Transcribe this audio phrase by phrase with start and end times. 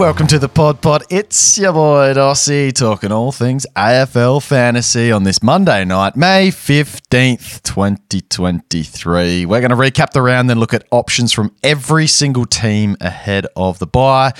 [0.00, 1.04] welcome to the Pod Pod.
[1.10, 7.62] It's your boy Dossie talking all things AFL fantasy on this Monday night, May 15th,
[7.64, 9.44] 2023.
[9.44, 13.46] We're going to recap the round, then look at options from every single team ahead
[13.56, 14.32] of the bye.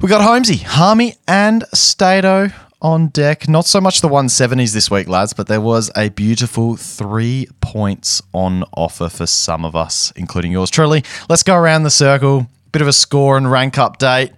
[0.00, 3.48] We got Holmesy, Harmy, and Stato on deck.
[3.48, 8.22] Not so much the 170s this week, lads, but there was a beautiful three points
[8.32, 11.02] on offer for some of us, including yours truly.
[11.28, 12.46] Let's go around the circle.
[12.72, 14.32] Bit of a score and rank update.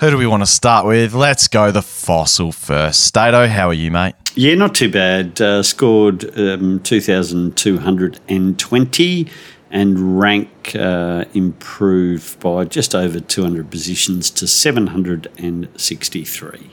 [0.00, 1.14] Who do we want to start with?
[1.14, 3.02] Let's go the fossil first.
[3.02, 4.14] Stato, how are you, mate?
[4.34, 5.40] Yeah, not too bad.
[5.40, 9.28] Uh, scored um, 2,220
[9.70, 16.70] and rank uh, improved by just over 200 positions to 763.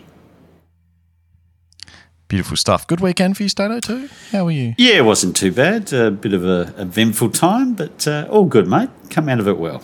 [2.28, 2.88] Beautiful stuff.
[2.88, 4.10] Good weekend for you, Stato, too?
[4.32, 4.74] How are you?
[4.78, 5.94] Yeah, it wasn't too bad.
[5.94, 8.90] A bit of a eventful time, but uh, all good, mate.
[9.10, 9.82] Come out of it well.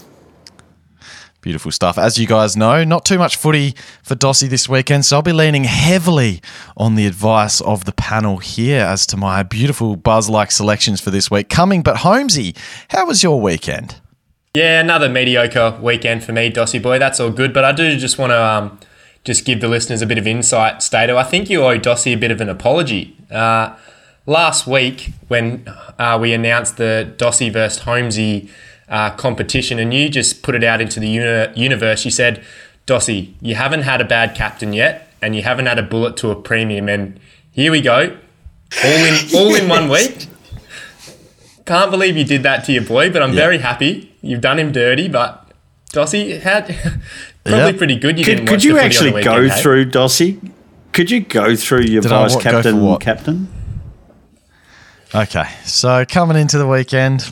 [1.41, 1.97] Beautiful stuff.
[1.97, 5.33] As you guys know, not too much footy for Dossie this weekend, so I'll be
[5.33, 6.39] leaning heavily
[6.77, 11.09] on the advice of the panel here as to my beautiful buzz like selections for
[11.09, 11.81] this week coming.
[11.81, 12.53] But Holmesy,
[12.89, 13.99] how was your weekend?
[14.53, 16.99] Yeah, another mediocre weekend for me, Dossie boy.
[16.99, 18.79] That's all good, but I do just want to um,
[19.23, 21.17] just give the listeners a bit of insight, Stato.
[21.17, 23.17] I think you owe Dossie a bit of an apology.
[23.31, 23.75] Uh,
[24.27, 28.51] last week, when uh, we announced the Dossie versus Holmesy
[28.91, 32.05] uh, competition, and you just put it out into the uni- universe.
[32.05, 32.43] You said,
[32.85, 36.29] Dossie, you haven't had a bad captain yet, and you haven't had a bullet to
[36.29, 37.19] a premium, and
[37.51, 38.17] here we go,
[38.83, 40.27] all in all in one week.
[41.65, 44.13] Can't believe you did that to your boy, but I'm very happy.
[44.21, 45.49] You've done him dirty, but
[45.93, 46.65] Dossie had
[47.45, 48.17] probably pretty good.
[48.19, 49.61] You could, didn't could watch you actually on go weekend, hey?
[49.61, 50.51] through Dossie?
[50.91, 53.01] Could you go through your Did I vice what- captain for what?
[53.01, 53.47] captain?
[55.13, 57.31] Okay, so coming into the weekend,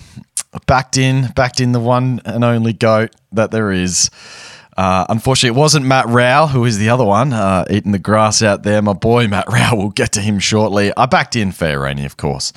[0.66, 4.10] backed in, backed in the one and only goat that there is.
[4.80, 8.42] Uh, unfortunately, it wasn't Matt Rowell, who is the other one, uh, eating the grass
[8.42, 8.82] out there.
[8.82, 10.94] My boy Matt Rowell, we'll get to him shortly.
[10.96, 12.54] I backed in Fiorini, of course,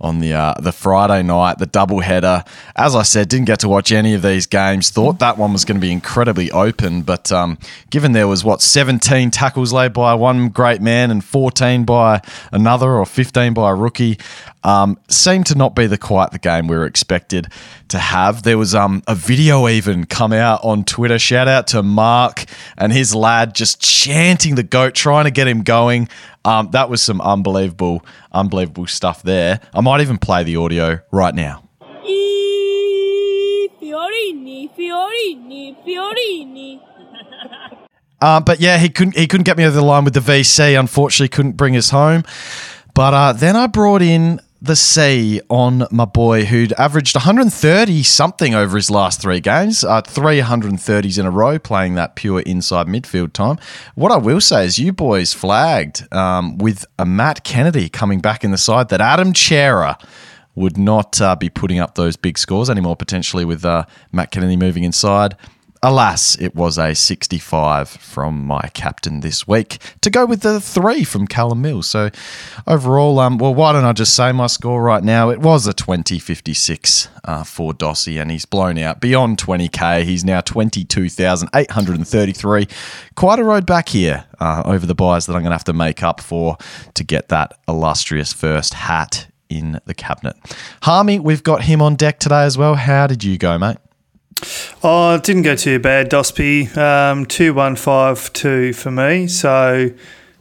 [0.00, 2.44] on the uh, the Friday night, the double header.
[2.76, 4.88] As I said, didn't get to watch any of these games.
[4.88, 7.58] Thought that one was going to be incredibly open, but um,
[7.90, 12.22] given there was what 17 tackles laid by one great man and 14 by
[12.52, 14.18] another, or 15 by a rookie,
[14.64, 17.48] um, seemed to not be the quite the game we were expected
[17.88, 18.42] to have.
[18.42, 21.18] There was um, a video even come out on Twitter.
[21.18, 22.44] Shout out to Mark
[22.76, 26.08] and his lad just chanting the goat, trying to get him going.
[26.44, 29.60] Um, that was some unbelievable, unbelievable stuff there.
[29.74, 31.68] I might even play the audio right now.
[31.80, 36.80] I Fiorini, Fiorini, Fiorini.
[38.22, 40.80] Um, but yeah, he couldn't he couldn't get me over the line with the VC.
[40.80, 42.24] Unfortunately, couldn't bring us home.
[42.94, 48.54] But uh, then I brought in the C on my boy who'd averaged 130 something
[48.54, 52.88] over his last three games, uh, three 130s in a row, playing that pure inside
[52.88, 53.58] midfield time.
[53.94, 58.42] What I will say is, you boys flagged um, with a Matt Kennedy coming back
[58.42, 59.98] in the side that Adam Cerra
[60.56, 64.56] would not uh, be putting up those big scores anymore, potentially with uh, Matt Kennedy
[64.56, 65.36] moving inside.
[65.82, 71.04] Alas, it was a 65 from my captain this week to go with the three
[71.04, 71.88] from Callum Mills.
[71.88, 72.10] So
[72.66, 75.30] overall, um, well, why don't I just say my score right now?
[75.30, 80.04] It was a 2056 uh, for Dossie, and he's blown out beyond 20k.
[80.04, 82.68] He's now 22,833.
[83.14, 85.72] Quite a road back here uh, over the byes that I'm going to have to
[85.72, 86.56] make up for
[86.94, 90.36] to get that illustrious first hat in the cabinet.
[90.82, 92.74] Harmy, we've got him on deck today as well.
[92.74, 93.78] How did you go, mate?
[94.82, 96.76] Oh, it didn't go too bad, Dospy.
[96.76, 99.26] Um, 2152 for me.
[99.26, 99.90] So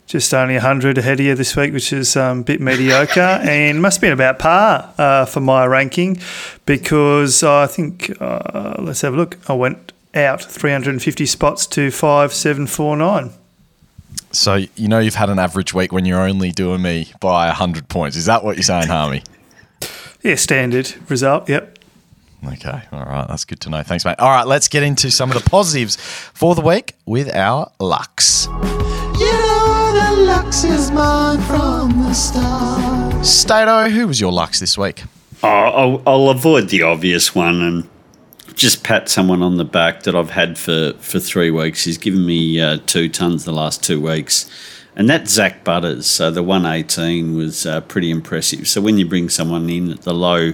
[0.07, 3.81] just only 100 ahead of you this week, which is um, a bit mediocre and
[3.81, 6.19] must have been about par uh, for my ranking
[6.65, 13.31] because I think, uh, let's have a look, I went out 350 spots to 5749.
[14.31, 17.87] So you know you've had an average week when you're only doing me by 100
[17.87, 18.17] points.
[18.17, 19.23] Is that what you're saying, Harmy?
[20.21, 21.47] Yeah, standard result.
[21.49, 21.79] Yep.
[22.53, 23.83] Okay, all right, that's good to know.
[23.83, 24.15] Thanks, mate.
[24.19, 28.47] All right, let's get into some of the positives for the week with our Lux.
[28.47, 33.25] You know the Lux is mine from the start.
[33.25, 35.03] Stato, who was your Lux this week?
[35.43, 37.89] Oh, I'll, I'll avoid the obvious one and
[38.55, 41.83] just pat someone on the back that I've had for, for three weeks.
[41.83, 44.49] He's given me uh, two tons the last two weeks.
[44.95, 46.05] And that's Zak Butters.
[46.05, 48.67] So the 118 was uh, pretty impressive.
[48.67, 50.53] So when you bring someone in at the low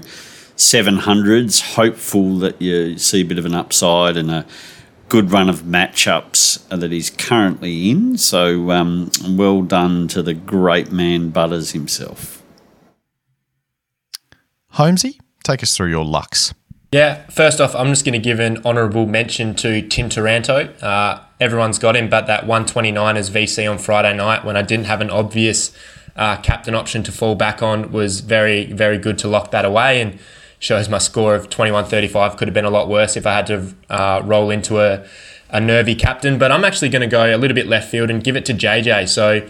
[0.61, 4.45] 700s, hopeful that you see a bit of an upside and a
[5.09, 8.17] good run of matchups that he's currently in.
[8.17, 12.41] So um, well done to the great man Butters himself.
[14.69, 16.53] Holmesy, take us through your lucks.
[16.93, 20.73] Yeah, first off, I'm just going to give an honourable mention to Tim Taranto.
[20.81, 24.85] Uh, everyone's got him, but that 129 as VC on Friday night when I didn't
[24.85, 25.75] have an obvious
[26.15, 30.01] uh, captain option to fall back on was very, very good to lock that away
[30.01, 30.19] and
[30.61, 33.75] shows my score of 21.35 could have been a lot worse if I had to
[33.89, 35.03] uh, roll into a,
[35.49, 36.37] a nervy captain.
[36.37, 38.53] But I'm actually going to go a little bit left field and give it to
[38.53, 39.09] JJ.
[39.09, 39.49] So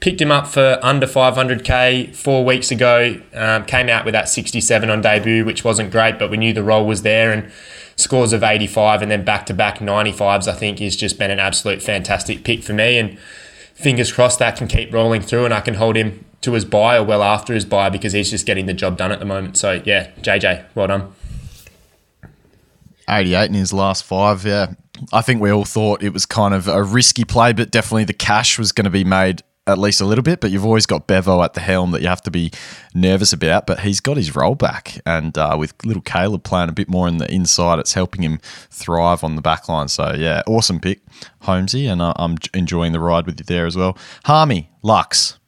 [0.00, 3.20] picked him up for under 500k four weeks ago.
[3.34, 6.64] Um, came out with that 67 on debut, which wasn't great, but we knew the
[6.64, 7.32] role was there.
[7.32, 7.52] And
[7.96, 11.38] scores of 85 and then back to back 95s, I think, has just been an
[11.38, 12.98] absolute fantastic pick for me.
[12.98, 13.18] And
[13.74, 16.96] fingers crossed that can keep rolling through and I can hold him to his bye
[16.96, 19.56] or well after his bye because he's just getting the job done at the moment.
[19.56, 21.12] So, yeah, JJ, well done.
[23.08, 24.72] 88 in his last five, yeah.
[25.12, 28.14] I think we all thought it was kind of a risky play, but definitely the
[28.14, 31.08] cash was going to be made at least a little bit, but you've always got
[31.08, 32.52] Bevo at the helm that you have to be
[32.94, 33.66] nervous about.
[33.66, 37.08] But he's got his role back, and uh, with little Caleb playing a bit more
[37.08, 38.38] in the inside, it's helping him
[38.70, 39.88] thrive on the back line.
[39.88, 41.00] So yeah, awesome pick,
[41.42, 43.98] Holmesy, and uh, I'm enjoying the ride with you there as well.
[44.24, 45.38] Harmy, Lux.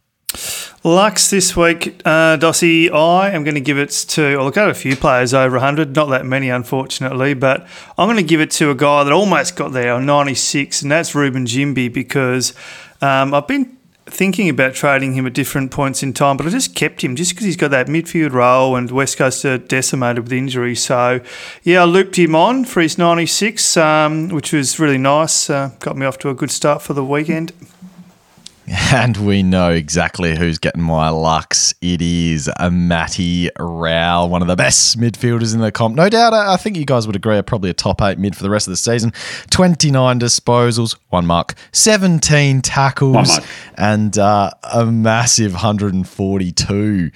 [0.85, 4.71] Lux this week, uh, Dossie, I am going to give it to, well, I've got
[4.71, 7.67] a few players over 100, not that many, unfortunately, but
[7.97, 10.91] I'm going to give it to a guy that almost got there on 96, and
[10.91, 12.55] that's Reuben Ginbey because
[13.01, 13.77] um, I've been
[14.07, 17.33] thinking about trading him at different points in time, but I just kept him just
[17.33, 20.75] because he's got that midfield role and West Coast are decimated with injury.
[20.75, 21.21] So,
[21.63, 25.51] yeah, I looped him on for his 96, um, which was really nice.
[25.51, 27.53] Uh, got me off to a good start for the weekend.
[28.91, 31.75] And we know exactly who's getting my Lux.
[31.83, 35.95] It is a Matty Rowell, one of the best midfielders in the comp.
[35.95, 38.43] No doubt, I think you guys would agree, are probably a top eight mid for
[38.43, 39.13] the rest of the season.
[39.51, 43.41] 29 disposals, one mark, 17 tackles,
[43.77, 47.11] and uh, a massive 142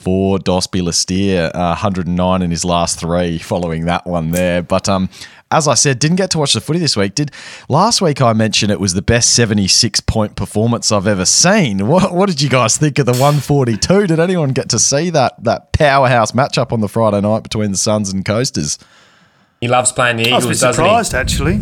[0.00, 4.62] for Dosby Listier, uh, 109 in his last three following that one there.
[4.62, 5.10] But um,
[5.50, 7.14] as I said, didn't get to watch the footy this week.
[7.14, 7.32] Did
[7.68, 11.80] last week I mentioned it was the best 76 point performance I've ever seen.
[11.90, 14.06] What, what did you guys think of the 142?
[14.06, 17.76] Did anyone get to see that that powerhouse matchup on the Friday night between the
[17.76, 18.78] Suns and Coasters?
[19.60, 20.44] He loves playing the Eagles.
[20.44, 21.60] I was surprised actually.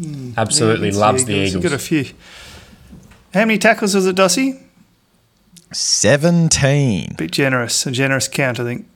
[0.00, 0.34] Mm.
[0.38, 1.52] Absolutely yeah, loves the Eagles.
[1.52, 1.70] the Eagles.
[1.70, 2.04] Got a few.
[3.34, 4.62] How many tackles was it, Dossie?
[5.72, 7.14] 17.
[7.16, 8.86] Bit generous, a generous count, I think.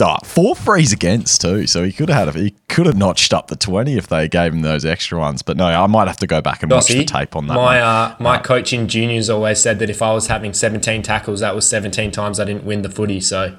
[0.00, 3.34] Oh, four frees against too, so he could have had a, he could have notched
[3.34, 5.42] up the twenty if they gave him those extra ones.
[5.42, 7.54] But no, I might have to go back and watch the tape on that.
[7.54, 11.02] My uh, my uh, coach in juniors always said that if I was having seventeen
[11.02, 13.20] tackles, that was seventeen times I didn't win the footy.
[13.20, 13.56] So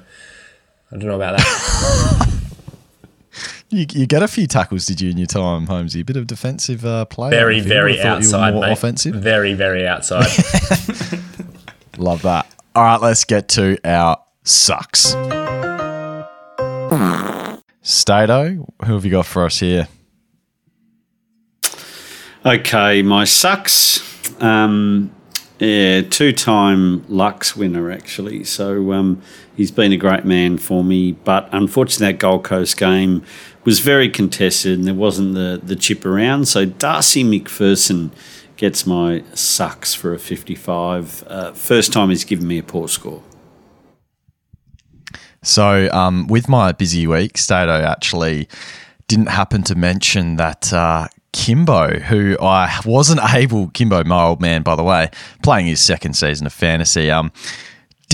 [0.90, 2.40] I don't know about that.
[3.70, 6.00] you, you get a few tackles, did you, in your time, Holmesy?
[6.00, 7.30] A bit of defensive uh, play.
[7.30, 8.72] Very, very outside, mate.
[8.72, 9.14] Offensive.
[9.14, 10.26] Very, very outside.
[11.98, 12.46] Love that.
[12.74, 15.14] All right, let's get to our sucks.
[17.84, 19.88] Stato, who have you got for us here?
[22.46, 24.02] Okay, my sucks.
[24.42, 25.14] Um,
[25.58, 28.42] yeah, two-time Lux winner actually.
[28.44, 29.20] So um,
[29.54, 31.12] he's been a great man for me.
[31.12, 33.22] But unfortunately, that Gold Coast game
[33.64, 36.48] was very contested, and there wasn't the the chip around.
[36.48, 38.12] So Darcy Macpherson
[38.56, 41.24] gets my sucks for a 55.
[41.26, 43.22] Uh, first time he's given me a poor score.
[45.44, 48.48] So, um, with my busy week, Stato actually
[49.08, 54.62] didn't happen to mention that uh, Kimbo, who I wasn't able, Kimbo, my old man,
[54.62, 55.10] by the way,
[55.42, 57.30] playing his second season of fantasy, um,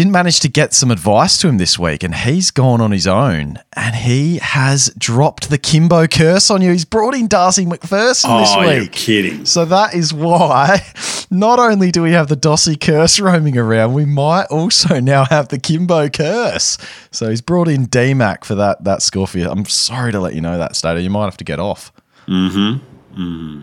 [0.01, 3.07] didn't manage to get some advice to him this week, and he's gone on his
[3.07, 6.71] own, and he has dropped the Kimbo curse on you.
[6.71, 8.77] He's brought in Darcy Macpherson oh, this week.
[8.77, 9.45] You're kidding.
[9.45, 10.87] So that is why
[11.31, 15.49] not only do we have the Dossie curse roaming around, we might also now have
[15.49, 16.79] the Kimbo curse.
[17.11, 19.51] So he's brought in DMAC for that that score for you.
[19.51, 20.99] I'm sorry to let you know that, Stato.
[20.99, 21.93] You might have to get off.
[22.27, 23.23] Mm-hmm.
[23.23, 23.63] Mm-hmm.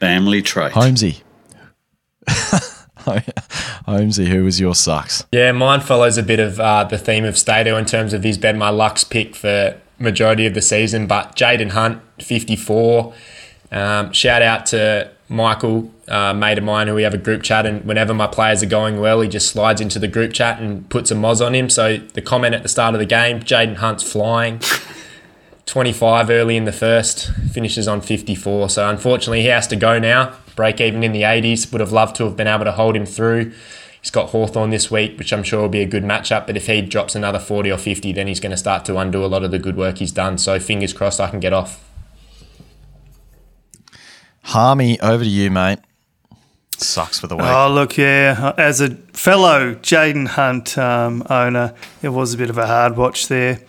[0.00, 0.72] Family trait.
[0.72, 1.22] Holmesy.
[3.86, 5.24] Holmesy, who was your sucks?
[5.32, 8.38] Yeah, mine follows a bit of uh, the theme of Stato in terms of he's
[8.38, 11.06] been my Lux pick for majority of the season.
[11.06, 13.12] But Jayden Hunt, 54.
[13.70, 17.66] Um, shout out to Michael, uh, mate of mine, who we have a group chat,
[17.66, 20.88] and whenever my players are going well, he just slides into the group chat and
[20.88, 21.68] puts a moz on him.
[21.68, 24.60] So the comment at the start of the game, Jayden Hunt's flying.
[25.68, 28.70] 25 early in the first, finishes on 54.
[28.70, 31.70] So unfortunately, he has to go now break even in the 80s.
[31.70, 33.52] Would have loved to have been able to hold him through.
[34.00, 36.46] He's got Hawthorn this week, which I'm sure will be a good matchup.
[36.46, 39.22] But if he drops another 40 or 50, then he's going to start to undo
[39.22, 40.38] a lot of the good work he's done.
[40.38, 41.84] So fingers crossed I can get off.
[44.44, 45.80] Harmy, over to you, mate.
[46.78, 47.44] Sucks for the week.
[47.44, 48.54] Oh, look, yeah.
[48.56, 53.28] As a fellow Jayden Hunt um, owner, it was a bit of a hard watch
[53.28, 53.60] there.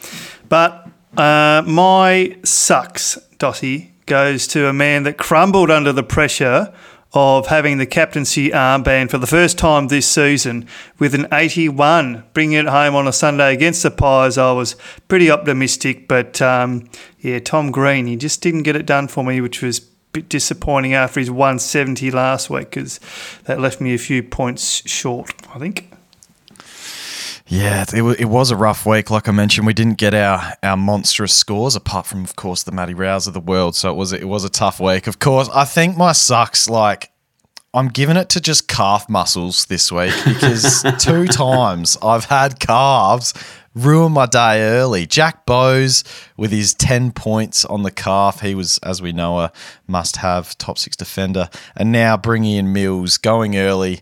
[0.48, 6.74] But Uh, my sucks, Dotty, goes to a man that crumbled under the pressure
[7.14, 10.68] of having the captaincy armband for the first time this season
[11.00, 14.38] with an 81, bringing it home on a Sunday against the Pies.
[14.38, 14.76] I was
[15.08, 16.88] pretty optimistic, but um,
[17.20, 20.30] yeah, Tom Green, he just didn't get it done for me, which was a bit
[20.30, 23.00] disappointing after his 170 last week because
[23.46, 25.89] that left me a few points short, I think.
[27.52, 29.10] Yeah, it, wa- it was a rough week.
[29.10, 32.72] Like I mentioned, we didn't get our, our monstrous scores, apart from, of course, the
[32.72, 33.76] Matty Rouse of the world.
[33.76, 35.08] So it was it was a tough week.
[35.08, 37.12] Of course, I think my sucks like
[37.74, 43.34] I'm giving it to just calf muscles this week because two times I've had calves
[43.76, 45.06] ruin my day early.
[45.06, 46.04] Jack Bowes
[46.38, 48.42] with his 10 points on the calf.
[48.42, 49.52] He was, as we know, a
[49.88, 51.50] must have top six defender.
[51.76, 54.02] And now bringing in Mills going early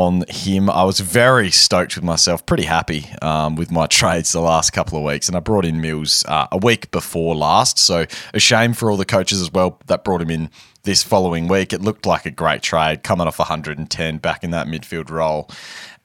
[0.00, 0.70] on him.
[0.70, 4.96] I was very stoked with myself, pretty happy um, with my trades the last couple
[4.98, 5.28] of weeks.
[5.28, 7.78] And I brought in Mills uh, a week before last.
[7.78, 10.50] So a shame for all the coaches as well that brought him in
[10.84, 11.72] this following week.
[11.72, 15.50] It looked like a great trade coming off 110 back in that midfield role.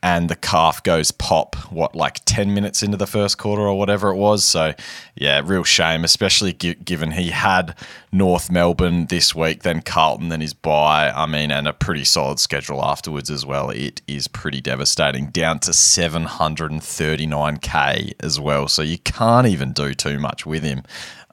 [0.06, 4.10] And the calf goes pop, what, like 10 minutes into the first quarter or whatever
[4.10, 4.46] it was.
[4.46, 4.76] So,
[5.16, 7.76] yeah, real shame, especially gi- given he had
[8.12, 11.10] North Melbourne this week, then Carlton, then his bye.
[11.10, 13.72] I mean, and a pretty solid schedule afterwards as well.
[13.72, 18.68] It is pretty devastating, down to 739k as well.
[18.68, 20.84] So, you can't even do too much with him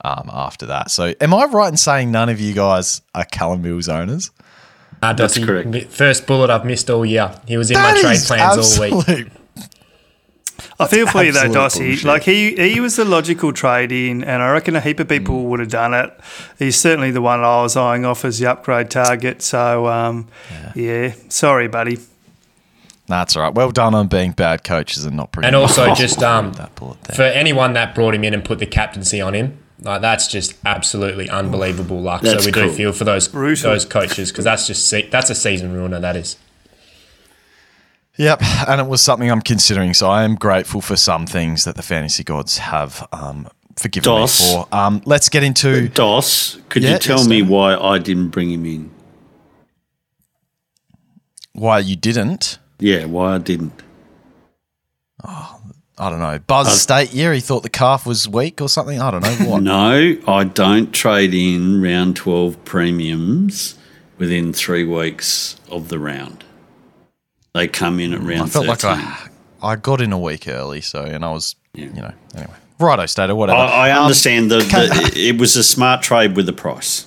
[0.03, 0.91] um, after that.
[0.91, 4.31] So, am I right in saying none of you guys are Callum Mills owners?
[5.03, 5.93] Uh, That's Dossie, correct.
[5.93, 7.35] First bullet I've missed all year.
[7.49, 8.95] He was in That my trade is plans all week.
[8.95, 9.33] absolute-
[10.79, 11.89] I feel for you though, absolute Dossie.
[11.89, 12.05] bullshit.
[12.05, 15.19] Like he, he was the logical trade in, and I reckon a heap of Mm.
[15.19, 16.13] people would have done it.
[16.59, 19.43] He's certainly the one I was eyeing off as the upgrade target.
[19.43, 20.29] So um,
[20.75, 21.15] yeah.
[21.29, 21.99] sorry, buddy.
[23.09, 23.55] That's all right.
[23.55, 26.71] Well done on being bad coaches and not bringing And also just um, that
[27.15, 30.55] for anyone that brought him in and put the captaincy on him, like that's just
[30.65, 32.23] absolutely unbelievable luck.
[32.23, 33.71] That's so we do feel for those Brutal.
[33.71, 36.01] those coaches because that's just se- that's a season ruiner.
[36.01, 36.37] That is.
[38.19, 39.95] Yep, and it was something I'm considering.
[39.95, 44.41] So I am grateful for some things that the fantasy gods have um, forgiven Dos.
[44.41, 44.69] me for.
[44.75, 48.51] Um, let's get into Dos, could Yeah, you tell yes, me why I didn't bring
[48.51, 48.91] him in?
[51.55, 52.59] why you didn't.
[52.79, 53.73] Yeah, why I didn't.
[56.03, 56.39] I don't know.
[56.41, 57.33] Buzz State year.
[57.33, 59.01] He thought the calf was weak or something.
[59.01, 59.63] I don't know what.
[59.73, 63.77] No, I don't trade in round 12 premiums
[64.19, 66.43] within three weeks of the round.
[67.55, 68.91] They come in at round I felt 13.
[68.91, 69.29] like I
[69.63, 71.85] I got in a week early, so and I was Yeah.
[71.95, 72.55] you know anyway.
[72.81, 73.61] Righto, Stater, whatever.
[73.61, 77.07] I, I Um, understand that that it was a smart trade with the price.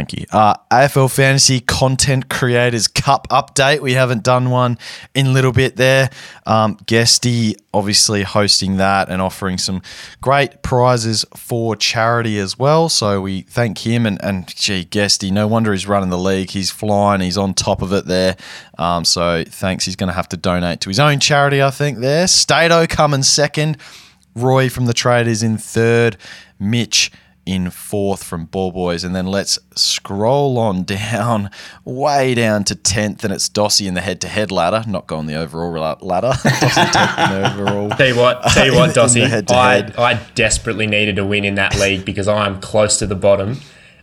[0.00, 0.24] Thank you.
[0.32, 3.80] Uh, AFL Fantasy Content Creators Cup update.
[3.80, 4.78] We haven't done one
[5.14, 6.08] in a little bit there.
[6.46, 9.82] Um, Guesty obviously hosting that and offering some
[10.22, 12.88] great prizes for charity as well.
[12.88, 16.48] So we thank him and, and gee, Guesty, no wonder he's running the league.
[16.48, 18.38] He's flying, he's on top of it there.
[18.78, 19.84] Um, so thanks.
[19.84, 22.26] He's going to have to donate to his own charity, I think, there.
[22.26, 23.76] Stato coming second.
[24.34, 26.16] Roy from the Traders in third.
[26.58, 27.10] Mitch
[27.46, 29.04] in fourth from Ball Boys.
[29.04, 31.50] And then let's scroll on down,
[31.84, 33.24] way down to 10th.
[33.24, 36.28] And it's Dossie in the head to head ladder, not going the overall ladder.
[36.32, 37.90] Dossie 10th in the overall.
[37.90, 39.92] Tell you what, tell you what, Dossie, I.
[39.98, 43.60] I desperately needed a win in that league because I'm close to the bottom.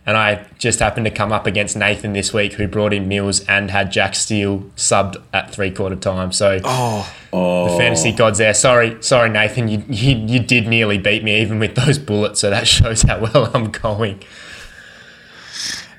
[0.08, 3.44] And I just happened to come up against Nathan this week, who brought in Mills
[3.44, 6.32] and had Jack Steele subbed at three quarter time.
[6.32, 8.54] So Oh, the fantasy gods there.
[8.54, 12.40] Sorry, sorry, Nathan, you, you you did nearly beat me even with those bullets.
[12.40, 14.22] So that shows how well I'm going.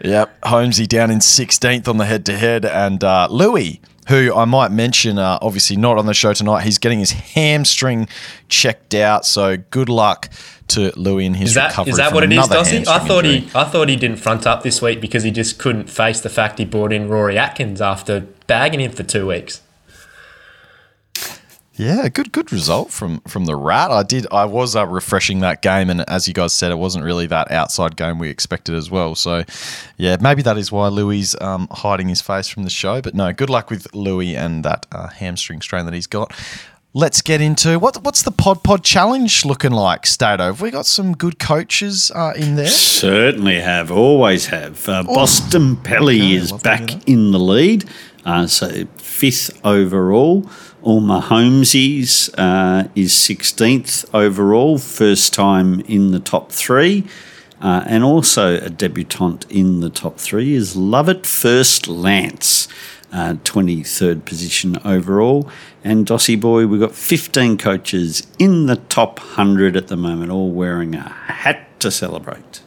[0.04, 2.66] Yep, Holmesy down in 16th on the head to head.
[2.66, 6.80] And uh, Louis, who I might mention, uh, obviously not on the show tonight, he's
[6.80, 8.08] getting his hamstring
[8.48, 9.24] checked out.
[9.24, 10.30] So good luck
[10.69, 11.91] to Louis in his Is that recovery.
[11.91, 12.88] is that what it is, Dossie?
[12.88, 13.49] I thought injury.
[13.49, 16.29] he I thought he didn't front up this week because he just couldn't face the
[16.29, 19.61] fact he brought in Rory Atkins after bagging him for two weeks.
[21.75, 23.89] Yeah, good good result from from the rat.
[23.89, 27.05] I did I was uh, refreshing that game, and as you guys said, it wasn't
[27.05, 29.15] really that outside game we expected as well.
[29.15, 29.45] So,
[29.95, 33.01] yeah, maybe that is why Louis um, hiding his face from the show.
[33.01, 36.33] But no, good luck with Louis and that uh, hamstring strain that he's got.
[36.96, 40.46] Let's get into what what's the Pod Pod Challenge looking like, Stato?
[40.46, 42.65] Have we got some good coaches uh, in there?
[42.65, 44.89] Certainly have, always have.
[44.89, 47.88] Uh, Boston Pelly Okay, is love to hear back in the lead,
[48.25, 50.50] uh, so fifth overall.
[50.81, 57.05] Alma Holmesies uh, is 16th overall, first time in the top three.
[57.62, 62.69] Uh, and also a debutant in the top three is Love It First Lance.
[63.12, 65.50] Uh, 23rd position overall.
[65.84, 70.51] And Dossie Boy, we've got 15 coaches in the top 100 at the moment, all
[70.51, 72.62] wearing a hat to celebrate.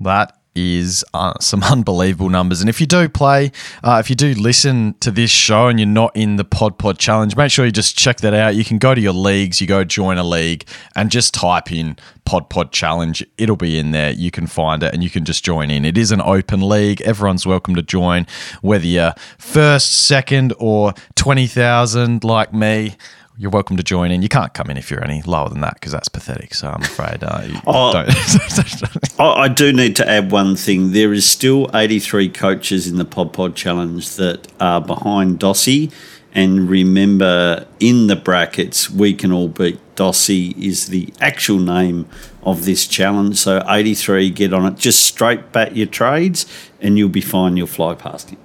[0.00, 2.60] That is uh, some unbelievable numbers.
[2.60, 3.52] And if you do play,
[3.84, 6.98] uh, if you do listen to this show and you're not in the Pod Pod
[6.98, 8.54] Challenge, make sure you just check that out.
[8.54, 11.96] You can go to your leagues, you go join a league, and just type in
[12.24, 13.24] Pod Pod Challenge.
[13.38, 14.10] It'll be in there.
[14.10, 15.84] You can find it and you can just join in.
[15.84, 17.00] It is an open league.
[17.02, 18.26] Everyone's welcome to join,
[18.62, 22.96] whether you're first, second, or 20,000 like me
[23.38, 24.22] you're welcome to join in.
[24.22, 26.54] You can't come in if you're any lower than that because that's pathetic.
[26.54, 27.92] So I'm afraid uh, you Oh.
[27.92, 28.08] don't.
[29.20, 30.92] I, I do need to add one thing.
[30.92, 35.92] There is still 83 coaches in the Pod Pod Challenge that are behind Dossie.
[36.32, 42.06] And remember, in the brackets, we can all beat Dossie is the actual name
[42.42, 43.36] of this challenge.
[43.38, 44.76] So 83, get on it.
[44.76, 46.44] Just straight bat your trades,
[46.82, 47.56] and you'll be fine.
[47.56, 48.38] You'll fly past him.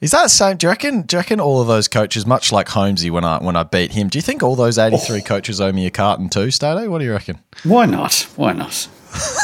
[0.00, 0.56] Is that same?
[0.56, 1.02] Do you reckon?
[1.02, 3.92] Do you reckon all of those coaches, much like Holmesy when I when I beat
[3.92, 6.88] him, do you think all those 83 coaches owe me a carton too, Stato?
[6.88, 7.38] What do you reckon?
[7.64, 8.26] Why not?
[8.36, 8.88] Why not?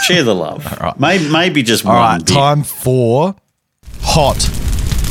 [0.05, 0.65] Share the love.
[0.81, 0.99] right.
[0.99, 2.19] maybe, maybe just All one.
[2.21, 3.35] right, time for
[4.01, 4.39] hot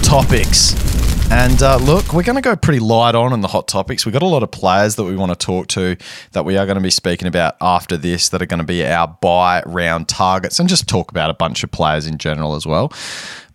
[0.03, 0.73] topics.
[1.31, 4.05] And uh, look, we're going to go pretty light on in the hot topics.
[4.05, 5.97] We've got a lot of players that we want to talk to
[6.31, 8.85] that we are going to be speaking about after this that are going to be
[8.85, 12.65] our bye round targets and just talk about a bunch of players in general as
[12.65, 12.91] well.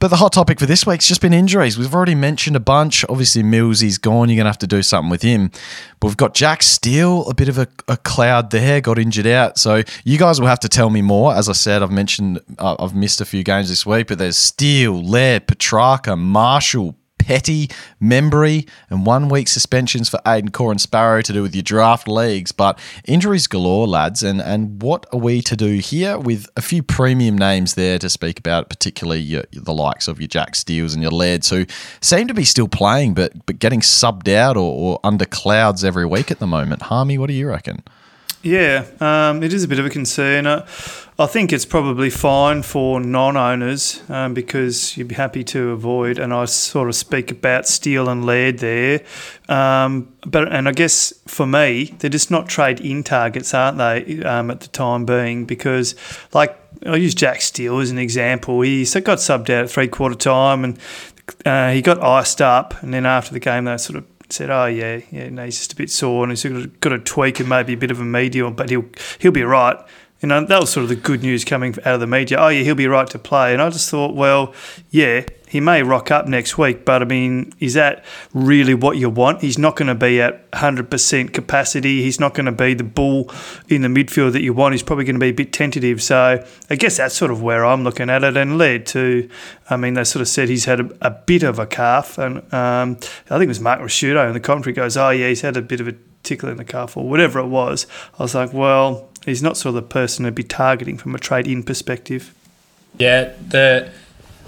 [0.01, 1.79] But the hot topic for this week's just been injuries.
[1.79, 3.05] We've already mentioned a bunch.
[3.09, 4.31] Obviously, Millsy's gone.
[4.31, 5.51] You're going to have to do something with him.
[6.01, 9.59] But we've got Jack Steele, a bit of a, a cloud there, got injured out.
[9.59, 11.35] So you guys will have to tell me more.
[11.35, 14.39] As I said, I've mentioned uh, I've missed a few games this week, but there's
[14.39, 16.97] Steele, Laird, Petrarca, Marshall,
[17.31, 17.71] Petty,
[18.03, 22.09] Membrey, and one week suspensions for Aiden Corr and Sparrow to do with your draft
[22.09, 22.51] leagues.
[22.51, 24.25] But injuries galore, lads.
[24.25, 28.11] And, and what are we to do here with a few premium names there to
[28.11, 31.67] speak about, particularly your, the likes of your Jack Steels and your Lairds, who
[32.01, 36.07] seem to be still playing, but, but getting subbed out or, or under clouds every
[36.07, 36.83] week at the moment?
[36.83, 37.85] Harmy, what do you reckon?
[38.43, 40.47] Yeah, um, it is a bit of a concern.
[40.47, 40.67] Uh,
[41.19, 46.19] I think it's probably fine for non-owners um, because you'd be happy to avoid.
[46.19, 49.03] And I sort of speak about Steele and Laird there,
[49.51, 54.23] um, but and I guess for me, they're just not trade-in targets, aren't they?
[54.23, 55.95] Um, at the time being, because
[56.33, 58.63] like I'll use Jack Steele as an example.
[58.63, 60.79] He got subbed out at three-quarter time, and
[61.45, 64.67] uh, he got iced up, and then after the game, they sort of said, "Oh
[64.67, 66.45] yeah, yeah, no, he's just a bit sore and he's
[66.81, 68.87] got a, tweak and maybe a bit of a medial, but he'll
[69.19, 69.77] he'll be right."
[70.21, 72.39] You know, that was sort of the good news coming out of the media.
[72.39, 74.55] Oh yeah, he'll be right to play, and I just thought, well,
[74.91, 79.11] yeah, he may rock up next week, but I mean, is that really what you
[79.11, 79.41] want?
[79.41, 82.03] He's not going to be at 100% capacity.
[82.03, 83.29] He's not going to be the bull
[83.69, 84.75] in the midfield that you want.
[84.75, 86.01] He's probably going to be a bit tentative.
[86.05, 88.37] So I guess that's sort of where I'm looking at it.
[88.37, 89.29] And led to,
[89.69, 92.17] I mean, they sort of said he's had a, a bit of a calf.
[92.17, 95.41] And um, I think it was Mark Ricciuto in the commentary goes, oh, yeah, he's
[95.41, 97.89] had a bit of a tickle in the calf or whatever it was.
[98.21, 101.19] I was like, well, he's not sort of the person to be targeting from a
[101.19, 102.33] trade in perspective.
[102.99, 103.91] Yeah, the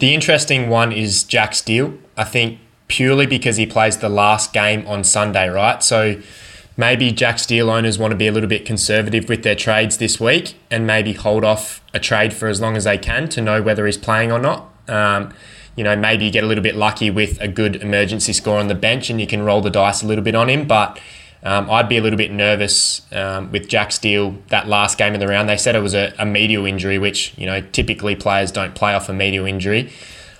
[0.03, 1.95] the interesting one is Jack Steele.
[2.17, 5.81] I think purely because he plays the last game on Sunday, right?
[5.81, 6.21] So
[6.77, 10.19] maybe Jack Steele owners want to be a little bit conservative with their trades this
[10.19, 13.63] week and maybe hold off a trade for as long as they can to know
[13.63, 14.69] whether he's playing or not.
[14.89, 15.33] Um,
[15.77, 18.67] you know, maybe you get a little bit lucky with a good emergency score on
[18.67, 20.99] the bench and you can roll the dice a little bit on him, but.
[21.45, 25.21] Um, I'd be a little bit nervous um, with Jack Steele that last game of
[25.21, 25.49] the round.
[25.49, 28.95] They said it was a, a medial injury, which you know typically players don't play
[28.95, 29.93] off a medial injury.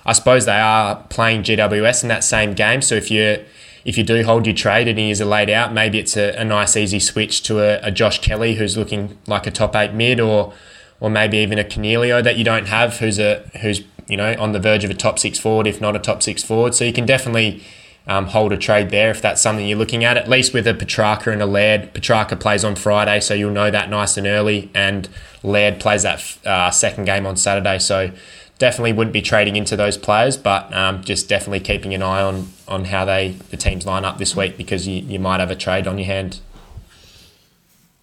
[0.05, 3.43] I suppose they are playing GWS in that same game, so if you
[3.83, 6.33] if you do hold your trade and he is a laid out, maybe it's a,
[6.39, 9.93] a nice easy switch to a, a, Josh Kelly who's looking like a top eight
[9.93, 10.53] mid, or
[11.01, 14.53] or maybe even a Cornelio that you don't have who's a who's you know on
[14.53, 16.73] the verge of a top six forward, if not a top six forward.
[16.73, 17.61] So you can definitely
[18.07, 20.17] um, hold a trade there if that's something you're looking at.
[20.17, 21.93] At least with a Petrarca and a Laird.
[21.93, 25.07] Petrarca plays on Friday, so you'll know that nice and early, and
[25.41, 27.79] Laird plays that uh, second game on Saturday.
[27.79, 28.11] So
[28.59, 32.49] definitely wouldn't be trading into those players, but um, just definitely keeping an eye on
[32.67, 35.55] on how they the teams line up this week because you, you might have a
[35.55, 36.39] trade on your hand.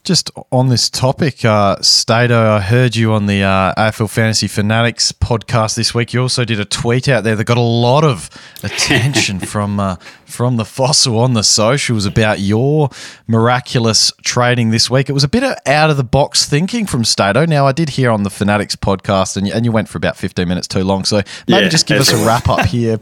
[0.02, 5.12] Just on this topic, uh, Stato, I heard you on the uh, AFL Fantasy Fanatics
[5.12, 6.14] podcast this week.
[6.14, 8.30] You also did a tweet out there that got a lot of
[8.64, 12.88] attention from uh, from the fossil on the socials about your
[13.26, 15.10] miraculous trading this week.
[15.10, 17.44] It was a bit of out of the box thinking from Stato.
[17.44, 20.16] Now, I did hear on the Fanatics podcast, and you, and you went for about
[20.16, 21.04] 15 minutes too long.
[21.04, 22.98] So maybe Yeah, just give us a wrap up here,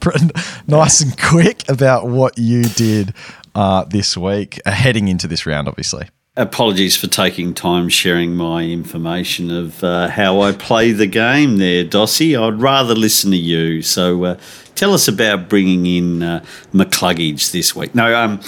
[0.67, 3.15] nice and quick, about what you did
[3.55, 6.09] uh, this week, uh, heading into this round, obviously.
[6.39, 11.83] Apologies for taking time sharing my information of uh, how I play the game there,
[11.83, 12.41] Dossie.
[12.41, 13.83] I'd rather listen to you.
[13.83, 14.39] So uh,
[14.77, 17.93] tell us about bringing in uh, McCluggage this week.
[17.93, 18.41] No, um,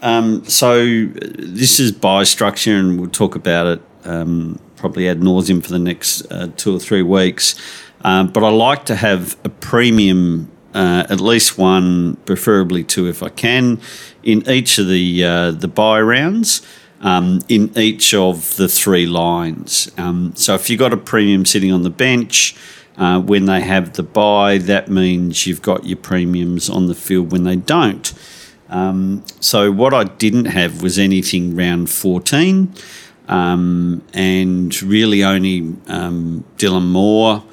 [0.00, 5.62] um, so this is bye structure, and we'll talk about it um, probably ad nauseum
[5.62, 7.54] for the next uh, two or three weeks.
[8.00, 13.22] Um, but I like to have a premium, uh, at least one, preferably two if
[13.22, 13.78] I can,
[14.22, 16.66] in each of the uh, the bye rounds.
[17.06, 19.88] Um, in each of the three lines.
[19.96, 22.56] Um, so if you've got a premium sitting on the bench,
[22.98, 27.30] uh, when they have the bye, that means you've got your premiums on the field
[27.30, 28.12] when they don't.
[28.68, 32.74] Um, so what I didn't have was anything round 14,
[33.28, 37.44] um, and really only um, Dylan Moore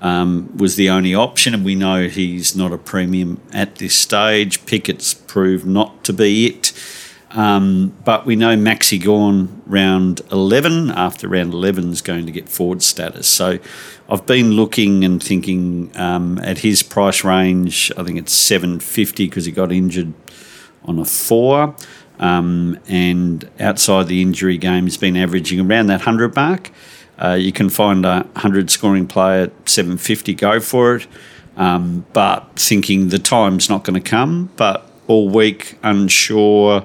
[0.00, 4.64] um, was the only option, and we know he's not a premium at this stage.
[4.66, 6.72] Pickett's proved not to be it.
[7.34, 12.48] Um, but we know Maxi Gawn round 11, after round 11 is going to get
[12.48, 13.26] forward status.
[13.26, 13.58] So
[14.08, 19.46] I've been looking and thinking um, at his price range, I think it's 750 because
[19.46, 20.12] he got injured
[20.84, 21.74] on a four.
[22.18, 26.70] Um, and outside the injury game, he's been averaging around that 100 mark.
[27.18, 31.06] Uh, you can find a 100 scoring player at 750, go for it.
[31.56, 36.84] Um, but thinking the time's not going to come, but all week unsure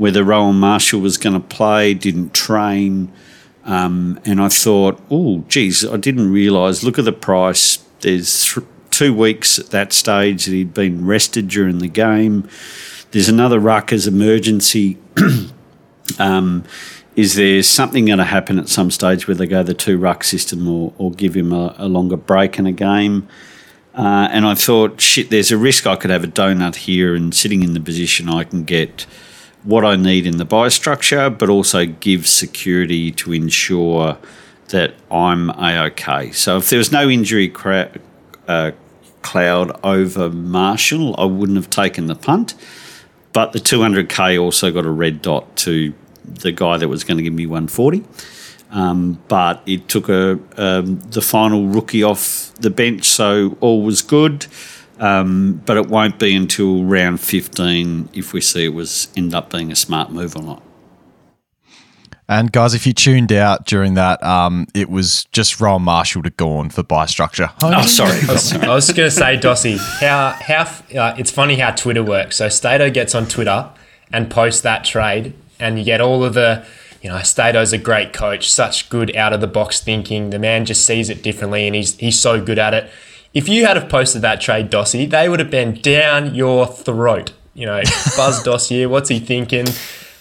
[0.00, 3.12] whether Rowan Marshall was going to play, didn't train.
[3.66, 6.82] Um, and I thought, oh, geez, I didn't realise.
[6.82, 7.84] Look at the price.
[8.00, 12.48] There's th- two weeks at that stage that he'd been rested during the game.
[13.10, 14.96] There's another ruck as emergency.
[16.18, 16.64] um,
[17.14, 20.24] is there something going to happen at some stage where they go the two ruck
[20.24, 23.28] system or, or give him a, a longer break in a game?
[23.94, 27.34] Uh, and I thought, shit, there's a risk I could have a donut here and
[27.34, 29.04] sitting in the position I can get–
[29.62, 34.18] what I need in the bye structure, but also give security to ensure
[34.68, 36.30] that I'm a okay.
[36.32, 37.90] So if there was no injury cra-
[38.48, 38.72] uh,
[39.22, 42.54] cloud over Marshall, I wouldn't have taken the punt.
[43.32, 45.94] But the 200k also got a red dot to
[46.24, 48.04] the guy that was going to give me 140.
[48.70, 54.00] Um, but it took a um, the final rookie off the bench, so all was
[54.00, 54.46] good.
[55.00, 59.50] Um, but it won't be until round 15 if we see it was end up
[59.50, 60.62] being a smart move or not.
[62.28, 66.30] And guys, if you tuned out during that, um, it was just Rowan Marshall to
[66.30, 67.50] Gawn for bye structure.
[67.60, 68.20] Oh, sorry.
[68.28, 70.62] I was, I was going to say, Dossie, how how
[70.96, 72.36] uh, it's funny how Twitter works.
[72.36, 73.70] So Stato gets on Twitter
[74.12, 76.64] and posts that trade, and you get all of the,
[77.02, 80.30] you know, Stato's a great coach, such good out of the box thinking.
[80.30, 82.90] The man just sees it differently, and he's he's so good at it
[83.32, 87.32] if you had have posted that trade Dossie, they would have been down your throat.
[87.54, 87.82] You know,
[88.16, 89.66] Buzz Dossier, what's he thinking?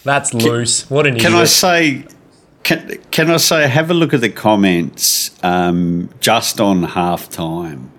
[0.03, 0.89] That's loose.
[0.89, 1.41] What an Can idiot.
[1.41, 2.05] I say?
[2.63, 3.67] Can, can I say?
[3.67, 7.89] Have a look at the comments um, just on halftime.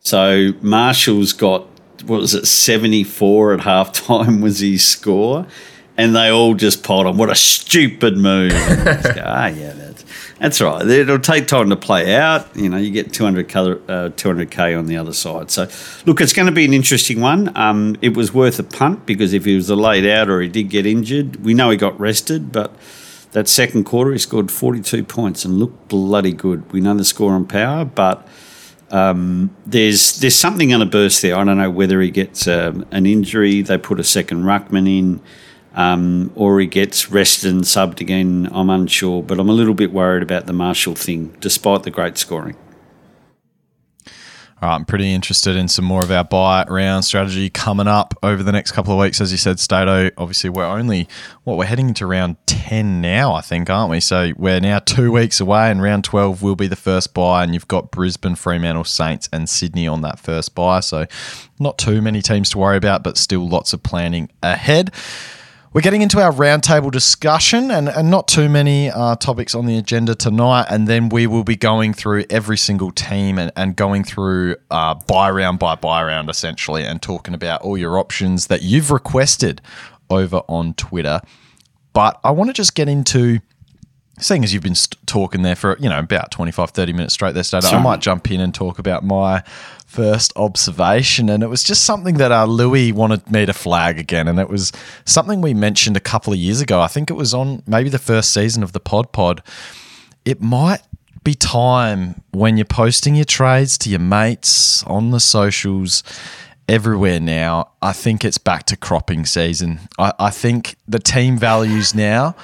[0.00, 1.66] So Marshall's got
[2.04, 2.46] what was it?
[2.46, 5.46] Seventy four at halftime was his score,
[5.96, 7.16] and they all just piled on.
[7.16, 8.52] What a stupid move!
[8.56, 9.72] ah, yeah,
[10.42, 10.84] that's right.
[10.84, 12.56] It'll take time to play out.
[12.56, 15.52] You know, you get 200 color, uh, 200k on the other side.
[15.52, 15.68] So,
[16.04, 17.56] look, it's going to be an interesting one.
[17.56, 20.64] Um, it was worth a punt because if he was laid out or he did
[20.64, 22.74] get injured, we know he got rested, but
[23.30, 26.72] that second quarter he scored 42 points and looked bloody good.
[26.72, 28.26] We know the score on power, but
[28.90, 31.36] um, there's there's something going to burst there.
[31.36, 33.62] I don't know whether he gets um, an injury.
[33.62, 35.20] They put a second ruckman in
[35.74, 38.48] um, or he gets rested and subbed again.
[38.52, 42.18] I'm unsure, but I'm a little bit worried about the Marshall thing, despite the great
[42.18, 42.56] scoring.
[44.62, 48.14] All right, I'm pretty interested in some more of our bye round strategy coming up
[48.22, 49.20] over the next couple of weeks.
[49.20, 51.08] As you said, Stato, obviously we're only,
[51.42, 53.98] what, we're heading into round 10 now, I think, aren't we?
[53.98, 57.54] So we're now two weeks away, and round 12 will be the first bye, and
[57.54, 60.78] you've got Brisbane, Fremantle, Saints, and Sydney on that first bye.
[60.78, 61.06] So
[61.58, 64.92] not too many teams to worry about, but still lots of planning ahead.
[65.74, 69.78] We're getting into our roundtable discussion and, and not too many uh, topics on the
[69.78, 70.66] agenda tonight.
[70.68, 74.94] And then we will be going through every single team and, and going through uh,
[75.06, 79.62] bye round by bye round essentially and talking about all your options that you've requested
[80.10, 81.22] over on Twitter.
[81.94, 83.40] But I want to just get into
[84.20, 87.32] seeing as you've been st- talking there for you know about 25 30 minutes straight
[87.32, 89.42] there Stato, i might jump in and talk about my
[89.92, 94.26] first observation and it was just something that uh, louis wanted me to flag again
[94.26, 94.72] and it was
[95.04, 96.80] something we mentioned a couple of years ago.
[96.80, 99.42] I think it was on maybe the first season of the pod pod.
[100.24, 100.80] It might
[101.24, 106.02] be time when you're posting your trades to your mates on the socials
[106.68, 107.72] everywhere now.
[107.82, 109.80] I think it's back to cropping season.
[109.98, 112.34] I, I think the team values now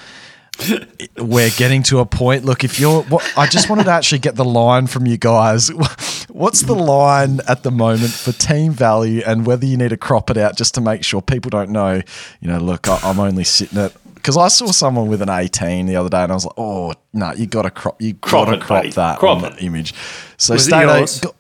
[1.17, 2.45] we're getting to a point.
[2.45, 5.69] Look, if you're, what, I just wanted to actually get the line from you guys.
[6.29, 10.31] What's the line at the moment for team value and whether you need to crop
[10.31, 12.03] it out just to make sure people don't know,
[12.41, 13.93] you know, look, I, I'm only sitting at.
[14.15, 16.93] Because I saw someone with an 18 the other day and I was like, oh,
[17.13, 18.91] no, you got to crop, you got Crop to it, crop buddy.
[18.91, 19.57] that Crop on it.
[19.59, 19.95] the image.
[20.37, 21.21] So, Was it Stato, yours?
[21.21, 21.35] go-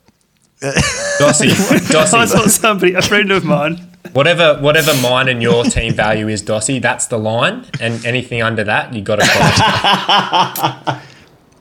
[0.60, 1.50] Dossie,
[2.14, 3.84] I saw somebody, a friend of mine.
[4.12, 8.64] Whatever whatever mine and your team value is, Dossie, that's the line, and anything under
[8.64, 11.02] that, you got to cross.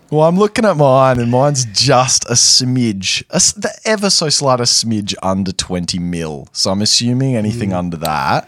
[0.10, 4.62] Well, I'm looking at mine, and mine's just a smidge, a the ever so slight
[4.62, 6.48] a smidge under 20 mil.
[6.54, 7.78] So I'm assuming anything mm.
[7.78, 8.48] under that.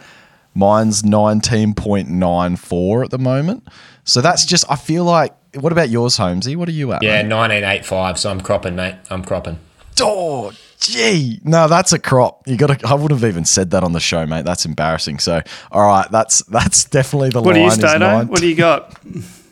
[0.56, 3.68] Mine's 19.94 at the moment.
[4.06, 6.56] So that's just, I feel like, what about yours, Holmesy?
[6.56, 7.04] What are you at?
[7.04, 7.28] Yeah, mate?
[7.28, 8.18] nineteen eight five.
[8.18, 8.96] So I'm cropping, mate.
[9.10, 9.60] I'm cropping.
[10.00, 11.40] Oh, gee.
[11.44, 12.48] No, that's a crop.
[12.48, 14.46] You got to, I wouldn't have even said that on the show, mate.
[14.46, 15.20] That's embarrassing.
[15.20, 17.68] So, all right, that's that's definitely the What do line.
[17.68, 18.26] you, is Stato?
[18.26, 18.98] What do you got?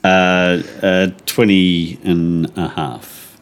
[0.03, 3.39] Uh, uh, 20 and a half.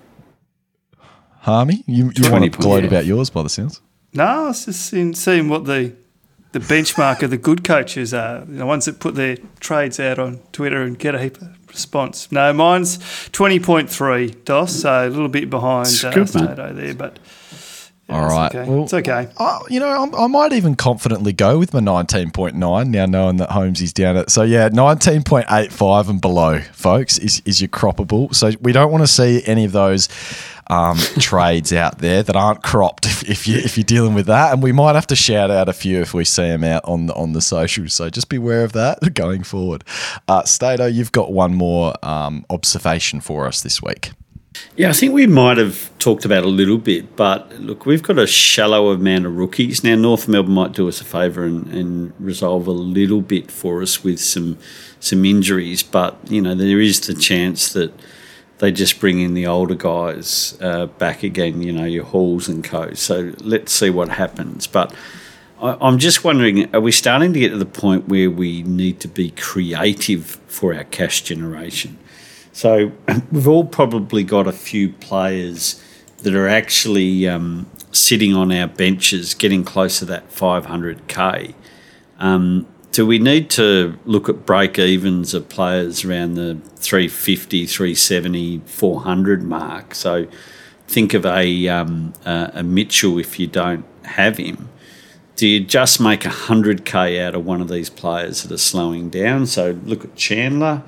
[1.41, 3.81] Harmy, you, you want to gloat about yours by the sounds?
[4.13, 5.93] No, I was just in seeing what the
[6.53, 8.45] the benchmark of the good coaches are.
[8.45, 12.31] The ones that put their trades out on Twitter and get a heap of response.
[12.31, 12.97] No, mine's
[13.31, 16.29] twenty point three DOS, so a little bit behind It's uh, good.
[16.29, 17.19] Stato there, but
[18.07, 18.69] yeah, All it's okay.
[18.69, 19.27] Well- it's okay.
[19.37, 22.53] Oh, you know, I'm, I might even confidently go with my 19.9
[22.87, 24.29] now, knowing that Holmesy's down at.
[24.29, 28.33] So yeah, 19.85 and below, folks, is is your croppable.
[28.33, 30.07] So we don't want to see any of those
[30.67, 34.53] um, trades out there that aren't cropped if, if you if you're dealing with that,
[34.53, 37.07] and we might have to shout out a few if we see them out on
[37.07, 37.93] the on the socials.
[37.93, 39.83] So just beware of that going forward.
[40.27, 44.11] Uh, Stato, you've got one more um, observation for us this week.
[44.75, 48.19] Yeah, I think we might have talked about a little bit, but look, we've got
[48.19, 49.83] a shallow amount of rookies.
[49.83, 53.81] Now, North Melbourne might do us a favour and, and resolve a little bit for
[53.81, 54.57] us with some
[54.99, 57.93] some injuries, but you know there is the chance that
[58.57, 61.61] they just bring in the older guys uh, back again.
[61.61, 62.93] You know your Halls and Co.
[62.93, 64.67] So let's see what happens.
[64.67, 64.93] But
[65.61, 68.99] I, I'm just wondering, are we starting to get to the point where we need
[69.01, 71.97] to be creative for our cash generation?
[72.55, 72.93] So
[73.33, 75.83] we've all probably got a few players
[76.19, 81.53] that are actually um, sitting on our benches, getting close to that 500k.
[82.17, 88.59] Um, do we need to look at break evens of players around the 350, 370,
[88.59, 89.93] 400 mark?
[89.93, 90.25] So
[90.87, 94.69] think of a, um, a, a Mitchell if you don't have him.
[95.35, 99.45] Do you just make 100k out of one of these players that are slowing down?
[99.45, 100.83] So look at Chandler.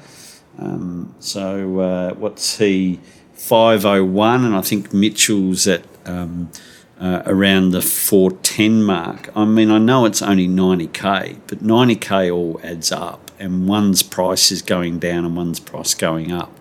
[0.58, 3.00] Um, so uh, what's he?
[3.34, 6.52] 501, and I think Mitchell's at um,
[7.00, 9.30] uh, around the 410 mark.
[9.36, 14.52] I mean, I know it's only 90k, but 90k all adds up, and one's price
[14.52, 16.52] is going down and one's price going up.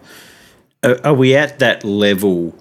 [0.83, 2.55] Are, are we at that level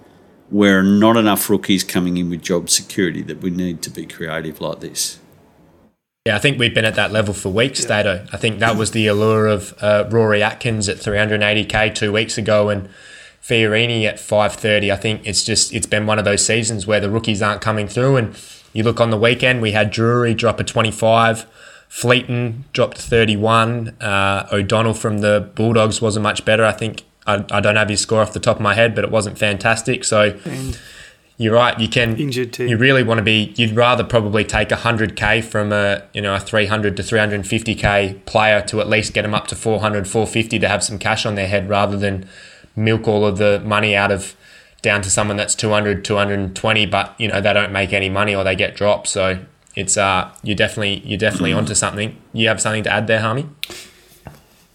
[0.50, 4.62] where not enough rookies coming in with job security that we need to be creative
[4.62, 5.20] like this?
[6.26, 8.26] Yeah, I think we've been at that level for weeks, Stato.
[8.34, 12.70] I think that was the allure of uh, Rory Atkins at 380k two weeks ago
[12.70, 12.90] and
[13.44, 14.92] Fiorini at 530.
[14.92, 17.88] I think it's just it's been one of those seasons where the rookies aren't coming
[17.88, 18.16] through.
[18.18, 18.36] And
[18.74, 21.46] you look on the weekend, we had Drury drop a 25,
[21.90, 26.66] Fleeton dropped 31, uh, O'Donnell from the Bulldogs wasn't much better.
[26.66, 29.04] I think I, I don't have his score off the top of my head, but
[29.04, 30.04] it wasn't fantastic.
[30.04, 30.40] So.
[30.44, 30.80] And
[31.38, 31.78] You're right.
[31.80, 32.66] You can Injured too.
[32.66, 33.54] You really want to be.
[33.58, 37.04] You'd rather probably take a hundred k from a you know a three hundred to
[37.04, 40.60] three hundred and fifty k player to at least get them up to 400, 450
[40.60, 42.28] to have some cash on their head rather than
[42.76, 44.36] milk all of the money out of
[44.82, 48.44] down to someone that's 200, 220, but you know they don't make any money or
[48.44, 49.08] they get dropped.
[49.08, 49.40] So
[49.76, 52.16] it's uh you definitely you're definitely onto something.
[52.32, 53.50] You have something to add there, Harmy?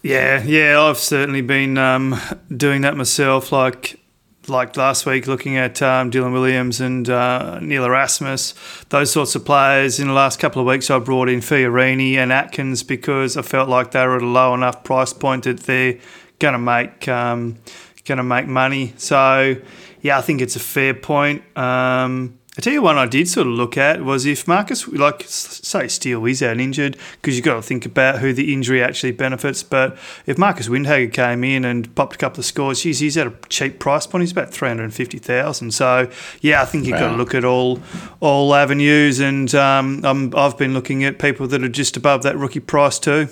[0.03, 2.19] Yeah, yeah, I've certainly been um,
[2.55, 3.51] doing that myself.
[3.51, 3.99] Like,
[4.47, 8.53] like last week, looking at um, Dylan Williams and uh, Neil Erasmus,
[8.89, 9.99] those sorts of players.
[9.99, 13.69] In the last couple of weeks, I brought in Fiorini and Atkins because I felt
[13.69, 15.99] like they were at a low enough price point that they're
[16.39, 17.57] going to make um,
[18.05, 18.93] going to make money.
[18.97, 19.55] So,
[20.01, 21.43] yeah, I think it's a fair point.
[21.57, 25.23] Um, I tell you one I did sort of look at was if Marcus, like
[25.25, 29.13] say Steele is out injured, because you've got to think about who the injury actually
[29.13, 29.63] benefits.
[29.63, 33.25] But if Marcus Windhager came in and popped a couple of scores, geez, he's at
[33.25, 34.23] a cheap price point.
[34.23, 35.71] He's about three hundred and fifty thousand.
[35.71, 36.11] So
[36.41, 37.79] yeah, I think you've got to look at all
[38.19, 39.21] all avenues.
[39.21, 42.99] And um, I'm, I've been looking at people that are just above that rookie price
[42.99, 43.29] too.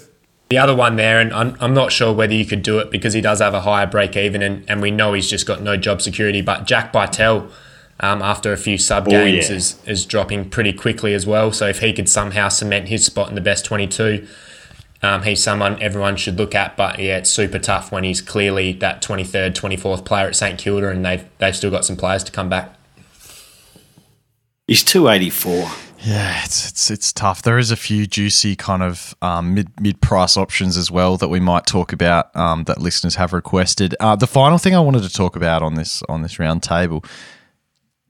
[0.49, 3.13] The other one there, and I'm, I'm not sure whether you could do it because
[3.13, 5.75] he does have a higher break even, and, and we know he's just got no
[5.75, 6.41] job security.
[6.41, 7.51] But Jack Bytel,
[8.01, 9.55] um, after a few sub Oh, games, yeah.
[9.55, 11.51] is, is dropping pretty quickly as well.
[11.51, 14.25] So if he could somehow cement his spot in the best 22,
[15.01, 16.75] um, he's someone everyone should look at.
[16.77, 20.89] But yeah, it's super tough when he's clearly that 23rd, 24th player at St Kilda,
[20.89, 22.75] and they've, they've still got some players to come back.
[24.67, 25.67] He's 284.
[26.01, 27.41] Yeah, it's it's it's tough.
[27.41, 31.27] There is a few juicy kind of um, mid mid price options as well that
[31.27, 33.95] we might talk about um, that listeners have requested.
[33.99, 37.03] Uh, the final thing I wanted to talk about on this on this round table,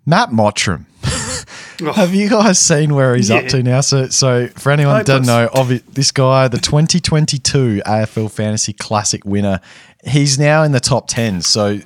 [0.05, 0.85] Matt Mottram.
[1.95, 3.81] Have you guys seen where he's up to now?
[3.81, 9.23] So, so for anyone who doesn't know, obvi- this guy, the 2022 AFL Fantasy Classic
[9.23, 9.61] winner,
[10.05, 11.41] he's now in the top 10.
[11.41, 11.79] So,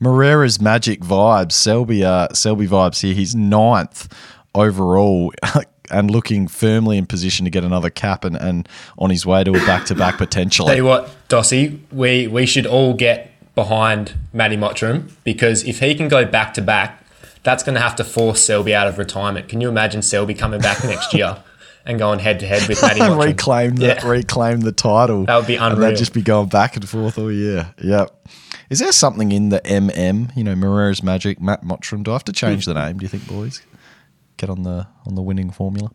[0.00, 3.14] Moreira's Magic vibes, Selby, uh, Selby vibes here.
[3.14, 4.12] He's ninth
[4.54, 5.32] overall
[5.90, 9.50] and looking firmly in position to get another cap and, and on his way to
[9.50, 10.76] a back to back Tell potentially.
[10.76, 16.08] you what, Dossie, we, we should all get behind Matty Mottram because if he can
[16.08, 17.03] go back to back,
[17.44, 19.48] that's going to have to force Selby out of retirement.
[19.48, 21.36] Can you imagine Selby coming back next year
[21.86, 24.06] and going head to head with Matty reclaim the Yeah.
[24.08, 25.26] reclaim the title.
[25.26, 25.72] That would be unreal.
[25.72, 27.74] And they'd just be going back and forth all year.
[27.82, 28.28] Yep.
[28.70, 30.34] Is there something in the MM?
[30.34, 32.02] You know, Moreira's Magic, Matt Mottram.
[32.02, 32.96] Do I have to change the name?
[32.98, 33.60] Do you think, boys?
[34.38, 35.90] Get on the on the winning formula.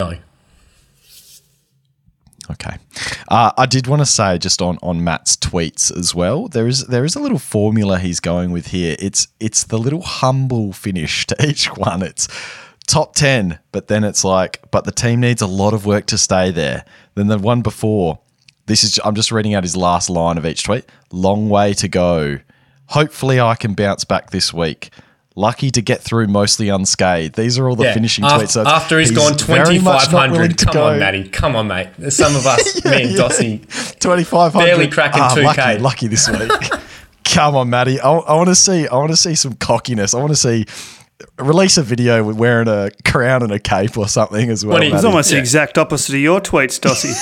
[0.00, 0.14] No.
[2.50, 2.76] Okay.
[3.28, 6.48] Uh, I did want to say just on, on Matt's tweets as well.
[6.48, 8.96] There is there is a little formula he's going with here.
[8.98, 12.02] It's it's the little humble finish to each one.
[12.02, 12.28] It's
[12.86, 16.18] top ten, but then it's like, but the team needs a lot of work to
[16.18, 16.84] stay there.
[17.14, 18.18] Then the one before,
[18.66, 20.86] this is I'm just reading out his last line of each tweet.
[21.12, 22.38] Long way to go.
[22.86, 24.90] Hopefully I can bounce back this week.
[25.38, 27.36] Lucky to get through mostly unscathed.
[27.36, 27.94] These are all the Yeah.
[27.94, 28.50] finishing Af- tweets.
[28.50, 30.58] So it's- after he's gone very much not willing 2,500.
[30.58, 30.84] Come go.
[30.88, 31.28] on, Matty.
[31.28, 31.88] Come on, mate.
[32.10, 34.66] Some of us, me and Dossie, Twenty five hundred.
[34.66, 35.44] Barely cracking 2K.
[35.44, 36.50] Lucky, lucky this week.
[37.24, 38.00] Come on, Matty.
[38.00, 38.88] I, I want to see.
[38.88, 40.12] I want to see some cockiness.
[40.14, 40.64] I want to see.
[41.38, 44.74] Release a video with wearing a crown and a cape or something as well.
[44.74, 45.06] What do you- It's Matty.
[45.12, 47.14] almost the exact opposite of your tweets, Dossie.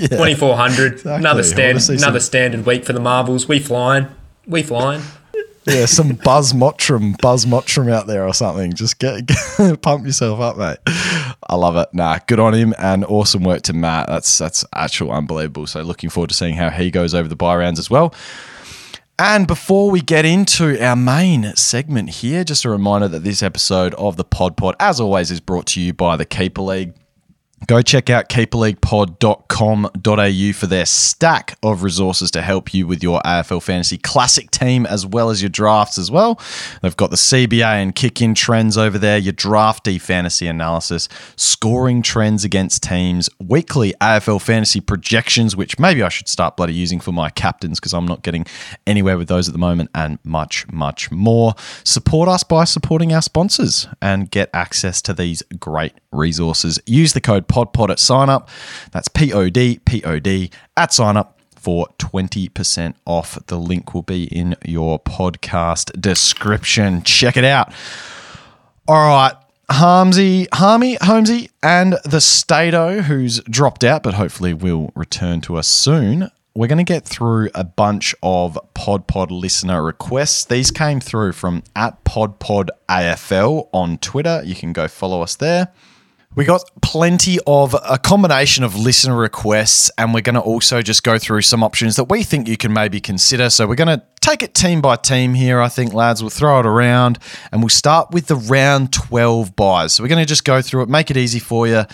[0.10, 1.04] 2,400.
[1.06, 3.48] Another, stand, another some- standard week for the Marvels.
[3.48, 4.08] We flying.
[4.46, 5.02] We flying.
[5.66, 8.74] Yeah, some Buzz Mottram, Buzz Mottram out there or something.
[8.74, 10.76] Just get, get pump yourself up, mate.
[10.86, 11.88] I love it.
[11.94, 14.08] Nah, good on him and awesome work to Matt.
[14.08, 15.66] That's that's actual unbelievable.
[15.66, 18.14] So looking forward to seeing how he goes over the bye rounds as well.
[19.18, 23.94] And before we get into our main segment here, just a reminder that this episode
[23.94, 26.94] of the Pod Pod, as always, is brought to you by the Keeper League.
[27.66, 33.62] Go check out keeperleaguepod.com.au for their stack of resources to help you with your AFL
[33.62, 36.38] Fantasy Classic team as well as your drafts as well.
[36.82, 42.02] They've got the CBA and kick in trends over there, your drafty fantasy analysis, scoring
[42.02, 47.12] trends against teams, weekly AFL fantasy projections, which maybe I should start bloody using for
[47.12, 48.44] my captains because I'm not getting
[48.86, 51.54] anywhere with those at the moment, and much, much more.
[51.84, 56.78] Support us by supporting our sponsors and get access to these great resources.
[56.86, 58.48] Use the code PODPOD at sign up.
[58.90, 63.38] That's P O D P O D at sign up for 20% off.
[63.46, 67.04] The link will be in your podcast description.
[67.04, 67.72] Check it out.
[68.88, 69.34] All right.
[69.70, 75.68] Harmsy, Harmy, Holmesy, and the Stato, who's dropped out, but hopefully will return to us
[75.68, 76.30] soon.
[76.54, 80.44] We're going to get through a bunch of Pod Pod listener requests.
[80.44, 84.42] These came through from at Pod Pod AFL on Twitter.
[84.44, 85.72] You can go follow us there.
[86.36, 91.04] We got plenty of a combination of listener requests, and we're going to also just
[91.04, 93.50] go through some options that we think you can maybe consider.
[93.50, 96.24] So we're going to take it team by team here, I think, lads.
[96.24, 97.20] We'll throw it around,
[97.52, 99.92] and we'll start with the round 12 byes.
[99.92, 101.84] So we're going to just go through it, make it easy for you.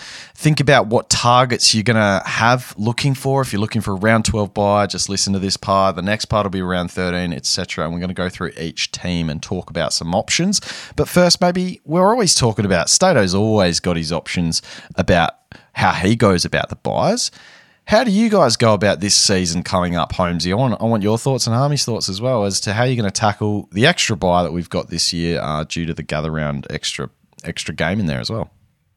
[0.41, 3.43] Think about what targets you're going to have looking for.
[3.43, 5.95] If you're looking for a round 12 bye, just listen to this part.
[5.95, 7.83] The next part will be around 13, etc.
[7.83, 10.59] And we're going to go through each team and talk about some options.
[10.95, 14.63] But first, maybe we're always talking about Stato's always got his options
[14.95, 15.35] about
[15.73, 17.29] how he goes about the byes.
[17.85, 20.51] How do you guys go about this season coming up, Holmesy?
[20.51, 22.95] I want, I want your thoughts and Army's thoughts as well as to how you're
[22.95, 26.01] going to tackle the extra bye that we've got this year uh, due to the
[26.01, 27.11] gather round extra
[27.43, 28.49] extra game in there as well.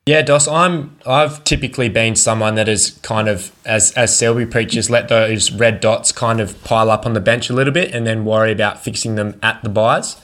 [0.06, 4.90] Yeah, Dos, I'm I've typically been someone that is kind of as as Selby preaches,
[4.90, 8.06] let those red dots kind of pile up on the bench a little bit and
[8.06, 10.20] then worry about fixing them at the byes.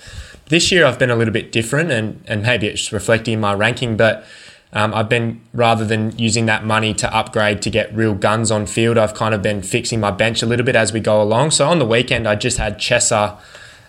[0.50, 3.96] This year I've been a little bit different and, and maybe it's reflecting my ranking,
[3.96, 4.26] but
[4.74, 8.66] um, I've been rather than using that money to upgrade to get real guns on
[8.66, 11.52] field, I've kind of been fixing my bench a little bit as we go along.
[11.52, 13.38] So on the weekend I just had Chesser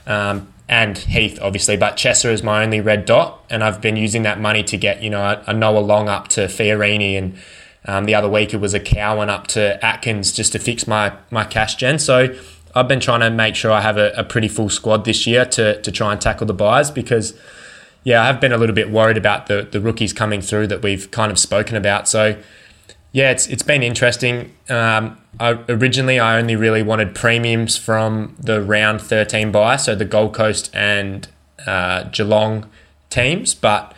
[0.08, 4.24] um, and Heath, obviously, but Chesser is my only red dot, and I've been using
[4.24, 7.38] that money to get you know a, Noah Long up to Fiorini, and
[7.86, 11.12] um, the other week it was a Cowan up to Atkins just to fix my
[11.30, 12.00] my cash gen.
[12.00, 12.34] So
[12.74, 15.44] I've been trying to make sure I have a, a pretty full squad this year
[15.44, 17.38] to to try and tackle the byes because
[18.06, 20.82] yeah, I have been a little bit worried about the the rookies coming through that
[20.82, 22.08] we've kind of spoken about.
[22.08, 22.42] So
[23.12, 24.54] yeah, it's it's been interesting.
[24.70, 30.06] Um, I, originally, I only really wanted premiums from the round 13 bye, so the
[30.06, 31.28] Gold Coast and
[31.68, 32.70] uh, Geelong
[33.10, 33.94] teams, but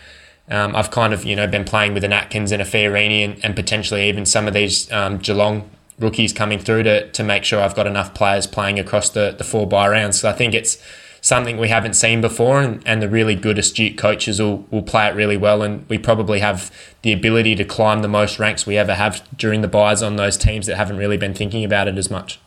[0.49, 3.43] um, I've kind of you know been playing with an Atkins and a Fiorini and,
[3.45, 7.61] and potentially even some of these um, Geelong rookies coming through to, to make sure
[7.61, 10.19] I've got enough players playing across the, the four bye rounds.
[10.19, 10.83] So I think it's
[11.23, 15.07] something we haven't seen before, and, and the really good, astute coaches will, will play
[15.07, 15.63] it really well.
[15.63, 16.69] And we probably have
[17.01, 20.37] the ability to climb the most ranks we ever have during the byes on those
[20.37, 22.39] teams that haven't really been thinking about it as much.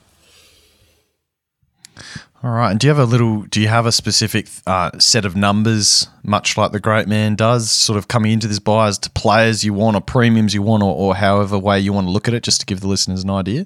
[2.43, 2.71] All right.
[2.71, 3.43] And do you have a little?
[3.43, 7.71] Do you have a specific uh, set of numbers, much like the great man does,
[7.71, 10.83] sort of coming into this bye as to players you want or premiums you want,
[10.83, 13.25] or, or however way you want to look at it, just to give the listeners
[13.25, 13.65] an idea?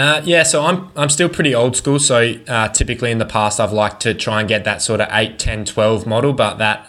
[0.00, 1.98] Uh, yeah, so I'm I'm still pretty old school.
[1.98, 5.08] So uh, typically in the past, I've liked to try and get that sort of
[5.10, 6.88] 8, 10, 12 model, but that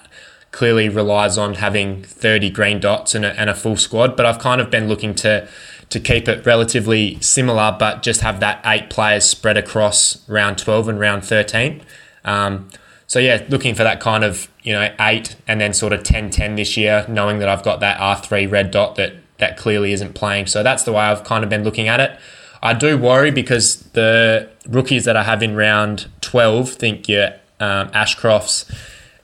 [0.51, 4.15] clearly relies on having 30 green dots and a, and a full squad.
[4.15, 5.47] But I've kind of been looking to
[5.89, 10.89] to keep it relatively similar, but just have that eight players spread across round 12
[10.89, 11.83] and round 13.
[12.25, 12.69] Um,
[13.05, 16.55] so yeah, looking for that kind of you know eight and then sort of 10-10
[16.55, 20.47] this year, knowing that I've got that R3 red dot that that clearly isn't playing.
[20.47, 22.17] So that's the way I've kind of been looking at it.
[22.63, 27.89] I do worry because the rookies that I have in round 12 think your um,
[27.89, 28.73] Ashcrofts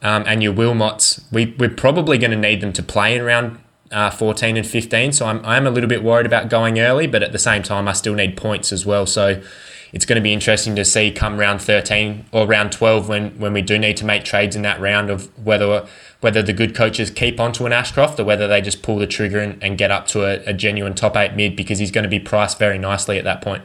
[0.01, 3.57] um, and your Wilmots, we, we're probably going to need them to play in round
[3.91, 5.13] uh, 14 and 15.
[5.13, 7.87] So I'm, I'm a little bit worried about going early, but at the same time,
[7.87, 9.05] I still need points as well.
[9.05, 9.41] So
[9.91, 13.53] it's going to be interesting to see come round 13 or round 12 when, when
[13.53, 15.87] we do need to make trades in that round of whether
[16.21, 19.39] whether the good coaches keep onto an Ashcroft or whether they just pull the trigger
[19.39, 22.09] and, and get up to a, a genuine top eight mid because he's going to
[22.09, 23.63] be priced very nicely at that point.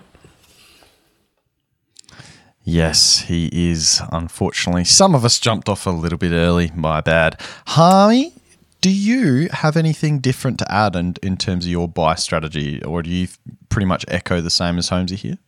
[2.62, 4.01] Yes, he is.
[4.11, 6.70] Unfortunately, some of us jumped off a little bit early.
[6.75, 7.39] My bad.
[7.66, 8.33] Harmy,
[8.81, 13.03] do you have anything different to add in, in terms of your bye strategy, or
[13.03, 13.29] do you
[13.68, 15.39] pretty much echo the same as Holmesy here?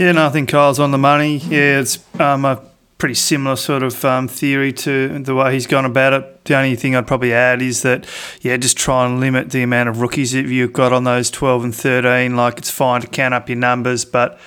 [0.00, 1.36] Yeah, no, I think Kyle's on the money.
[1.36, 2.62] Yeah, it's um, a
[2.96, 6.44] pretty similar sort of um, theory to the way he's gone about it.
[6.46, 8.06] The only thing I'd probably add is that,
[8.40, 11.64] yeah, just try and limit the amount of rookies that you've got on those 12
[11.64, 12.34] and 13.
[12.34, 14.40] Like, it's fine to count up your numbers, but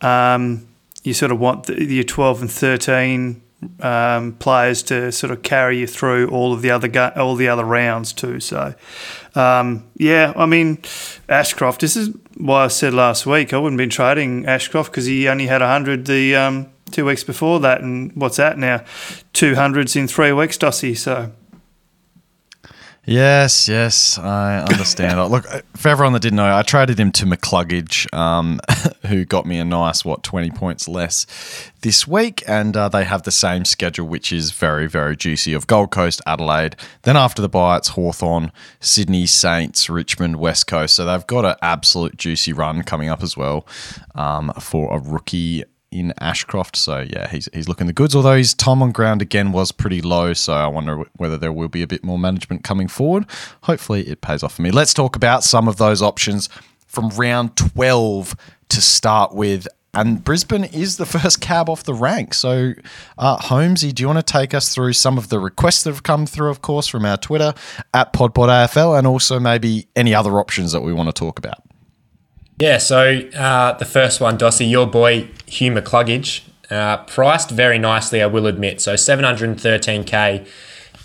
[0.00, 0.68] um,
[1.02, 3.42] you sort of want the, your 12 and 13
[3.80, 7.48] um, players to sort of carry you through all of the other go- all the
[7.48, 8.38] other rounds too.
[8.38, 8.76] So,
[9.34, 10.78] um, yeah, I mean,
[11.28, 11.80] Ashcroft.
[11.80, 15.46] This is why I said last week I wouldn't be trading Ashcroft because he only
[15.46, 18.84] had hundred the um, two weeks before that, and what's that now?
[19.32, 20.96] Two hundreds in three weeks, Dossie.
[20.96, 21.32] So
[23.10, 25.32] Yes, yes, I understand.
[25.32, 25.44] Look,
[25.76, 28.60] for everyone that didn't know, I traded him to McCluggage, um,
[29.08, 31.26] who got me a nice, what, 20 points less
[31.80, 32.44] this week.
[32.46, 36.22] And uh, they have the same schedule, which is very, very juicy of Gold Coast,
[36.24, 36.76] Adelaide.
[37.02, 40.94] Then after the bye, it's Hawthorn, Sydney, Saints, Richmond, West Coast.
[40.94, 43.66] So they've got an absolute juicy run coming up as well
[44.14, 46.76] um, for a rookie in Ashcroft.
[46.76, 48.14] So yeah, he's he's looking the goods.
[48.14, 51.68] Although his time on ground again was pretty low, so I wonder whether there will
[51.68, 53.26] be a bit more management coming forward.
[53.62, 54.70] Hopefully, it pays off for me.
[54.70, 56.48] Let's talk about some of those options
[56.86, 58.36] from round twelve
[58.68, 59.66] to start with.
[59.92, 62.32] And Brisbane is the first cab off the rank.
[62.32, 62.74] So,
[63.18, 66.04] uh, Holmesy, do you want to take us through some of the requests that have
[66.04, 67.54] come through, of course, from our Twitter
[67.92, 71.64] at PodPodAFL, and also maybe any other options that we want to talk about?
[72.60, 78.20] Yeah, so uh, the first one, Dossie, your boy Hugh McCluggage, uh, priced very nicely,
[78.20, 78.82] I will admit.
[78.82, 80.46] So 713k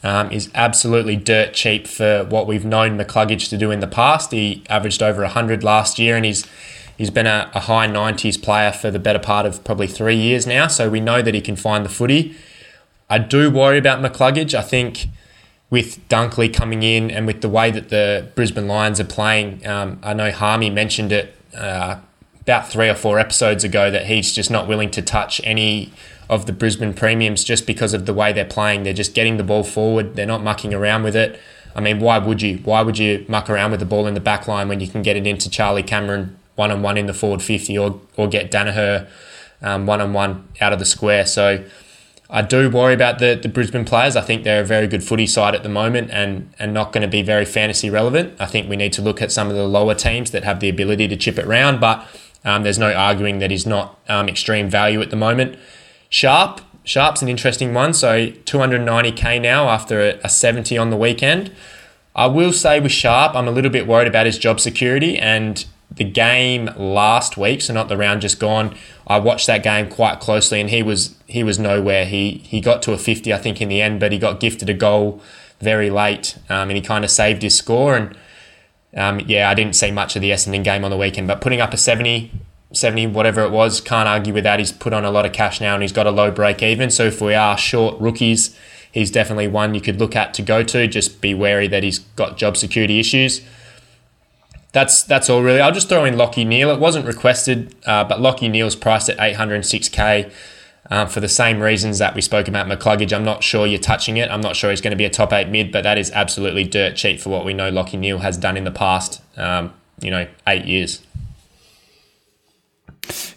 [0.04, 4.32] um, is absolutely dirt cheap for what we've known McCluggage to do in the past.
[4.32, 6.46] He averaged over 100 last year, and he's
[6.98, 10.46] he's been a, a high 90s player for the better part of probably three years
[10.46, 10.68] now.
[10.68, 12.36] So we know that he can find the footy.
[13.10, 14.54] I do worry about McCluggage.
[14.54, 15.08] I think
[15.70, 20.00] with Dunkley coming in and with the way that the Brisbane Lions are playing, um,
[20.04, 22.00] I know Harmy mentioned it uh,
[22.42, 25.92] about three or four episodes ago that he's just not willing to touch any
[26.30, 28.84] of the Brisbane premiums just because of the way they're playing.
[28.84, 30.16] They're just getting the ball forward.
[30.16, 31.40] They're not mucking around with it.
[31.76, 32.60] I mean, why would you?
[32.60, 35.02] Why would you muck around with the ball in the back line when you can
[35.02, 38.50] get it into Charlie Cameron one on one in the forward 50 or, or get
[38.50, 39.08] Daniher
[39.60, 41.26] one on one out of the square?
[41.26, 41.66] So
[42.30, 44.16] I do worry about the, the Brisbane players.
[44.16, 47.04] I think they're a very good footy side at the moment and, and not going
[47.04, 48.36] to be very fantasy relevant.
[48.40, 50.70] I think we need to look at some of the lower teams that have the
[50.70, 52.06] ability to chip it round, but
[52.44, 55.58] um, there's no arguing that he's not um, extreme value at the moment.
[56.10, 57.94] Sharp, Sharp's an interesting one.
[57.94, 61.52] So 290k now after a, a 70 on the weekend.
[62.16, 65.66] I will say with Sharp, I'm a little bit worried about his job security and
[65.92, 68.76] the game last week, so not the round just gone.
[69.08, 72.06] I watched that game quite closely, and he was he was nowhere.
[72.06, 74.70] He he got to a fifty, I think, in the end, but he got gifted
[74.70, 75.22] a goal
[75.60, 77.96] very late, um, and he kind of saved his score.
[77.96, 78.18] And
[78.96, 81.62] um, yeah, I didn't see much of the Essendon game on the weekend, but putting
[81.62, 82.32] up a 70,
[82.74, 84.60] 70, whatever it was, can't argue with that.
[84.60, 86.90] He's put on a lot of cash now, and he's got a low break even.
[86.90, 88.58] So if we are short rookies,
[88.92, 90.88] he's definitely one you could look at to go to.
[90.88, 93.42] Just be wary that he's got job security issues.
[94.76, 95.62] That's that's all really.
[95.62, 96.70] I'll just throw in Lachie Neale.
[96.70, 100.30] It wasn't requested, uh, but Lachie Neale's priced at 806k.
[100.92, 104.18] Um, for the same reasons that we spoke about McCluggage, I'm not sure you're touching
[104.18, 104.30] it.
[104.30, 106.66] I'm not sure he's going to be a top eight mid, but that is absolutely
[106.66, 110.12] dirt cheap for what we know Lachie Neale has done in the past, um, you
[110.12, 111.02] know, eight years.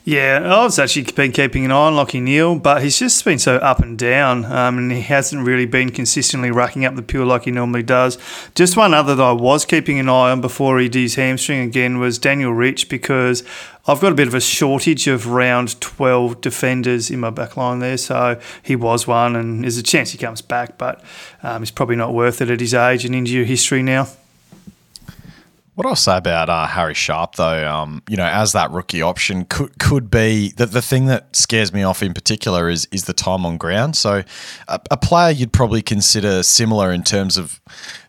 [0.04, 3.56] Yeah, I've actually been keeping an eye on Lachie Neale, but he's just been so
[3.56, 7.44] up and down, um, and he hasn't really been consistently racking up the pure like
[7.44, 8.16] he normally does.
[8.54, 11.60] Just one other that I was keeping an eye on before he did his hamstring
[11.60, 13.42] again was Daniel Rich, because
[13.86, 17.80] I've got a bit of a shortage of round 12 defenders in my back line
[17.80, 21.04] there, so he was one, and there's a chance he comes back, but
[21.42, 24.08] um, he's probably not worth it at his age and injury history now.
[25.78, 29.44] What I'll say about uh, Harry Sharp, though, um, you know, as that rookie option
[29.44, 33.12] could could be the, the thing that scares me off in particular is is the
[33.12, 33.94] time on ground.
[33.94, 34.24] So,
[34.66, 37.60] a, a player you'd probably consider similar in terms of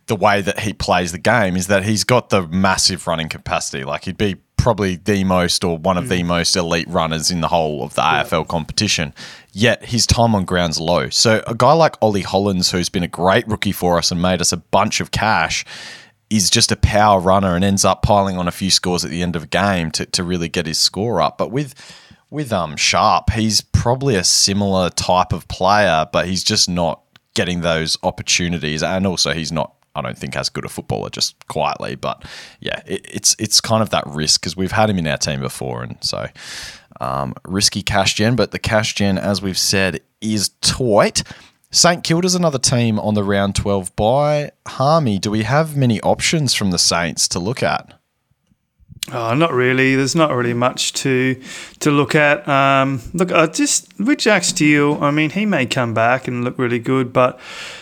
[0.07, 3.83] the way that he plays the game is that he's got the massive running capacity.
[3.83, 7.49] Like he'd be probably the most or one of the most elite runners in the
[7.49, 9.13] whole of the AFL competition.
[9.51, 11.09] Yet his time on ground's low.
[11.09, 14.41] So a guy like Ollie Hollands, who's been a great rookie for us and made
[14.41, 15.63] us a bunch of cash,
[16.29, 19.23] is just a power runner and ends up piling on a few scores at the
[19.23, 21.37] end of a game to, to really get his score up.
[21.37, 21.73] But with
[22.29, 27.01] with um Sharp, he's probably a similar type of player, but he's just not
[27.33, 29.73] getting those opportunities, and also he's not.
[29.95, 31.95] I don't think as good a footballer, just quietly.
[31.95, 32.23] But
[32.59, 35.39] yeah, it, it's it's kind of that risk because we've had him in our team
[35.39, 36.27] before, and so
[37.01, 38.35] um, risky cash gen.
[38.35, 41.23] But the cash gen, as we've said, is tight.
[41.71, 46.55] St Kilda's another team on the round 12 bye Harmy, do we have many options
[46.55, 47.93] from the Saints to look at?
[49.11, 49.95] Oh, not really.
[49.95, 51.41] There's not really much to
[51.79, 52.47] to look at.
[52.47, 55.01] Um, look, I just with Jack Steele.
[55.01, 57.39] I mean, he may come back and look really good, but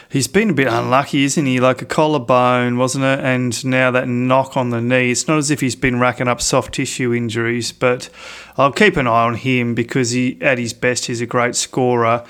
[0.09, 1.59] he's been a bit unlucky, isn't he?
[1.59, 3.19] Like a collarbone, wasn't it?
[3.19, 5.11] And now that knock on the knee.
[5.11, 8.09] It's not as if he's been racking up soft tissue injuries, but
[8.55, 12.23] I'll keep an eye on him because he, at his best, he's a great scorer.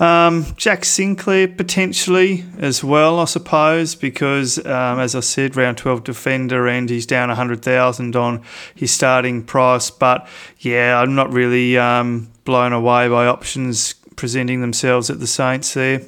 [0.00, 6.02] Um, Jack Sinclair potentially as well, I suppose, because um, as I said, round 12
[6.02, 8.42] defender and he's down 100,000 on
[8.74, 9.90] his starting price.
[9.90, 10.26] But
[10.58, 16.02] yeah, I'm not really um, blown away by options presenting themselves at the Saints there.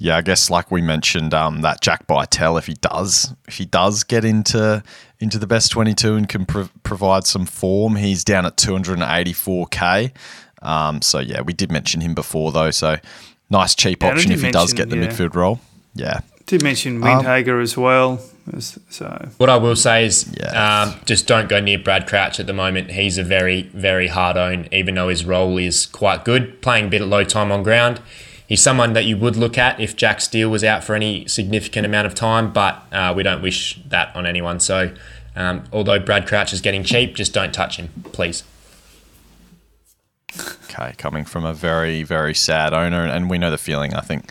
[0.00, 3.64] Yeah, I guess like we mentioned, um, that Jack Bytel, if he does, if he
[3.64, 4.82] does get into
[5.18, 10.12] into the best 22 and can pro- provide some form, he's down at 284k.
[10.62, 12.70] Um, so yeah, we did mention him before though.
[12.70, 12.96] So
[13.50, 15.06] nice cheap Yeah, option if he does get the yeah.
[15.08, 15.60] midfield role.
[15.94, 16.20] Yeah.
[16.46, 18.20] Did mention Um, Windhager as well.
[18.88, 20.82] So What I will say is, Yeah.
[20.82, 22.92] um, just don't go near Brad Crouch at the moment.
[22.92, 26.88] He's a very, very hard own, even though his role is quite good, playing a
[26.88, 28.00] bit of low time on ground.
[28.46, 31.84] He's someone that you would look at if Jack Steele was out for any significant
[31.84, 34.58] amount of time, but uh, we don't wish that on anyone.
[34.60, 34.92] So,
[35.36, 38.44] um, although Brad Crouch is getting cheap, just don't touch him, please.
[40.64, 43.94] Okay, coming from a very, very sad owner, and we know the feeling.
[43.94, 44.30] I think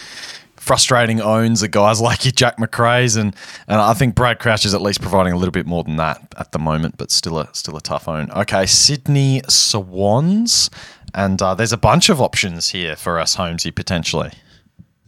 [0.55, 3.35] frustrating owns are guys like your Jack Macrae's, and
[3.67, 6.21] and I think Brad Crouch is at least providing a little bit more than that
[6.37, 8.31] at the moment, but still a still a tough own.
[8.31, 10.69] Okay, Sydney Swans,
[11.13, 14.31] and uh, there's a bunch of options here for us, Holmesy potentially.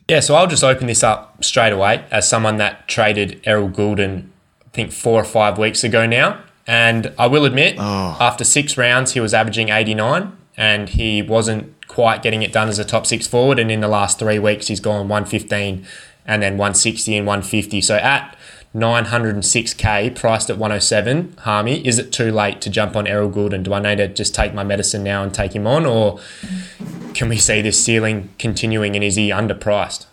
[0.10, 4.30] Yeah, so I'll just open this up straight away as someone that traded Errol Gulden,
[4.66, 6.42] I think four or five weeks ago now.
[6.66, 12.22] And I will admit, after six rounds, he was averaging 89 and he wasn't quite
[12.22, 13.58] getting it done as a top six forward.
[13.58, 15.88] And in the last three weeks, he's gone 115
[16.26, 17.80] and then 160 and 150.
[17.80, 18.36] So at
[18.76, 23.64] 906k, priced at 107, Harmy, is it too late to jump on Errol Gulden?
[23.64, 25.86] Do I need to just take my medicine now and take him on?
[25.86, 26.20] Or
[27.14, 30.08] can we see this ceiling continuing and is he underpriced?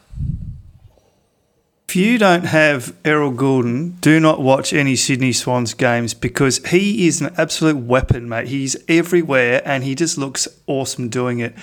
[1.89, 7.07] If you don't have Errol Gulden, do not watch any Sydney Swans games because he
[7.07, 8.49] is an absolute weapon, mate.
[8.49, 11.55] He's everywhere and he just looks awesome doing it.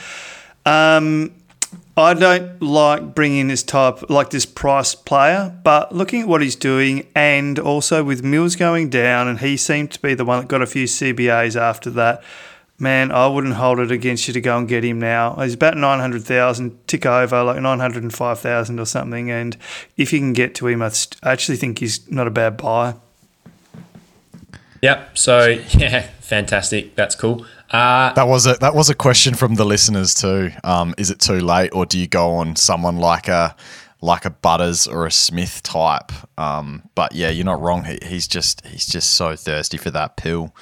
[0.65, 1.33] Um,
[1.95, 6.55] I don't like bringing this type, like this price player, but looking at what he's
[6.55, 10.47] doing and also with Mills going down, and he seemed to be the one that
[10.47, 12.23] got a few CBAs after that.
[12.79, 15.35] Man, I wouldn't hold it against you to go and get him now.
[15.35, 19.29] He's about 900,000, tick over, like 905,000 or something.
[19.31, 19.55] And
[19.95, 22.57] if you can get to him, I st- I actually think he's not a bad
[22.57, 22.95] buy.
[24.81, 25.17] Yep.
[25.17, 26.95] So yeah, fantastic.
[26.95, 27.45] That's cool.
[27.69, 30.51] Uh, That was a that was a question from the listeners too.
[30.63, 33.55] Um, is it too late, or do you go on someone like a
[34.01, 36.11] like a Butters or a Smith type?
[36.37, 37.85] Um, but yeah, you're not wrong.
[37.85, 40.53] He, he's just he's just so thirsty for that pill.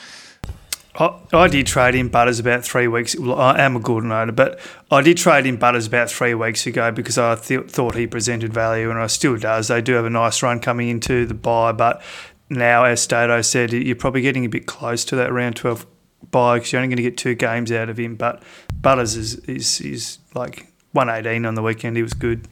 [0.95, 3.17] I, I did trade in Butters about three weeks.
[3.17, 6.67] Well, I am a Gordon owner, but I did trade in Butters about three weeks
[6.67, 9.69] ago because I th- thought he presented value, and I still does.
[9.69, 12.01] They do have a nice run coming into the bye, but
[12.49, 15.85] now, as Stato said, you're probably getting a bit close to that round twelve
[16.29, 18.15] bye because you're only going to get two games out of him.
[18.15, 18.43] But
[18.81, 21.95] Butters is is, is like one eighteen on the weekend.
[21.95, 22.49] He was good.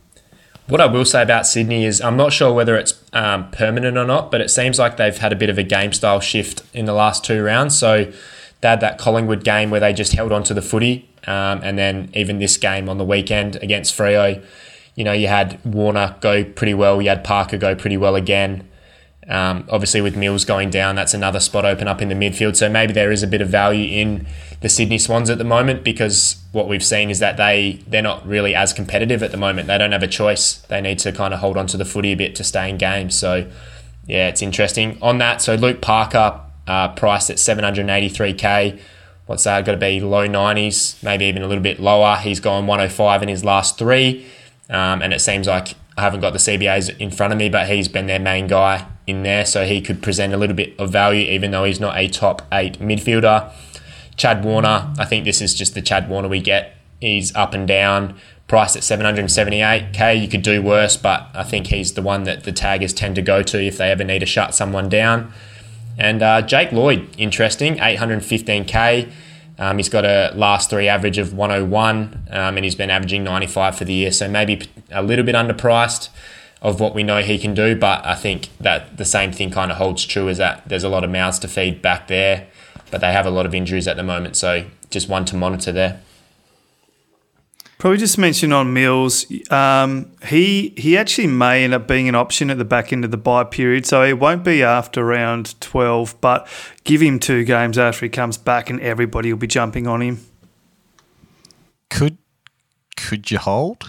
[0.70, 4.05] What I will say about Sydney is I'm not sure whether it's um, permanent or
[4.05, 6.86] not, but it seems like they've had a bit of a game style shift in
[6.86, 7.76] the last two rounds.
[7.76, 8.13] So
[8.61, 11.76] they had that Collingwood game where they just held on to the footy, um, and
[11.76, 14.45] then even this game on the weekend against Freo,
[14.93, 18.68] you know, you had Warner go pretty well, you had Parker go pretty well again.
[19.30, 22.55] Um, obviously, with Mills going down, that's another spot open up in the midfield.
[22.55, 24.25] So maybe there is a bit of value in
[24.61, 28.25] the Sydney Swans at the moment because what we've seen is that they they're not
[28.27, 29.67] really as competitive at the moment.
[29.67, 30.55] They don't have a choice.
[30.61, 32.77] They need to kind of hold on to the footy a bit to stay in
[32.77, 33.15] games.
[33.15, 33.49] So
[34.07, 35.43] yeah, it's interesting on that.
[35.43, 38.80] So Luke Parker uh, priced at 783k.
[39.27, 39.63] What's that?
[39.63, 42.15] Got to be low 90s, maybe even a little bit lower.
[42.15, 44.25] He's gone 105 in his last three,
[44.71, 47.69] um, and it seems like I haven't got the CBAs in front of me, but
[47.69, 50.91] he's been their main guy in there, so he could present a little bit of
[50.91, 53.51] value, even though he's not a top eight midfielder.
[54.16, 56.76] Chad Warner, I think this is just the Chad Warner we get.
[56.99, 60.22] He's up and down, priced at 778k.
[60.22, 63.22] You could do worse, but I think he's the one that the taggers tend to
[63.22, 65.32] go to if they ever need to shut someone down.
[65.97, 69.12] And uh, Jake Lloyd, interesting, 815k.
[69.57, 73.78] Um, he's got a last three average of 101, um, and he's been averaging 95
[73.78, 76.10] for the year, so maybe a little bit underpriced
[76.62, 77.76] of what we know he can do.
[77.76, 80.89] But I think that the same thing kind of holds true is that there's a
[80.89, 82.47] lot of mouths to feed back there,
[82.91, 85.72] but they have a lot of injuries at the moment, so just one to monitor
[85.72, 86.01] there.
[87.78, 92.49] Probably just mention on Mills, um, he he actually may end up being an option
[92.49, 96.20] at the back end of the bye period, so it won't be after round twelve.
[96.20, 96.45] But
[96.84, 100.20] give him two games after he comes back, and everybody will be jumping on him.
[101.89, 102.18] Could
[102.97, 103.89] could you hold?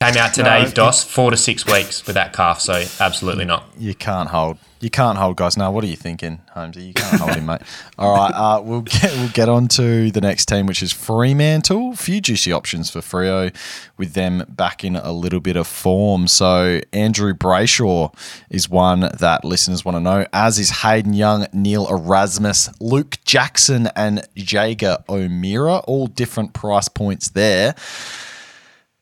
[0.00, 0.70] Came out today, No.
[0.70, 3.64] Dos, four to six weeks with that calf, so absolutely not.
[3.76, 4.58] You can't hold.
[4.78, 5.56] You can't hold, guys.
[5.56, 6.84] Now, what are you thinking, Holmesy?
[6.84, 7.62] You can't hold him, mate.
[7.98, 11.96] All right, uh, we'll get we'll get on to the next team, which is Fremantle.
[11.96, 13.52] Few juicy options for Freo,
[13.96, 16.28] with them back in a little bit of form.
[16.28, 18.14] So Andrew Brayshaw
[18.50, 23.88] is one that listeners want to know, as is Hayden Young, Neil Erasmus, Luke Jackson,
[23.96, 25.78] and Jaeger O'Meara.
[25.88, 27.74] All different price points there.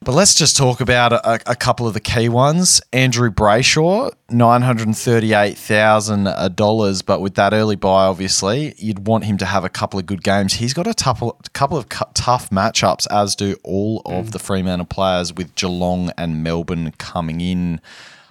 [0.06, 2.80] But let's just talk about a, a couple of the key ones.
[2.92, 9.24] Andrew Brayshaw, nine hundred thirty-eight thousand dollars, but with that early bye, obviously, you'd want
[9.24, 10.52] him to have a couple of good games.
[10.52, 14.30] He's got a couple, couple of cu- tough matchups, as do all of mm.
[14.30, 17.80] the Fremantle players, with Geelong and Melbourne coming in.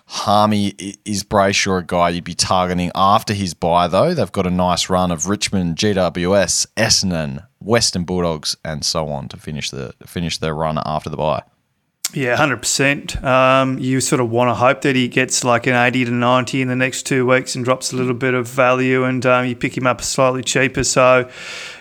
[0.05, 4.13] Harmy is Brayshaw a guy you'd be targeting after his bye, though?
[4.13, 9.35] They've got a nice run of Richmond, GWS, Essendon, Western Bulldogs, and so on to
[9.35, 11.43] finish the finish their run after the bye.
[12.15, 13.21] Yeah, hundred percent.
[13.21, 16.61] Um, you sort of want to hope that he gets like an eighty to ninety
[16.61, 19.53] in the next two weeks and drops a little bit of value, and um, you
[19.53, 20.85] pick him up slightly cheaper.
[20.85, 21.29] So,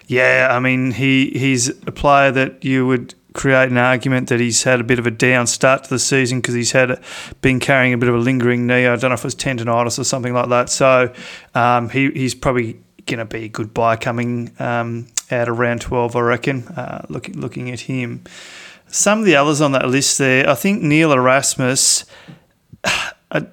[0.08, 4.64] yeah, I mean, he he's a player that you would create an argument that he's
[4.64, 7.00] had a bit of a down start to the season because he's had
[7.40, 8.88] been carrying a bit of a lingering knee.
[8.88, 10.68] I don't know if it was tendonitis or something like that.
[10.68, 11.12] So,
[11.54, 15.80] um, he he's probably going to be a good buy coming um, out of round
[15.80, 16.66] twelve, I reckon.
[16.66, 18.24] Uh, looking looking at him.
[18.94, 22.04] Some of the others on that list there, I think Neil Erasmus,
[22.84, 23.44] I,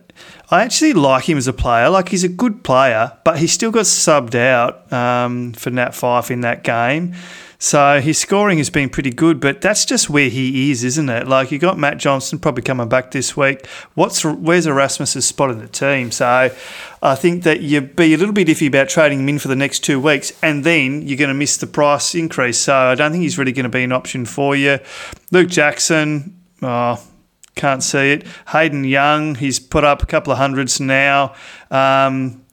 [0.51, 1.89] I actually like him as a player.
[1.89, 6.29] Like he's a good player, but he still got subbed out um, for Nat Fyfe
[6.29, 7.15] in that game.
[7.61, 11.27] So his scoring has been pretty good, but that's just where he is, isn't it?
[11.27, 13.67] Like you got Matt Johnson probably coming back this week.
[13.93, 16.09] What's where's Erasmus's spot in the team?
[16.09, 16.49] So
[17.03, 19.55] I think that you'd be a little bit iffy about trading him in for the
[19.55, 22.57] next two weeks, and then you're going to miss the price increase.
[22.57, 24.79] So I don't think he's really going to be an option for you.
[25.29, 26.99] Luke Jackson, oh,
[27.53, 28.25] can't see it.
[28.47, 31.35] Hayden Young, he's put up a couple of hundreds now.
[31.69, 32.43] Um,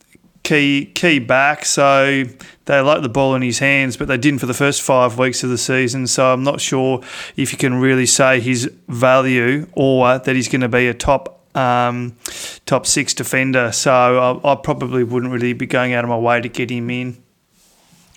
[0.49, 2.25] key key back, so
[2.65, 5.45] they like the ball in his hands, but they didn't for the first five weeks
[5.45, 6.07] of the season.
[6.07, 7.03] So I'm not sure
[7.37, 11.23] if you can really say his value or that he's going to be a top
[11.57, 12.17] um,
[12.65, 13.73] top six defender.
[13.73, 16.91] So I, I probably wouldn't really be going out of my way to get him
[16.91, 17.23] in.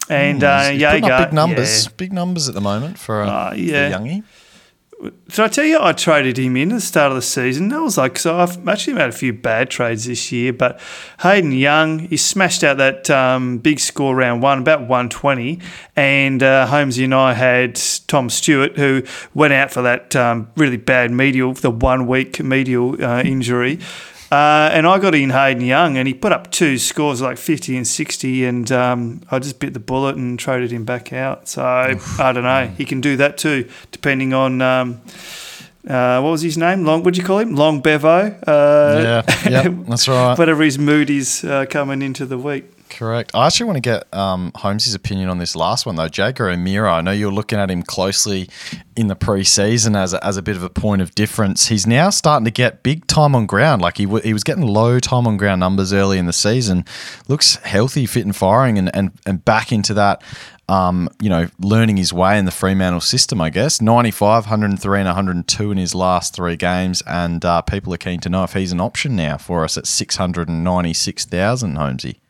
[0.09, 1.91] And uh, Jaeger, up big numbers, yeah.
[1.97, 3.89] big numbers at the moment for a, Uh, yeah.
[3.89, 4.23] for a youngie.
[5.01, 7.69] Did I tell you I traded him in at the start of the season?
[7.69, 10.79] That was like, so I've actually made a few bad trades this year, but
[11.21, 15.59] Hayden Young, he smashed out that um, big score round one, about 120.
[15.95, 19.01] And uh, Holmesy and I had Tom Stewart, who
[19.33, 23.79] went out for that um, really bad medial, the one week medial uh, injury.
[24.32, 27.75] Uh, and I got in Hayden Young, and he put up two scores like 50
[27.75, 31.49] and 60, and um, I just bit the bullet and traded him back out.
[31.49, 32.67] So I don't know.
[32.77, 34.61] He can do that too, depending on.
[34.61, 35.01] Um,
[35.88, 36.86] uh, what was his name?
[36.86, 37.55] Long, what'd you call him?
[37.55, 38.27] Long Bevo.
[38.47, 40.38] Uh, yeah, yep, that's right.
[40.38, 42.65] whatever his mood is uh, coming into the week.
[42.91, 43.31] Correct.
[43.33, 46.09] I actually want to get um, Holmes' opinion on this last one, though.
[46.09, 48.49] Jaeger O'Meara, I know you're looking at him closely
[48.97, 51.67] in the preseason as a, as a bit of a point of difference.
[51.67, 53.81] He's now starting to get big time on ground.
[53.81, 56.83] Like he, w- he was getting low time on ground numbers early in the season.
[57.29, 60.21] Looks healthy, fit, and firing, and, and, and back into that
[60.71, 63.81] um, you know, learning his way in the Fremantle system, I guess.
[63.81, 67.03] 95, 103, and 102 in his last three games.
[67.05, 69.85] And uh, people are keen to know if he's an option now for us at
[69.85, 72.20] 696,000, Holmesy.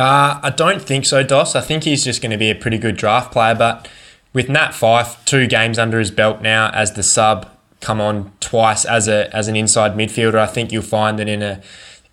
[0.00, 1.54] Uh, I don't think so, Dos.
[1.54, 3.54] I think he's just going to be a pretty good draft player.
[3.54, 3.86] But
[4.32, 8.86] with Nat Fyfe, two games under his belt now as the sub, come on twice
[8.86, 11.60] as a as an inside midfielder, I think you'll find that in a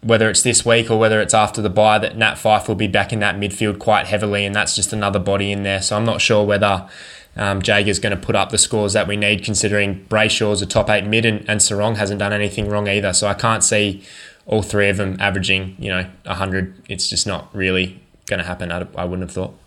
[0.02, 2.88] whether it's this week or whether it's after the bye, that Nat Fyfe will be
[2.88, 5.82] back in that midfield quite heavily, and that's just another body in there.
[5.82, 6.90] So I'm not sure whether
[7.38, 10.90] um, Jaeger's going to put up the scores that we need, considering Brayshaw's a top
[10.90, 13.14] eight mid, and, and Serong hasn't done anything wrong either.
[13.14, 14.04] So I can't see
[14.48, 16.86] all three of them averaging, you know, 100.
[16.90, 19.58] It's just not really going to happen, I, I wouldn't have thought.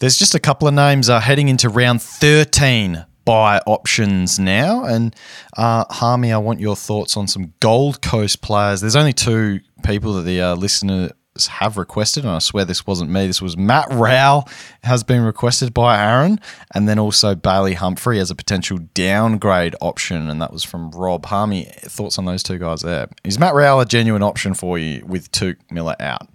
[0.00, 4.84] There's just a couple of names uh, heading into round 13 bye options now.
[4.84, 5.14] And
[5.56, 8.80] uh, Harmy, I want your thoughts on some Gold Coast players.
[8.80, 11.12] There's only two people that the uh, listeners
[11.48, 13.26] have requested, and I swear this wasn't me.
[13.26, 14.48] This was Matt Rowell
[14.84, 16.40] has been requested by Aaron,
[16.74, 21.26] and then also Bailey Humphrey as a potential downgrade option, and that was from Rob
[21.26, 21.64] Harmy.
[21.80, 23.08] Thoughts on those two guys there?
[23.24, 26.28] Is Matt Rowell a genuine option for you with Touk Miller out?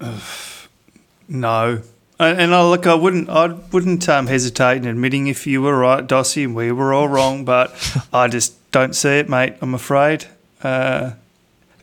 [1.26, 1.80] No,
[2.18, 5.78] and, and I look, I wouldn't, I wouldn't um, hesitate in admitting if you were
[5.78, 7.44] right, Dossie, and we were all wrong.
[7.46, 7.72] But
[8.12, 9.54] I just don't see it, mate.
[9.60, 10.26] I'm afraid.
[10.62, 11.12] Uh,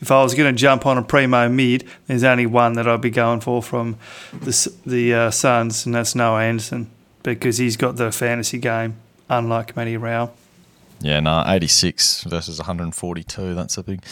[0.01, 3.01] if I was going to jump on a primo mid, there's only one that I'd
[3.01, 3.97] be going for from
[4.33, 6.89] the the uh, Suns, and that's Noah Anderson
[7.23, 8.95] because he's got the fantasy game,
[9.29, 10.33] unlike Matty Rowell.
[10.99, 13.55] Yeah, no, 86 versus 142.
[13.55, 14.03] That's a big,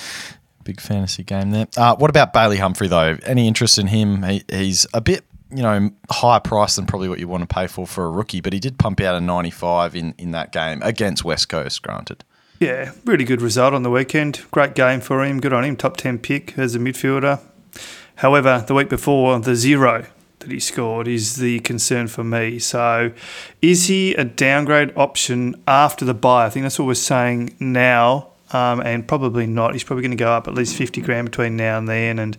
[0.63, 1.67] big fantasy game there.
[1.77, 3.17] Uh, what about Bailey Humphrey though?
[3.25, 4.23] Any interest in him?
[4.23, 7.67] He, he's a bit you know, higher price than probably what you want to pay
[7.67, 10.79] for for a rookie, but he did pump out a 95 in, in that game
[10.83, 12.23] against West Coast, granted.
[12.59, 14.41] Yeah, really good result on the weekend.
[14.51, 15.39] Great game for him.
[15.39, 15.77] Good on him.
[15.77, 17.39] Top 10 pick as a midfielder.
[18.15, 20.05] However, the week before, the zero
[20.39, 22.59] that he scored is the concern for me.
[22.59, 23.13] So,
[23.61, 26.47] is he a downgrade option after the bye?
[26.47, 29.71] I think that's what we're saying now, um, and probably not.
[29.71, 32.19] He's probably going to go up at least 50 grand between now and then.
[32.19, 32.37] And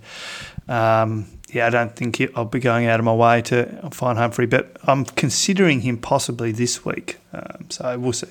[0.69, 4.47] um, yeah, I don't think I'll be going out of my way to find Humphrey,
[4.47, 7.17] but I'm considering him possibly this week.
[7.33, 8.29] Um, so we'll see.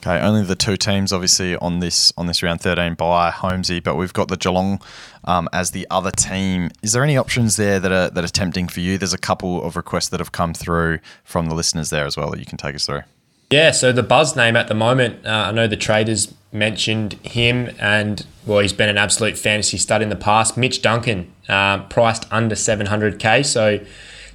[0.00, 3.96] Okay, only the two teams obviously on this on this round thirteen bye Holmesy, but
[3.96, 4.80] we've got the Geelong
[5.24, 6.70] um, as the other team.
[6.82, 8.96] Is there any options there that are that are tempting for you?
[8.96, 12.30] There's a couple of requests that have come through from the listeners there as well
[12.30, 13.02] that you can take us through.
[13.50, 17.70] Yeah, so the buzz name at the moment, uh, I know the traders mentioned him,
[17.80, 20.58] and well, he's been an absolute fantasy stud in the past.
[20.58, 23.80] Mitch Duncan, uh, priced under 700k, so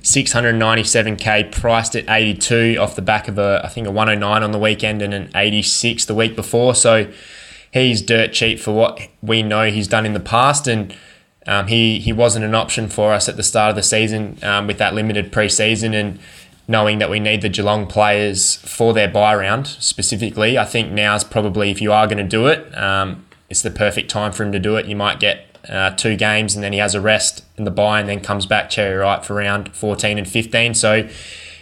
[0.04, 4.60] 697k, priced at 82 off the back of a I think a 109 on the
[4.60, 6.76] weekend and an 86 the week before.
[6.76, 7.12] So
[7.72, 10.96] he's dirt cheap for what we know he's done in the past, and
[11.48, 14.68] um, he he wasn't an option for us at the start of the season um,
[14.68, 16.20] with that limited preseason and
[16.68, 20.58] knowing that we need the Geelong players for their bye round specifically.
[20.58, 24.10] I think now's probably, if you are going to do it, um, it's the perfect
[24.10, 24.86] time for him to do it.
[24.86, 28.00] You might get uh, two games and then he has a rest in the bye
[28.00, 30.74] and then comes back cherry right for round 14 and 15.
[30.74, 31.08] So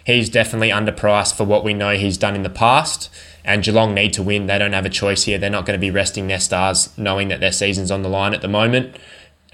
[0.06, 3.10] he's definitely underpriced for what we know he's done in the past.
[3.44, 4.46] And Geelong need to win.
[4.46, 5.38] They don't have a choice here.
[5.38, 8.34] They're not going to be resting their stars knowing that their season's on the line
[8.34, 8.96] at the moment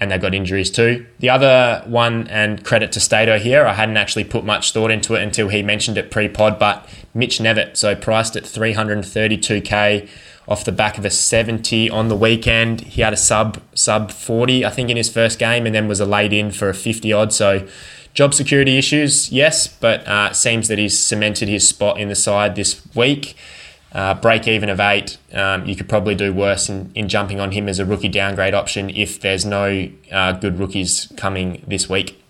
[0.00, 1.06] and they've got injuries too.
[1.18, 5.14] The other one, and credit to Stato here, I hadn't actually put much thought into
[5.14, 10.08] it until he mentioned it pre-pod, but Mitch Knevitt, so priced at 332k
[10.48, 12.80] off the back of a 70 on the weekend.
[12.80, 16.00] He had a sub sub 40, I think, in his first game, and then was
[16.00, 17.32] a laid in for a 50 odd.
[17.32, 17.68] So
[18.14, 22.56] job security issues, yes, but uh, seems that he's cemented his spot in the side
[22.56, 23.36] this week.
[23.92, 27.52] Uh, break even of eight, um, you could probably do worse in, in jumping on
[27.52, 32.22] him as a rookie downgrade option if there's no uh, good rookies coming this week.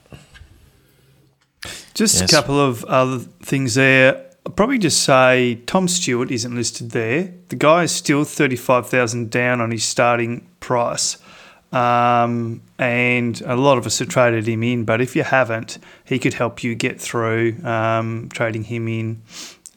[1.94, 2.30] Just yes.
[2.30, 4.27] a couple of other things there.
[4.48, 7.34] I'll probably just say Tom Stewart isn't listed there.
[7.50, 11.18] The guy is still 35000 down on his starting price.
[11.70, 16.18] Um, and a lot of us have traded him in, but if you haven't, he
[16.18, 19.20] could help you get through um, trading him in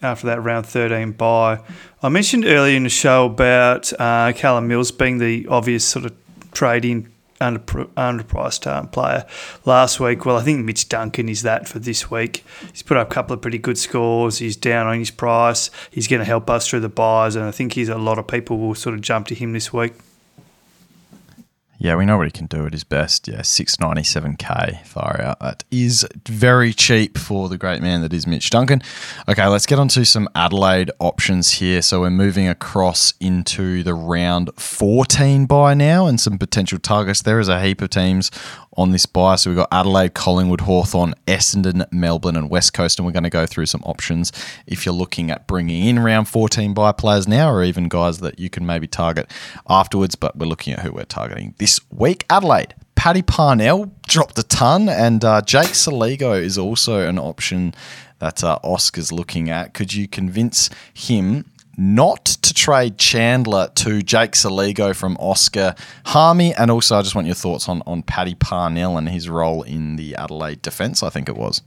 [0.02, 1.60] after that round 13 bye.
[2.02, 6.16] I mentioned earlier in the show about uh, Callum Mills being the obvious sort of
[6.54, 7.11] trading
[7.42, 9.26] under underpriced uh, player
[9.66, 10.26] last week.
[10.26, 12.44] Well, I think Mitch Duncan is that for this week.
[12.72, 14.38] He's put up a couple of pretty good scores.
[14.38, 15.70] He's down on his price.
[15.90, 18.28] He's going to help us through the byes, and I think he's a lot of
[18.28, 19.94] people will sort of jump to him this week.
[21.82, 23.28] Yeah, we know what he can do at his best.
[23.28, 25.40] Yeah, 697k far out.
[25.40, 28.84] That is very cheap for the great man that is Mitch Duncan.
[29.28, 31.82] Okay, let's get on to some Adelaide options here.
[31.82, 37.24] So we're moving across into the round 14 bye now and some potential targets.
[37.24, 38.30] There is a heap of teams
[38.78, 39.36] on this bye.
[39.36, 43.00] So we've got Adelaide, Collingwood, Hawthorn, Essendon, Melbourne, and West Coast.
[43.00, 44.32] And we're going to go through some options
[44.68, 48.40] if you're looking at bringing in round 14 bye players now, or even guys that
[48.40, 49.30] you can maybe target
[49.70, 50.16] afterwards.
[50.16, 52.26] But we're looking at who we're targeting this week.
[52.30, 52.76] Adelaide.
[52.94, 57.74] Paddy Parnell dropped a ton, and uh, Jake Soligo is also an option
[58.20, 59.74] that uh, Oscar's looking at.
[59.74, 66.54] Could you convince him not to trade Chandler to Jake Soligo from Oscar Harmy.
[66.54, 69.96] And also, I just want your thoughts on, on Paddy Parnell and his role in
[69.96, 71.62] the Adelaide defence, I think it was.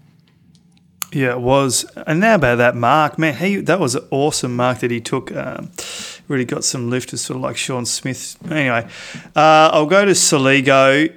[1.13, 1.85] Yeah, it was.
[2.09, 5.35] And now about that mark, man, he that was an awesome mark that he took.
[5.35, 5.71] Um,
[6.27, 8.37] really got some lifters, sort of like Sean Smith.
[8.51, 8.89] Anyway,
[9.37, 11.13] uh, I'll go to Soligo.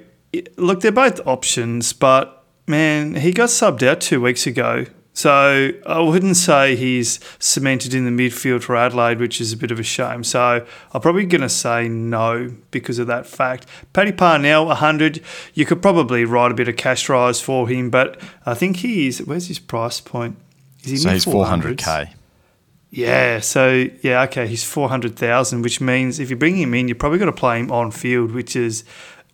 [0.56, 4.86] Look, they're both options, but man, he got subbed out two weeks ago
[5.18, 9.72] so I wouldn't say he's cemented in the midfield for Adelaide, which is a bit
[9.72, 10.22] of a shame.
[10.22, 13.66] So I'm probably going to say no because of that fact.
[13.92, 15.20] Paddy Parnell, 100.
[15.54, 19.18] You could probably write a bit of cash rise for him, but I think he's
[19.18, 20.36] where's his price point?
[20.84, 22.14] Is he so he's 400k.
[22.90, 27.18] Yeah, so yeah, okay, he's 400,000, which means if you bring him in, you're probably
[27.18, 28.84] going to play him on field, which is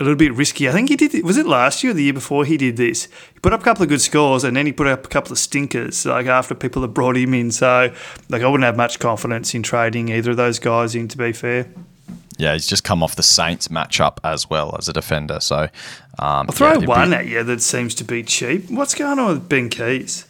[0.00, 0.68] a little bit risky.
[0.68, 1.24] I think he did.
[1.24, 3.04] Was it last year or the year before he did this?
[3.32, 5.32] He put up a couple of good scores and then he put up a couple
[5.32, 6.04] of stinkers.
[6.04, 7.94] Like after people had brought him in, so
[8.28, 11.08] like I wouldn't have much confidence in trading either of those guys in.
[11.08, 11.68] To be fair.
[12.36, 15.38] Yeah, he's just come off the Saints matchup as well as a defender.
[15.38, 15.68] So
[16.18, 18.68] um, I'll throw yeah, one be- at you that seems to be cheap.
[18.70, 20.26] What's going on with Ben Keays?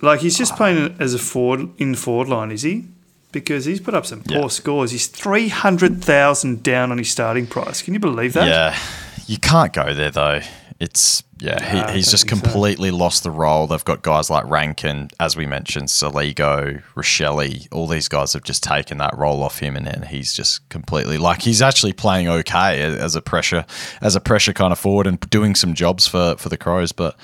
[0.00, 2.86] Like he's just playing as a forward in the forward line, is he?
[3.34, 4.48] Because he's put up some poor yeah.
[4.48, 4.92] scores.
[4.92, 7.82] He's 300,000 down on his starting price.
[7.82, 8.46] Can you believe that?
[8.46, 8.78] Yeah.
[9.26, 10.40] You can't go there, though.
[10.80, 12.96] It's, yeah, no, he, he's just completely so.
[12.96, 13.66] lost the role.
[13.66, 17.68] They've got guys like Rankine, as we mentioned, Soligo, Rachele.
[17.72, 21.16] All these guys have just taken that role off him, and then he's just completely
[21.16, 23.64] like he's actually playing okay as a pressure,
[24.00, 26.92] as a pressure kind of forward and doing some jobs for for the Crows.
[26.92, 27.16] But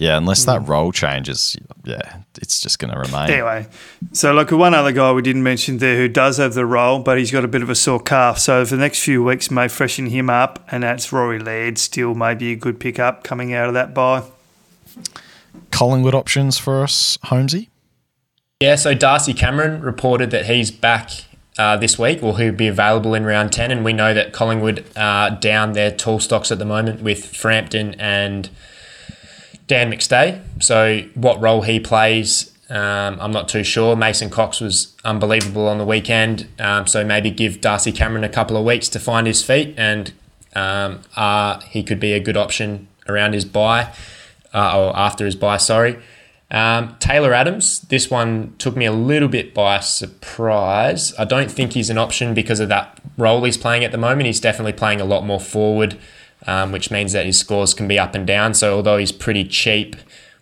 [0.00, 0.70] yeah, unless that hmm.
[0.70, 3.30] role changes, yeah, it's just going to remain.
[3.30, 3.66] Anyway,
[4.12, 7.18] so look, one other guy we didn't mention there who does have the role, but
[7.18, 8.38] he's got a bit of a sore calf.
[8.38, 11.76] So for the next few weeks, may freshen him up, and that's Rory Laird.
[11.76, 14.22] Still, maybe a good pickup coming out of that bye.
[15.70, 17.68] Collingwood options for us, Holmesy.
[18.60, 21.10] Yeah, so Darcy Cameron reported that he's back
[21.58, 23.70] uh, this week, or he'll be available in round 10.
[23.70, 27.94] And we know that Collingwood are down their tall stocks at the moment with Frampton
[28.00, 28.48] and
[29.70, 30.42] Dan McStay.
[30.60, 33.94] So what role he plays, um, I'm not too sure.
[33.94, 38.56] Mason Cox was unbelievable on the weekend, um, so maybe give Darcy Cameron a couple
[38.56, 40.12] of weeks to find his feet, and
[40.56, 43.94] um, uh, he could be a good option around his bye
[44.52, 45.56] uh, or after his bye.
[45.56, 46.02] Sorry.
[46.50, 51.14] Um, Taylor Adams, this one took me a little bit by surprise.
[51.16, 54.26] I don't think he's an option because of that role he's playing at the moment.
[54.26, 55.96] He's definitely playing a lot more forward
[56.46, 58.54] um, which means that his scores can be up and down.
[58.54, 59.96] So although he's pretty cheap,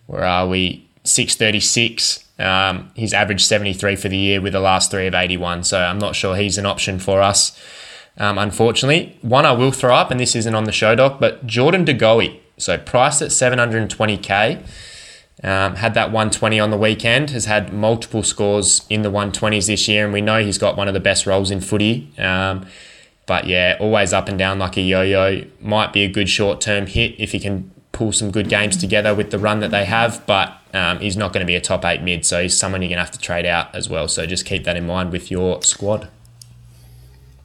[0.06, 0.88] where are we?
[1.04, 2.24] 636.
[2.38, 5.64] Um, he's averaged 73 for the year with the last three of 81.
[5.64, 7.58] So I'm not sure he's an option for us,
[8.16, 9.18] um, unfortunately.
[9.22, 11.94] One I will throw up, and this isn't on the show doc, but Jordan De
[11.94, 12.40] Goey.
[12.58, 14.64] So priced at 720k.
[15.44, 19.86] Um, had that 120 on the weekend, has had multiple scores in the 120s this
[19.86, 22.10] year, and we know he's got one of the best roles in footy.
[22.18, 22.66] Um,
[23.28, 25.44] but yeah, always up and down like a yo yo.
[25.60, 29.14] Might be a good short term hit if he can pull some good games together
[29.14, 31.84] with the run that they have, but um, he's not going to be a top
[31.84, 34.08] eight mid, so he's someone you're going to have to trade out as well.
[34.08, 36.08] So just keep that in mind with your squad.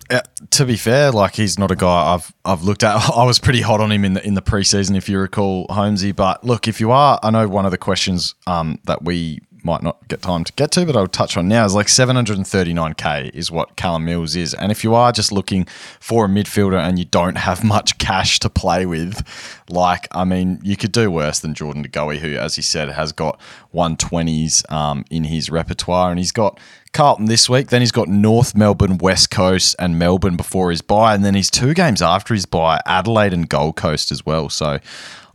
[0.09, 0.21] Yeah,
[0.51, 2.95] to be fair, like he's not a guy I've I've looked at.
[3.15, 6.13] I was pretty hot on him in the in the preseason, if you recall, Holmesy.
[6.13, 9.81] But look, if you are, I know one of the questions um, that we might
[9.81, 13.49] not get time to get to, but I'll touch on now is like 739k is
[13.51, 14.53] what Callum Mills is.
[14.53, 15.65] And if you are just looking
[15.99, 19.23] for a midfielder and you don't have much cash to play with,
[19.69, 23.11] like, I mean, you could do worse than Jordan De who, as he said, has
[23.11, 23.39] got
[23.73, 26.09] 120s um, in his repertoire.
[26.09, 26.59] And he's got
[26.93, 31.15] Carlton this week, then he's got North Melbourne, West Coast, and Melbourne before his bye.
[31.15, 34.49] And then he's two games after his bye, Adelaide and Gold Coast as well.
[34.49, 34.79] So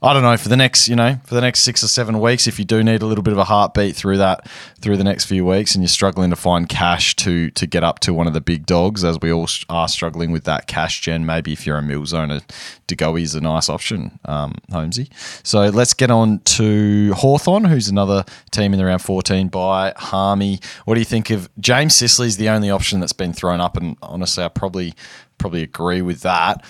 [0.01, 2.47] I don't know for the next, you know, for the next six or seven weeks,
[2.47, 4.49] if you do need a little bit of a heartbeat through that,
[4.81, 7.99] through the next few weeks, and you're struggling to find cash to to get up
[8.01, 11.27] to one of the big dogs, as we all are struggling with that cash gen.
[11.27, 12.43] Maybe if you're a Mills owner,
[12.87, 15.11] De Goey is a nice option, um, Holmesy.
[15.43, 20.61] So let's get on to Hawthorn, who's another team in the round 14 bye Harmy.
[20.85, 23.97] What do you think of James Sicily's the only option that's been thrown up, and
[24.01, 24.95] honestly, I probably
[25.39, 26.65] probably agree with that.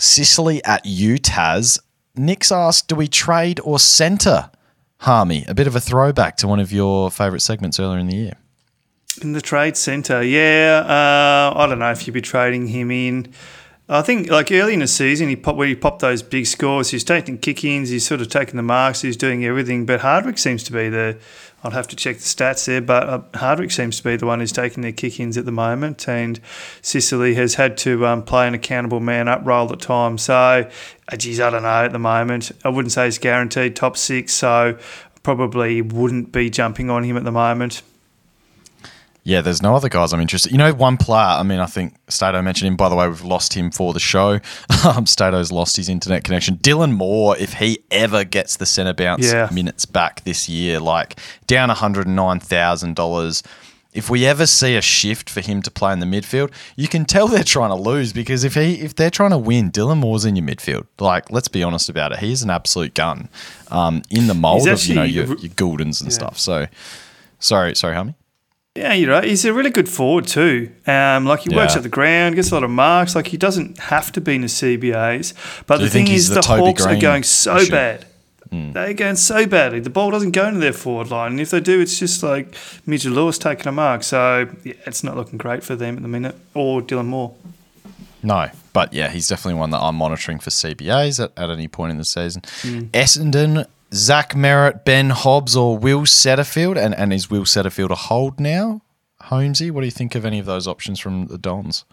[0.00, 1.78] Sicily at UTAS
[2.14, 4.50] Nick's asked, do we trade or centre
[4.98, 5.44] Harmy?
[5.48, 8.34] A bit of a throwback to one of your favourite segments earlier in the year.
[9.20, 10.82] In the trade centre, yeah.
[10.86, 13.32] Uh, I don't know if you'd be trading him in.
[13.88, 16.90] I think like early in the season, he popped, when he popped those big scores,
[16.90, 19.84] he's taking kick-ins, he's sort of taking the marks, he's doing everything.
[19.86, 21.18] But Hardwick seems to be the
[21.64, 24.40] I'd have to check the stats there, but uh, Hardwick seems to be the one
[24.40, 26.40] who's taking their kick ins at the moment, and
[26.80, 30.22] Sicily has had to um, play an accountable man up role at times.
[30.22, 32.50] So, uh, geez, I don't know at the moment.
[32.64, 34.76] I wouldn't say he's guaranteed top six, so
[35.22, 37.82] probably wouldn't be jumping on him at the moment.
[39.24, 40.50] Yeah, there's no other guys I'm interested.
[40.50, 41.20] You know, one player.
[41.38, 42.76] I mean, I think Stato mentioned him.
[42.76, 44.40] By the way, we've lost him for the show.
[44.84, 46.56] Um, Stato's lost his internet connection.
[46.56, 49.48] Dylan Moore, if he ever gets the centre bounce Yeah.
[49.52, 53.44] minutes back this year, like down one hundred nine thousand dollars.
[53.94, 57.04] If we ever see a shift for him to play in the midfield, you can
[57.04, 60.24] tell they're trying to lose because if he if they're trying to win, Dylan Moore's
[60.24, 60.86] in your midfield.
[60.98, 62.18] Like, let's be honest about it.
[62.18, 63.28] He's an absolute gun
[63.70, 66.38] um, in the mold He's of you know your, your Guldens and stuff.
[66.40, 66.66] So,
[67.38, 68.14] sorry, sorry, Hummy.
[68.74, 69.24] Yeah, you're right.
[69.24, 70.72] He's a really good forward too.
[70.86, 73.14] Um, like he works at the ground, gets a lot of marks.
[73.14, 75.64] Like he doesn't have to be in the CBAs.
[75.66, 77.70] But Do the thing is, the the, Hawks are going so issue?
[77.70, 78.06] bad.
[78.50, 78.72] Hmm.
[78.72, 79.80] They're going so badly.
[79.80, 82.54] The ball doesn't go into their forward line, and if they do, it's just like
[82.86, 84.02] Mitchell Lewis taking a mark.
[84.04, 86.36] So yeah, it's not looking great for them at the minute.
[86.54, 87.34] Or Dylan Moore.
[88.22, 91.90] No, but yeah, he's definitely one that I'm monitoring for CBAs at, at any point
[91.92, 92.42] in the season.
[92.42, 98.40] Essendon, Zach Merrett, Ben Hobbs, or Will Setterfield, and and is Will Setterfield a hold
[98.40, 98.82] now?
[99.22, 101.84] Holmesy, what do you think of any of those options from the Dons?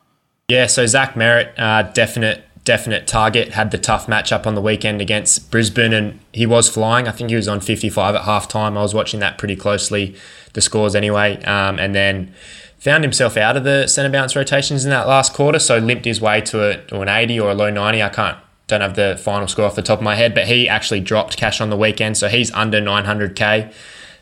[0.47, 3.53] Yeah, so Zach Merrett, uh, definite definite target.
[3.53, 7.07] Had the tough matchup on the weekend against Brisbane, and he was flying.
[7.07, 8.77] I think he was on 55 at half time.
[8.77, 10.15] I was watching that pretty closely,
[10.53, 12.33] the scores anyway, um, and then
[12.77, 16.21] found himself out of the centre bounce rotations in that last quarter, so limped his
[16.21, 18.01] way to, a, to an 80 or a low 90.
[18.01, 18.37] I can't
[18.69, 21.35] don't have the final score off the top of my head, but he actually dropped
[21.35, 23.73] cash on the weekend, so he's under 900k.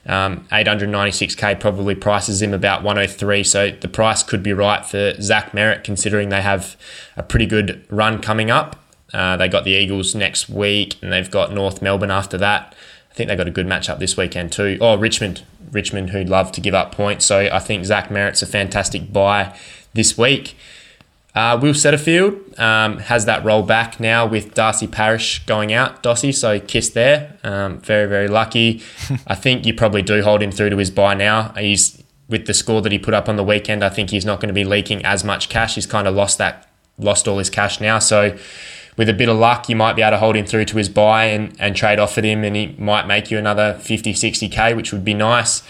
[0.08, 5.52] Um, 896k probably prices him about 103, so the price could be right for Zach
[5.52, 6.78] Merrett considering they have
[7.18, 8.80] a pretty good run coming up.
[9.14, 12.74] Uh, they got the Eagles next week, and they've got North Melbourne after that.
[13.12, 14.78] I think they got a good matchup this weekend too.
[14.80, 17.26] Oh, Richmond, Richmond, who'd love to give up points.
[17.26, 19.58] So I think Zach Merrett's a fantastic buy
[19.93, 20.56] this week.
[21.38, 26.34] Uh, Will Setterfield um, has that roll back now with Darcy Parish going out, Dossie,
[26.34, 27.38] so kiss there.
[27.44, 28.82] Um, very, very lucky.
[29.28, 31.54] I think you probably do hold him through to his bye now.
[31.54, 33.84] He's with the score that he put up on the weekend.
[33.84, 35.76] I think he's not going to be leaking as much cash.
[35.76, 36.68] He's kind of lost that,
[36.98, 38.00] lost all his cash now.
[38.00, 38.36] So
[38.98, 40.90] with a bit of luck, you might be able to hold him through to his
[40.90, 44.76] bye and, and trade off at him, and he might make you another 50, 60k,
[44.76, 45.62] which would be nice.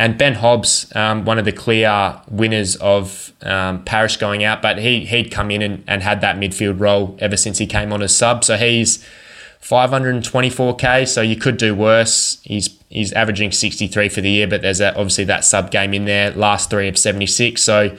[0.00, 4.78] And Ben Hobbs, um, one of the clear winners of um, Parish going out, but
[4.78, 8.00] he he'd come in and, and had that midfield role ever since he came on
[8.00, 8.42] as sub.
[8.42, 9.04] So he's
[9.60, 11.06] 524k.
[11.06, 12.40] So you could do worse.
[12.44, 16.06] He's he's averaging 63 for the year, but there's that, obviously that sub game in
[16.06, 16.30] there.
[16.30, 17.62] Last three of 76.
[17.62, 17.94] So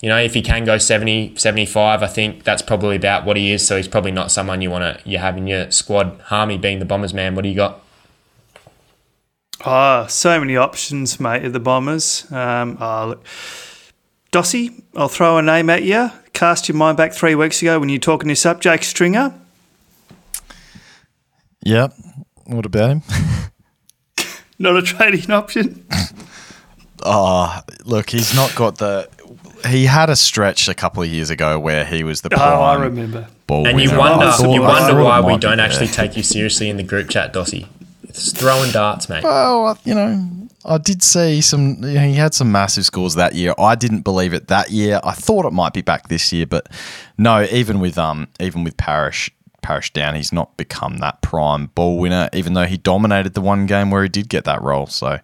[0.00, 3.52] you know if he can go 70, 75, I think that's probably about what he
[3.52, 3.66] is.
[3.66, 6.18] So he's probably not someone you want to you have in your squad.
[6.24, 7.34] Harmy being the Bombers man.
[7.34, 7.83] What do you got?
[9.66, 12.30] Ah, so many options, mate, at the Bombers.
[12.30, 13.24] Um, ah, look.
[14.32, 16.10] Dossie, I'll throw a name at you.
[16.32, 18.60] Cast your mind back three weeks ago when you were talking this up.
[18.60, 19.32] Jake Stringer.
[21.62, 21.94] Yep.
[22.46, 23.02] What about him?
[24.58, 25.86] Not a trading option.
[27.02, 29.08] Oh, look, he's not got the.
[29.68, 32.74] He had a stretch a couple of years ago where he was the Oh, I
[32.82, 33.26] remember.
[33.46, 36.76] ball And you wonder, thought- you wonder why we don't actually take you seriously in
[36.76, 37.66] the group chat, Dossie.
[38.14, 39.24] It's throwing darts, mate.
[39.24, 41.82] Well, you know, I did see some.
[41.82, 43.54] You know, he had some massive scores that year.
[43.58, 45.00] I didn't believe it that year.
[45.02, 46.68] I thought it might be back this year, but
[47.18, 47.42] no.
[47.50, 52.28] Even with um, even with Parish, Parish down, he's not become that prime ball winner.
[52.32, 54.86] Even though he dominated the one game where he did get that role.
[54.86, 55.18] So,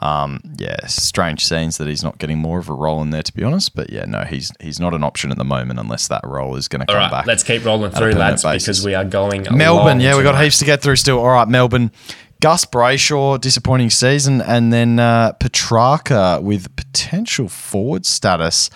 [0.00, 3.34] um, yeah, strange scenes that he's not getting more of a role in there, to
[3.34, 3.76] be honest.
[3.76, 6.68] But yeah, no, he's he's not an option at the moment unless that role is
[6.68, 7.26] going to come right, back.
[7.26, 8.64] let's keep rolling through, lads, basis.
[8.64, 9.46] because we are going.
[9.52, 11.18] Melbourne, yeah, we've got heaps to get through still.
[11.18, 11.92] All right, Melbourne.
[12.40, 18.70] Gus Brayshaw, disappointing season, and then uh, Petrarca with potential forward status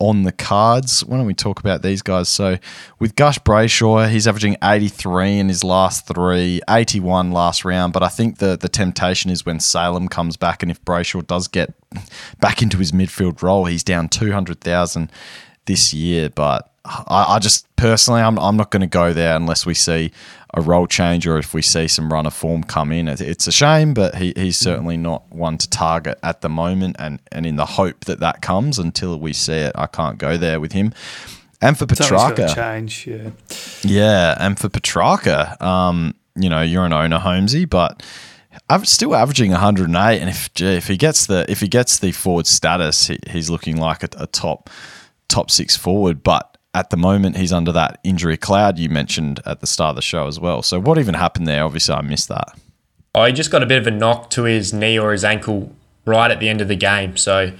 [0.00, 1.04] on the cards.
[1.04, 2.28] Why don't we talk about these guys?
[2.28, 2.58] So
[2.98, 7.92] with Gus Brayshaw, he's averaging 83 in his last three, 81 last round.
[7.92, 11.46] But I think the the temptation is when Salem comes back, and if Brayshaw does
[11.46, 11.72] get
[12.40, 15.10] back into his midfield role, he's down 200,000
[15.66, 16.30] this year.
[16.30, 20.10] But I, I just personally, I'm, I'm not going to go there unless we see
[20.54, 23.08] a role change or if we see some runner form come in.
[23.08, 26.96] It's a shame, but he, he's certainly not one to target at the moment.
[26.98, 30.36] And, and in the hope that that comes until we see it, I can't go
[30.36, 30.94] there with him.
[31.60, 33.30] And for Petrarca, change, yeah.
[33.82, 38.02] yeah, and for Petrarca, um, you know, you're an owner, Holmesy, but
[38.68, 40.20] I'm still averaging 108.
[40.20, 43.48] And if gee, if he gets the if he gets the forward status, he, he's
[43.48, 44.68] looking like a, a top
[45.28, 46.22] top six forward.
[46.22, 49.96] But at the moment, he's under that injury cloud you mentioned at the start of
[49.96, 50.62] the show as well.
[50.62, 51.64] So what even happened there?
[51.64, 52.58] Obviously, I missed that.
[53.14, 55.72] Oh, he just got a bit of a knock to his knee or his ankle
[56.04, 57.16] right at the end of the game.
[57.16, 57.52] So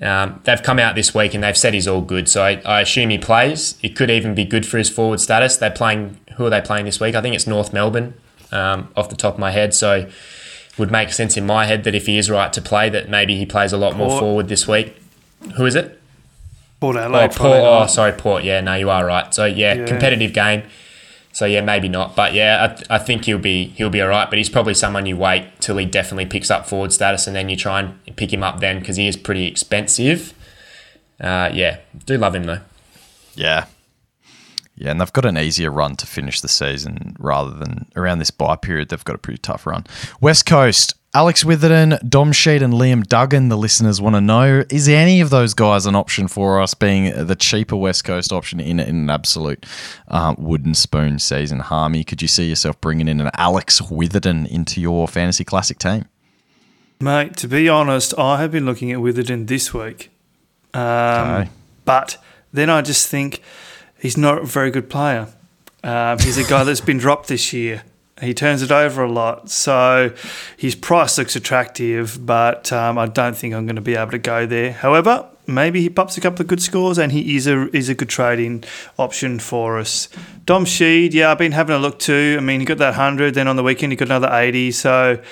[0.00, 2.28] um, they've come out this week and they've said he's all good.
[2.30, 3.78] So I, I assume he plays.
[3.82, 5.58] It could even be good for his forward status.
[5.58, 6.18] They're playing.
[6.36, 7.14] Who are they playing this week?
[7.14, 8.14] I think it's North Melbourne,
[8.52, 9.74] um, off the top of my head.
[9.74, 12.88] So it would make sense in my head that if he is right to play,
[12.88, 14.96] that maybe he plays a lot more forward this week.
[15.56, 16.00] Who is it?
[16.80, 17.40] Port Oh, Port.
[17.60, 17.90] Oh, night.
[17.90, 18.44] sorry, Port.
[18.44, 19.32] Yeah, no, you are right.
[19.34, 19.86] So yeah, Yeah.
[19.86, 20.62] competitive game.
[21.32, 24.28] So yeah, maybe not, but yeah, I, I think he'll be he'll be all right.
[24.30, 27.48] But he's probably someone you wait till he definitely picks up forward status, and then
[27.50, 30.32] you try and pick him up then because he is pretty expensive.
[31.20, 32.60] Uh, yeah, do love him though.
[33.34, 33.66] Yeah.
[34.78, 38.30] Yeah, and they've got an easier run to finish the season rather than around this
[38.30, 38.90] bye period.
[38.90, 39.84] They've got a pretty tough run.
[40.20, 44.86] West Coast, Alex Witherden, Dom Sheed, and Liam Duggan, the listeners want to know is
[44.86, 48.78] any of those guys an option for us being the cheaper West Coast option in,
[48.78, 49.64] in an absolute
[50.08, 51.60] uh, wooden spoon season?
[51.60, 56.04] Harmy, could you see yourself bringing in an Alex Witherden into your fantasy classic team?
[57.00, 60.10] Mate, to be honest, I have been looking at Witherden this week.
[60.74, 61.50] Um, Okay.
[61.86, 62.18] But
[62.52, 63.40] then I just think
[63.98, 65.28] he's not a very good player.
[65.82, 67.84] Um, he's a guy that's been dropped this year.
[68.20, 69.50] He turns it over a lot.
[69.50, 70.14] So
[70.56, 74.18] his price looks attractive, but um, I don't think I'm going to be able to
[74.18, 74.72] go there.
[74.72, 77.94] However, maybe he pops a couple of good scores and he is a, is a
[77.94, 78.64] good trading
[78.98, 80.08] option for us.
[80.46, 82.36] Dom Sheed, yeah, I've been having a look too.
[82.38, 84.70] I mean, he got that 100, then on the weekend he got another 80.
[84.72, 85.22] So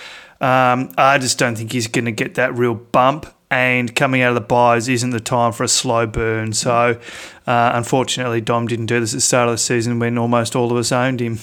[0.43, 3.27] um, I just don't think he's going to get that real bump.
[3.51, 6.55] And coming out of the byes isn't the time for a slow burn.
[6.55, 6.99] So,
[7.47, 10.73] uh, unfortunately, Dom didn't do this at the start of the season when almost all
[10.73, 11.39] of us owned him.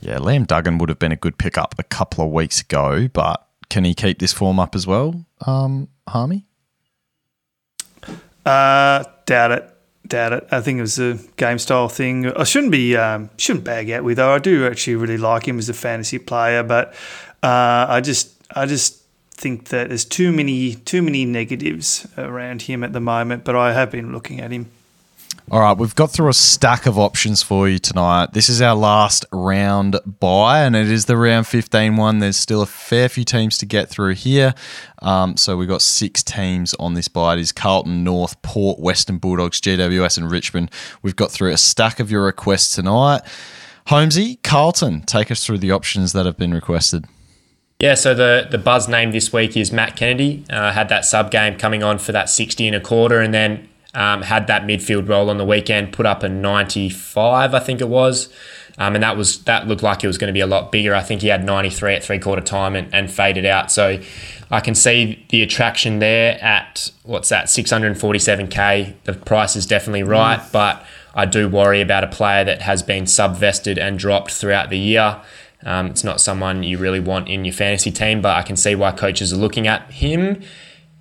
[0.00, 3.46] Yeah, Liam Duggan would have been a good pickup a couple of weeks ago, but
[3.68, 6.46] can he keep this form up as well, um, Harmy?
[8.46, 9.74] Uh, doubt it.
[10.06, 10.48] Doubt it.
[10.50, 12.32] I think it was a game style thing.
[12.32, 14.32] I shouldn't be um, shouldn't bag out with though.
[14.32, 16.94] I do actually really like him as a fantasy player, but
[17.42, 22.82] uh, I just I just think that there's too many too many negatives around him
[22.84, 23.44] at the moment.
[23.44, 24.70] But I have been looking at him.
[25.50, 28.34] All right, we've got through a stack of options for you tonight.
[28.34, 32.18] This is our last round bye, and it is the round 15 one.
[32.18, 34.54] There's still a fair few teams to get through here.
[35.00, 37.32] Um, so we've got six teams on this bye.
[37.32, 40.70] It is Carlton, North, Port, Western Bulldogs, GWS, and Richmond.
[41.00, 43.22] We've got through a stack of your requests tonight.
[43.86, 47.06] Holmesy, Carlton, take us through the options that have been requested.
[47.78, 50.44] Yeah, so the the buzz name this week is Matt Kennedy.
[50.50, 53.67] Uh, had that sub game coming on for that 60 and a quarter, and then
[53.94, 57.88] um, had that midfield role on the weekend, put up a 95, I think it
[57.88, 58.32] was.
[58.78, 60.94] Um, and that was that looked like it was going to be a lot bigger.
[60.94, 63.72] I think he had 93 at three quarter time and, and faded out.
[63.72, 64.00] So
[64.52, 68.94] I can see the attraction there at what's that 647k.
[69.02, 73.04] The price is definitely right, but I do worry about a player that has been
[73.04, 75.20] subvested and dropped throughout the year.
[75.64, 78.76] Um, it's not someone you really want in your fantasy team, but I can see
[78.76, 80.40] why coaches are looking at him.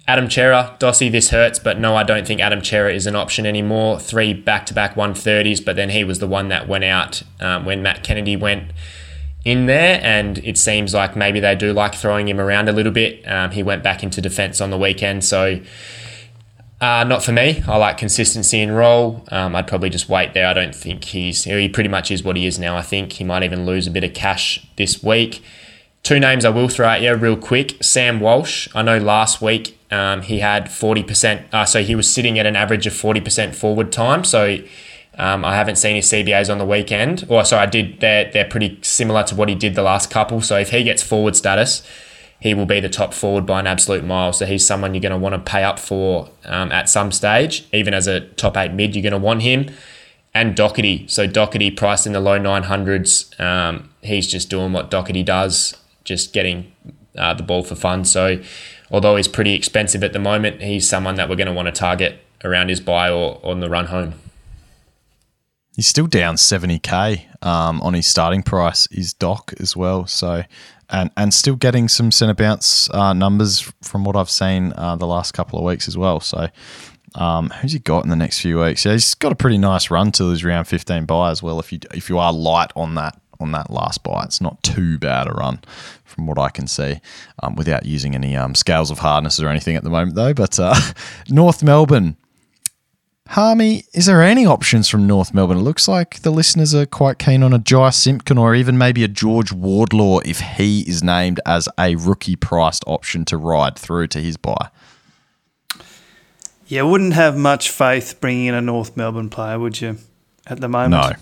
[0.08, 3.46] Adam Cerra, Dossie, this hurts, but no, I don't think Adam Cerra is an option
[3.46, 4.00] anymore.
[4.00, 7.66] Three back to back 130s, but then he was the one that went out um,
[7.66, 8.72] when Matt Kennedy went
[9.44, 12.92] in there, and it seems like maybe they do like throwing him around a little
[12.92, 13.28] bit.
[13.28, 15.60] Um, he went back into defence on the weekend, so
[16.80, 17.62] uh, not for me.
[17.68, 19.26] I like consistency in role.
[19.30, 20.48] Um, I'd probably just wait there.
[20.48, 22.78] I don't think he's he pretty much is what he is now.
[22.78, 25.44] I think he might even lose a bit of cash this week.
[26.04, 27.84] Two names I will throw at you real quick.
[27.84, 28.70] Sam Walsh.
[28.74, 31.48] I know last week um, he had forty percent.
[31.54, 34.24] Uh, so he was sitting at an average of forty percent forward time.
[34.24, 34.60] So
[35.18, 37.26] um, I haven't seen his CBAs on the weekend.
[37.30, 38.00] Or sorry, I did.
[38.00, 40.42] They're they're pretty similar to what he did the last couple.
[40.42, 41.82] So if he gets forward status,
[42.40, 44.32] he will be the top forward by an absolute mile.
[44.32, 47.68] So he's someone you're going to want to pay up for um, at some stage.
[47.74, 49.72] Even as a top eight mid, you're going to want him.
[50.34, 51.10] And Docherty.
[51.10, 53.40] So Docherty priced in the low 900s.
[53.40, 56.72] Um, he's just doing what Docherty does, just getting
[57.18, 58.06] uh, the ball for fun.
[58.06, 58.40] So
[58.92, 61.72] although he's pretty expensive at the moment, he's someone that we're going to want to
[61.72, 64.14] target around his bye or on the run home.
[65.76, 70.08] He's still down 70k um, on his starting price, his doc as well.
[70.08, 70.44] So,
[70.90, 75.06] and and still getting some centre bounce uh, numbers from what I've seen uh, the
[75.06, 76.20] last couple of weeks as well.
[76.20, 76.48] So,
[77.14, 78.86] um, who's he got in the next few weeks?
[78.86, 81.60] Yeah, he's got a pretty nice run till his round 15 bye as well.
[81.60, 84.98] If you if you are light on that on that last bye, it's not too
[84.98, 85.60] bad a run
[86.04, 87.00] from what I can see,
[87.44, 90.34] um, without using any um, scales of hardness or anything at the moment though.
[90.34, 90.76] But uh,
[91.30, 92.18] North Melbourne.
[93.30, 95.58] Harmy, is there any options from North Melbourne?
[95.58, 99.04] It looks like the listeners are quite keen on a Jy Simpkin or even maybe
[99.04, 104.08] a George Wardlaw if he is named as a rookie priced option to ride through
[104.08, 104.70] to his bye.
[106.68, 109.98] Yeah, wouldn't have much faith bringing in a North Melbourne player, would you,
[110.46, 111.18] at the moment?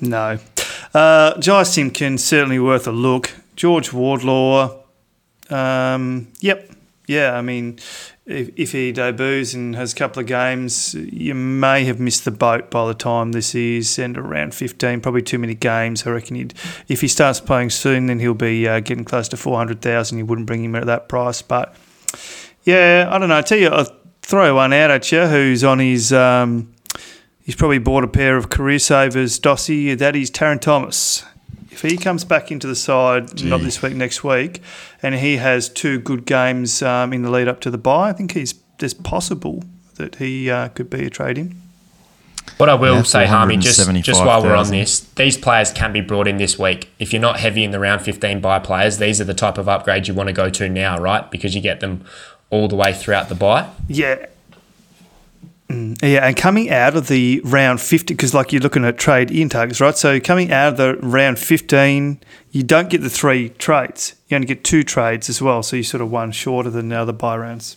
[0.00, 0.08] No.
[0.08, 0.38] No.
[0.92, 3.30] Uh, Jy Simpkin, certainly worth a look.
[3.56, 4.80] George Wardlaw,
[5.50, 6.70] um, yep.
[7.06, 7.80] Yeah, I mean,
[8.24, 12.30] if, if he debuts and has a couple of games, you may have missed the
[12.30, 16.06] boat by the time this is and around 15, probably too many games.
[16.06, 16.54] I reckon he'd,
[16.86, 20.18] if he starts playing soon, then he'll be uh, getting close to 400,000.
[20.18, 21.42] You wouldn't bring him at that price.
[21.42, 21.74] But
[22.62, 23.38] yeah, I don't know.
[23.38, 23.92] I tell you, I'll
[24.22, 26.12] throw one out at you who's on his.
[26.12, 26.72] Um,
[27.50, 29.98] he's probably bought a pair of career savers, Dossie.
[29.98, 31.24] That is Tarryn Thomas.
[31.72, 34.62] If he comes back into the side, not this week, next week,
[35.02, 38.12] and he has two good games um, in the lead up to the bye, I
[38.12, 39.64] think he's there's possible
[39.96, 41.60] that he uh, could be a trade in.
[42.58, 46.00] What I will say, Harmy, just, just while we're on this, these players can be
[46.00, 46.88] brought in this week.
[47.00, 49.66] If you're not heavy in the round 15 bye players, these are the type of
[49.66, 51.28] upgrades you want to go to now, right?
[51.28, 52.04] Because you get them
[52.48, 53.68] all the way throughout the bye.
[53.88, 54.26] Yeah.
[55.70, 59.30] Mm, Yeah, and coming out of the round 50, because like you're looking at trade
[59.30, 59.96] in targets, right?
[59.96, 62.18] So coming out of the round 15,
[62.50, 64.14] you don't get the three trades.
[64.28, 65.62] You only get two trades as well.
[65.62, 67.76] So you're sort of one shorter than the other bye rounds.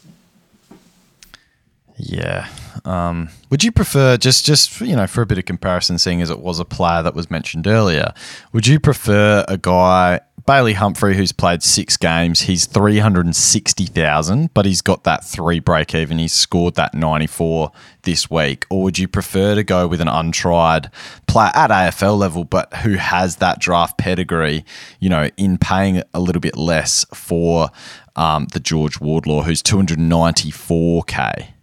[1.97, 2.47] Yeah.
[2.85, 6.29] Um, would you prefer just just you know for a bit of comparison, seeing as
[6.31, 8.13] it was a player that was mentioned earlier?
[8.51, 12.41] Would you prefer a guy Bailey Humphrey who's played six games?
[12.41, 16.17] He's three hundred and sixty thousand, but he's got that three break even.
[16.17, 17.71] He's scored that ninety four
[18.01, 20.91] this week, or would you prefer to go with an untried
[21.27, 24.65] player at AFL level, but who has that draft pedigree?
[24.99, 27.69] You know, in paying a little bit less for
[28.17, 31.53] um, the George Wardlaw, who's two hundred ninety four k.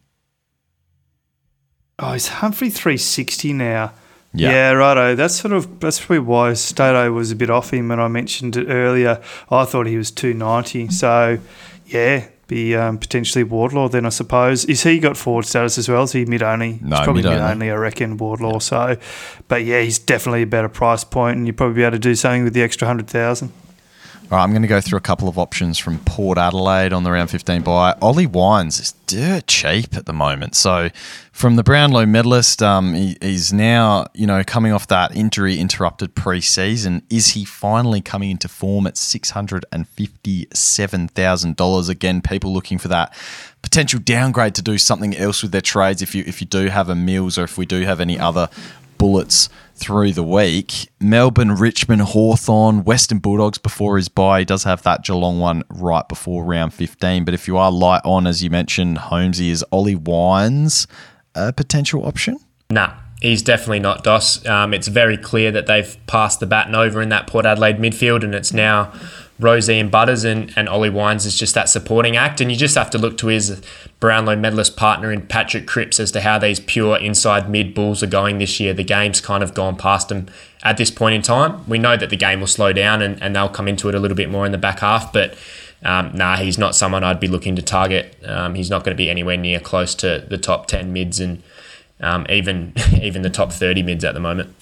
[2.02, 3.93] Oh, is Humphrey 360 now?
[4.32, 4.51] Yeah.
[4.51, 5.15] Yeah, righto.
[5.15, 8.57] That's sort of that's probably why Stato was a bit off him when I mentioned
[8.57, 9.20] it earlier.
[9.51, 10.90] I thought he was 290.
[10.90, 11.39] So,
[11.86, 14.65] yeah, be um, potentially Wardlaw then, I suppose.
[14.66, 16.02] Is he got forward status as well?
[16.02, 16.78] Is he mid only?
[16.82, 18.59] No, he's probably mid only, I reckon, Wardlaw.
[18.59, 18.97] So,
[19.48, 22.15] but yeah, he's definitely a better price point, and you'd probably be able to do
[22.15, 23.52] something with the extra 100,000.
[24.31, 27.02] All right, I'm going to go through a couple of options from Port Adelaide on
[27.02, 27.97] the round 15 bye.
[28.01, 30.55] Ollie Wines is dirt cheap at the moment.
[30.55, 30.90] So,
[31.32, 36.15] from the Brownlow medalist, um, he, he's now you know coming off that injury interrupted
[36.15, 37.02] pre-season.
[37.11, 41.89] Is he finally coming into form at six hundred and fifty-seven thousand dollars?
[41.89, 43.12] Again, people looking for that
[43.62, 46.02] potential downgrade to do something else with their trades.
[46.02, 48.48] If you if you do have a Mills or if we do have any other
[49.01, 50.90] bullets through the week.
[51.01, 54.40] Melbourne, Richmond, Hawthorn, Western Bulldogs before his bye.
[54.40, 57.24] He does have that Geelong one right before round 15.
[57.24, 60.86] But if you are light on, as you mentioned, Holmesy, is Ollie Wines
[61.35, 62.39] a potential option?
[62.68, 64.47] Nah, he's definitely not Dos.
[64.47, 68.22] Um, it's very clear that they've passed the baton over in that Port Adelaide midfield,
[68.22, 68.93] and it's now
[69.41, 72.41] Rozee and Butters, and, and Ollie Wines is just that supporting act.
[72.41, 73.61] And you just have to look to his
[73.99, 78.09] Brownlow medalist partner in Patrick Cripps as to how these pure inside mid bulls are
[78.09, 78.73] going this year.
[78.75, 80.27] The game's kind of gone past them
[80.62, 81.67] at this point in time.
[81.69, 83.99] We know that the game will slow down and, and they'll come into it a
[83.99, 85.37] little bit more in the back half, but.
[85.83, 88.15] Um, nah, he's not someone I'd be looking to target.
[88.27, 91.43] Um, he's not going to be anywhere near close to the top ten mids and
[92.01, 94.55] um, even even the top 30 mids at the moment.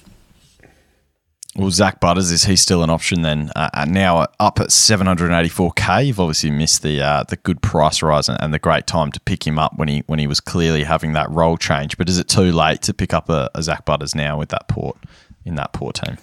[1.58, 3.50] Well, Zak Butters is he still an option then?
[3.56, 6.06] Uh, uh, now up at 784k.
[6.06, 9.18] You've obviously missed the uh, the good price rise and, and the great time to
[9.18, 11.98] pick him up when he when he was clearly having that role change.
[11.98, 14.68] But is it too late to pick up a, a Zak Butters now with that
[14.68, 14.98] port
[15.44, 16.16] in that port team?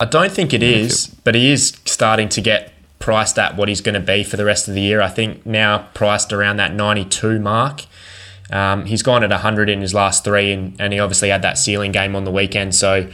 [0.00, 3.80] I don't think it is, but he is starting to get priced at what he's
[3.80, 5.00] going to be for the rest of the year.
[5.00, 7.84] I think now priced around that 92 mark.
[8.50, 11.56] Um, he's gone at 100 in his last three, and, and he obviously had that
[11.56, 12.74] ceiling game on the weekend.
[12.74, 13.08] So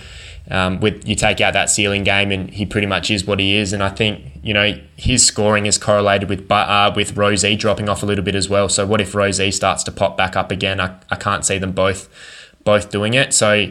[0.50, 3.56] um, with you take out that ceiling game, and he pretty much is what he
[3.56, 3.72] is.
[3.72, 8.02] And I think you know his scoring is correlated with uh, with Rozee dropping off
[8.02, 8.68] a little bit as well.
[8.68, 10.80] So what if Rozee starts to pop back up again?
[10.80, 12.08] I, I can't see them both
[12.64, 13.34] both doing it.
[13.34, 13.70] So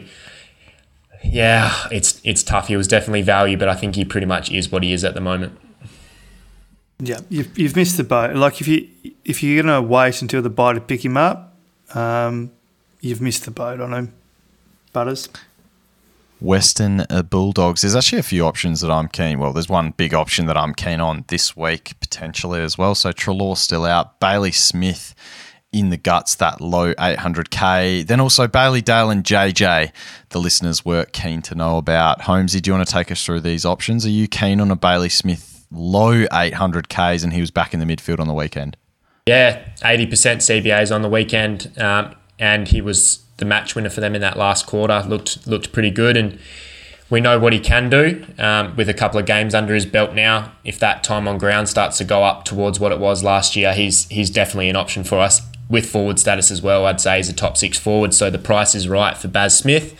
[1.24, 2.68] yeah, it's it's tough.
[2.68, 5.14] He was definitely value, but I think he pretty much is what he is at
[5.14, 5.58] the moment.
[7.00, 8.34] Yeah, you've, you've missed the boat.
[8.34, 8.88] Like if you
[9.24, 11.54] if you're gonna wait until the bye to pick him up,
[11.94, 12.50] um,
[13.00, 14.14] you've missed the boat on him,
[14.92, 15.28] Butters.
[16.40, 17.82] Western Bulldogs.
[17.82, 19.38] There's actually a few options that I'm keen.
[19.38, 22.94] Well, there's one big option that I'm keen on this week potentially as well.
[22.94, 24.20] So Treloar still out.
[24.20, 25.14] Bailey Smith
[25.72, 28.06] in the guts, that low 800k.
[28.06, 29.92] Then also Bailey Dale and JJ.
[30.30, 32.22] The listeners were keen to know about.
[32.22, 34.06] Holmesy, do you want to take us through these options?
[34.06, 37.86] Are you keen on a Bailey Smith low 800ks and he was back in the
[37.86, 38.76] midfield on the weekend?
[39.26, 44.14] Yeah, 80% CBAs on the weekend, um, and he was the match winner for them
[44.14, 45.02] in that last quarter.
[45.08, 46.38] looked looked pretty good, and
[47.10, 50.12] we know what he can do um, with a couple of games under his belt
[50.14, 50.52] now.
[50.64, 53.72] If that time on ground starts to go up towards what it was last year,
[53.72, 56.86] he's he's definitely an option for us with forward status as well.
[56.86, 59.98] I'd say he's a top six forward, so the price is right for Baz Smith.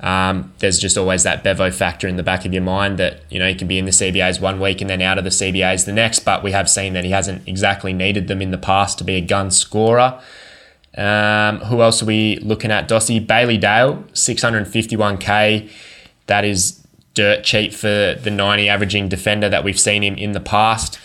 [0.00, 3.38] Um, there's just always that Bevo factor in the back of your mind that you
[3.38, 5.86] know he can be in the CBAs one week and then out of the CBAs
[5.86, 6.20] the next.
[6.20, 9.14] But we have seen that he hasn't exactly needed them in the past to be
[9.14, 10.20] a gun scorer.
[10.96, 12.88] Um, who else are we looking at?
[12.88, 15.70] Dossie Bailey Dale, 651k.
[16.26, 20.40] That is dirt cheap for the 90 averaging defender that we've seen him in the
[20.40, 20.98] past.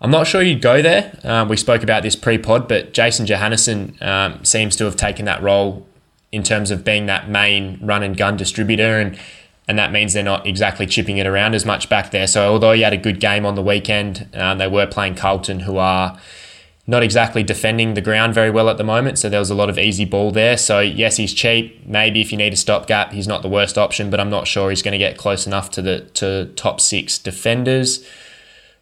[0.00, 1.18] I'm not sure you'd go there.
[1.24, 5.26] Um, we spoke about this pre pod, but Jason Johannisen um, seems to have taken
[5.26, 5.86] that role
[6.32, 9.18] in terms of being that main run and gun distributor, and
[9.68, 12.26] and that means they're not exactly chipping it around as much back there.
[12.26, 15.60] So although he had a good game on the weekend, um, they were playing Carlton,
[15.60, 16.18] who are
[16.90, 19.70] not exactly defending the ground very well at the moment, so there was a lot
[19.70, 20.56] of easy ball there.
[20.56, 21.86] So yes, he's cheap.
[21.86, 24.70] Maybe if you need a stopgap, he's not the worst option, but I'm not sure
[24.70, 28.04] he's going to get close enough to the to top six defenders.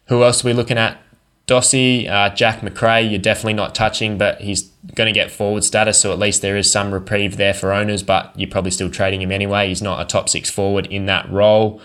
[0.07, 0.97] Who else are we looking at?
[1.45, 4.63] Dossie, uh, Jack Macrae, you're definitely not touching, but he's
[4.95, 8.01] going to get forward status, so at least there is some reprieve there for owners,
[8.01, 9.67] but you're probably still trading him anyway.
[9.67, 11.79] He's not a top six forward in that role.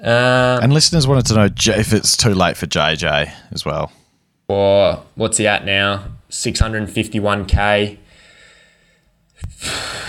[0.00, 1.48] Um, and listeners wanted to know
[1.78, 3.92] if it's too late for JJ as well.
[4.48, 6.04] Or what's he at now?
[6.30, 7.98] 651k.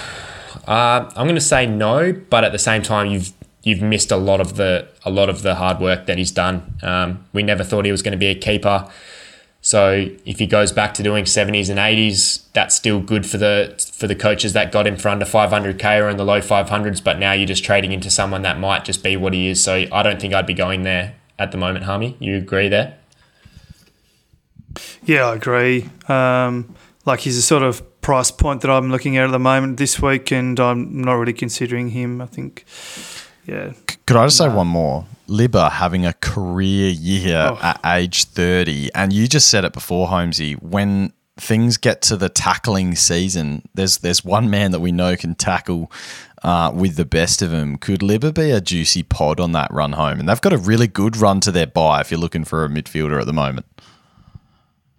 [0.67, 3.31] Uh, I'm going to say no, but at the same time, you've
[3.61, 6.77] you've missed a lot of the a lot of the hard work that he's done.
[6.81, 8.89] Um, we never thought he was going to be a keeper.
[9.61, 13.75] So if he goes back to doing 70s and 80s, that's still good for the
[13.93, 17.03] for the coaches that got him for under 500k or in the low 500s.
[17.03, 19.63] But now you're just trading into someone that might just be what he is.
[19.63, 22.15] So I don't think I'd be going there at the moment, Harmy.
[22.19, 22.97] You agree there?
[25.03, 25.89] Yeah, I agree.
[26.07, 26.75] Um,
[27.05, 30.01] like he's a sort of price point that I'm looking at at the moment this
[30.01, 32.21] week, and I'm not really considering him.
[32.21, 32.65] I think
[33.45, 33.73] yeah.
[34.05, 35.05] Could I just say one more?
[35.27, 37.59] Libba having a career year oh.
[37.61, 38.91] at age 30.
[38.93, 43.97] And you just said it before, Holmesy, when things get to the tackling season, there's
[43.99, 45.91] there's one man that we know can tackle
[46.43, 47.77] uh, with the best of them.
[47.77, 50.19] Could Libba be a juicy pod on that run home?
[50.19, 52.69] And they've got a really good run to their bye if you're looking for a
[52.69, 53.65] midfielder at the moment.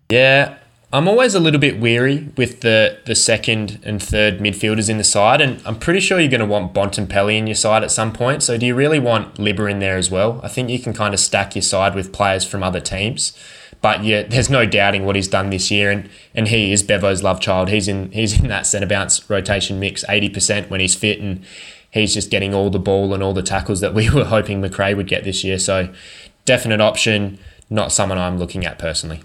[0.08, 0.58] Yeah,
[0.92, 5.04] I'm always a little bit weary with the, the second and third midfielders in the
[5.04, 8.12] side, and I'm pretty sure you're going to want Bontempelli in your side at some
[8.12, 8.44] point.
[8.44, 10.40] So, do you really want Libba in there as well?
[10.44, 13.36] I think you can kind of stack your side with players from other teams,
[13.82, 17.24] but yeah, there's no doubting what he's done this year, and, and he is Bevo's
[17.24, 17.68] love child.
[17.68, 21.44] He's in he's in that centre bounce rotation mix 80% when he's fit, and
[21.90, 24.94] he's just getting all the ball and all the tackles that we were hoping Macrae
[24.94, 25.58] would get this year.
[25.58, 25.92] So,
[26.44, 29.22] definite option, not someone I'm looking at personally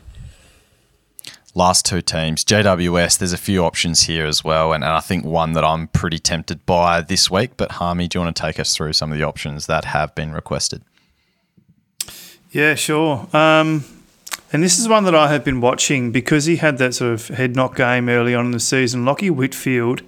[1.54, 2.44] last two teams.
[2.44, 5.88] GWS, there's a few options here as well, and, and, I think one that I'm
[5.88, 7.52] pretty tempted by this week.
[7.58, 10.16] But Harmy, do you want to take us through some of the options that have
[10.16, 10.84] been requested?
[12.52, 13.28] Yeah, sure.
[13.34, 13.86] Um,
[14.54, 17.28] and this is one that I have been watching because he had that sort of
[17.30, 19.06] head knock game early on in the season.
[19.06, 20.02] Lachie Whitfield.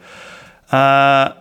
[0.72, 1.34] Uh,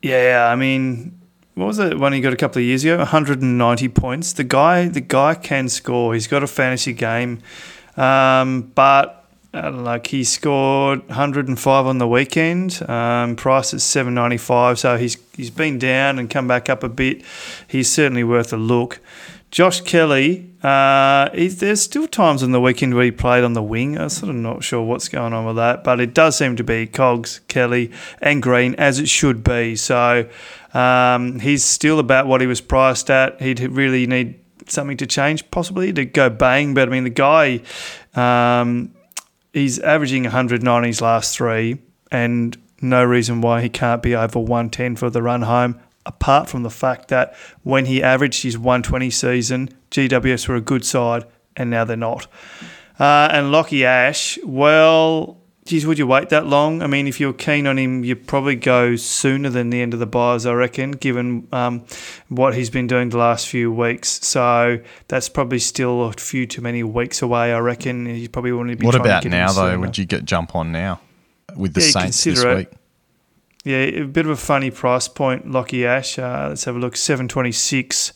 [0.00, 1.18] yeah, I mean,
[1.54, 2.98] what was it when he got a couple of years ago?
[2.98, 4.32] 190 points.
[4.32, 6.14] The guy, the guy can score.
[6.14, 7.40] He's got a fantasy game.
[7.96, 9.22] Um, but
[9.54, 12.82] uh, like he scored 105 on the weekend.
[12.88, 17.22] Um, price is 795, so he's he's been down and come back up a bit.
[17.68, 19.00] He's certainly worth a look.
[19.50, 23.98] Josh Kelly, uh, there's still times on the weekend where he played on the wing.
[23.98, 26.64] I'm sort of not sure what's going on with that, but it does seem to
[26.64, 27.90] be Cogs, Kelly,
[28.22, 29.76] and Green as it should be.
[29.76, 30.26] So
[30.72, 33.42] um, he's still about what he was priced at.
[33.42, 34.41] He'd really need
[34.72, 36.74] something to change, possibly to go bang.
[36.74, 37.60] But I mean, the guy,
[38.14, 38.94] um,
[39.52, 41.78] he's averaging 190 his last three,
[42.10, 45.80] and no reason why he can't be over 110 for the run home.
[46.04, 50.84] Apart from the fact that when he averaged his 120 season, GWS were a good
[50.84, 51.24] side,
[51.56, 52.26] and now they're not.
[52.98, 56.82] Uh, and Lachie Ash, well, geez, would you wait that long?
[56.82, 60.00] I mean, if you're keen on him, you'd probably go sooner than the end of
[60.00, 61.84] the byes, I reckon, given um,
[62.28, 64.08] what he's been doing the last few weeks.
[64.26, 64.78] So
[65.08, 68.06] that's probably still a few too many weeks away, I reckon.
[68.06, 69.78] You probably want to be What about now, though?
[69.78, 71.00] Would you get jump on now
[71.56, 72.56] with the Yeah, Saints this consider it.
[72.56, 72.68] week?
[73.64, 76.18] Yeah, a bit of a funny price point, Lachie Ash.
[76.18, 78.12] Uh, let's have a look, seven twenty six.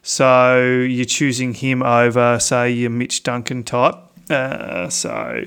[0.00, 3.96] So you're choosing him over, say, your Mitch Duncan type.
[4.30, 5.42] Uh, so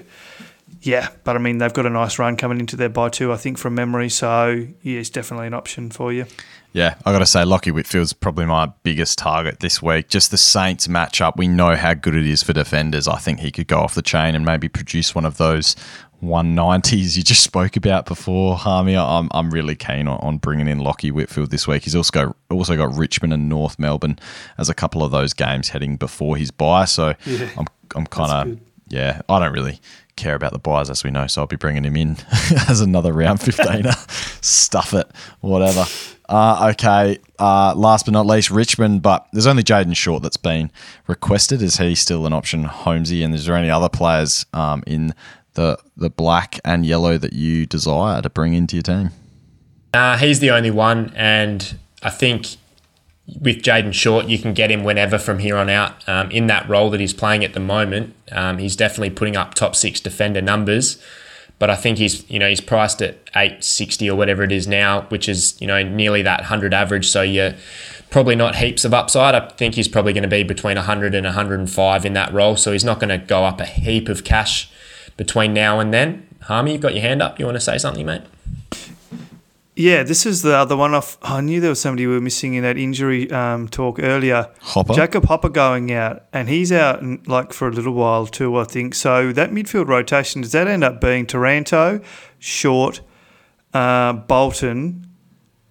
[0.81, 3.37] yeah, but I mean they've got a nice run coming into their bye too, I
[3.37, 4.09] think, from memory.
[4.09, 6.25] So yeah, it's definitely an option for you.
[6.73, 10.07] Yeah, I got to say, Lachie Whitfield's probably my biggest target this week.
[10.07, 11.35] Just the Saints matchup.
[11.35, 13.09] We know how good it is for defenders.
[13.09, 15.75] I think he could go off the chain and maybe produce one of those
[16.23, 18.95] 190s you just spoke about before, Harmy.
[18.95, 21.83] I'm, I'm really keen on, on bringing in Lachie Whitfield this week.
[21.83, 24.17] He's also got, also got Richmond and North Melbourne
[24.57, 26.85] as a couple of those games heading before his bye.
[26.85, 27.13] So
[27.57, 28.59] I'm, I'm kind of.
[28.91, 29.79] Yeah, I don't really
[30.17, 32.17] care about the byes as we know, so I'll be bringing him in
[32.69, 34.43] as another round 15er.
[34.43, 35.09] Stuff it,
[35.39, 35.85] whatever.
[36.27, 40.71] Uh, okay, uh, last but not least, Richmond, but there's only Jayden Short that's been
[41.07, 41.61] requested.
[41.61, 43.23] Is he still an option, Holmesy?
[43.23, 45.13] And is there any other players um, in
[45.53, 49.11] the the black and yellow that you desire to bring into your team?
[49.93, 52.55] Uh, he's the only one, and I think
[53.39, 56.07] with Jayden Short, you can get him whenever from here on out.
[56.07, 59.53] Um, in that role that he's playing at the moment, um, he's definitely putting up
[59.53, 61.01] top six defender numbers.
[61.59, 64.67] But I think he's you know he's priced at eight sixty or whatever it is
[64.67, 67.07] now, which is you know nearly that hundred average.
[67.07, 67.53] So you're
[68.11, 69.33] probably not heaps of upside.
[69.33, 72.57] I think he's probably going to be between 100 and 105 in that role.
[72.57, 74.69] So he's not going to go up a heap of cash
[75.17, 76.27] between now and then.
[76.41, 77.39] Harmy, you've got your hand up.
[77.39, 78.23] You want to say something, mate?
[79.81, 80.93] Yeah, this is the other one.
[80.93, 81.17] Off.
[81.23, 84.47] I knew there was somebody we were missing in that injury um, talk earlier.
[84.61, 84.93] Hopper?
[84.93, 88.65] Jacob Hopper going out, and he's out in, like for a little while too, I
[88.65, 88.93] think.
[88.93, 91.99] So that midfield rotation does that end up being Taranto,
[92.37, 93.01] Short,
[93.73, 95.07] uh, Bolton,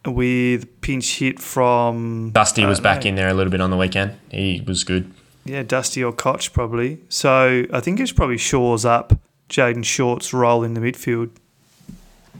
[0.04, 3.10] with pinch hit from Dusty was back know.
[3.10, 4.18] in there a little bit on the weekend.
[4.32, 5.12] He was good.
[5.44, 6.98] Yeah, Dusty or Koch probably.
[7.08, 9.12] So I think it's probably shores up
[9.48, 11.30] Jayden Short's role in the midfield.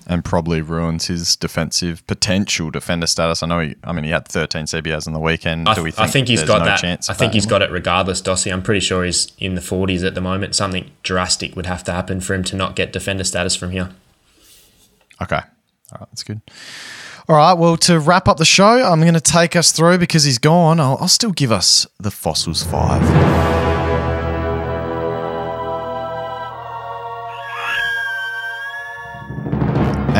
[0.06, 3.42] And probably ruins his defensive potential defender status.
[3.42, 3.76] I know he.
[3.84, 5.68] I mean, he had 13 CBAs on the weekend.
[5.68, 6.80] I, Do we th- think, I think he's got no that.
[6.80, 7.60] Chance I think that he's anymore?
[7.60, 8.52] got it regardless, Dossie.
[8.52, 10.54] I'm pretty sure he's in the 40s at the moment.
[10.54, 13.90] Something drastic would have to happen for him to not get defender status from here.
[15.22, 15.36] Okay.
[15.36, 16.40] All right, that's good.
[17.28, 20.24] All right, well, to wrap up the show, I'm going to take us through because
[20.24, 20.80] he's gone.
[20.80, 23.79] I'll, I'll still give us the Fossils 5.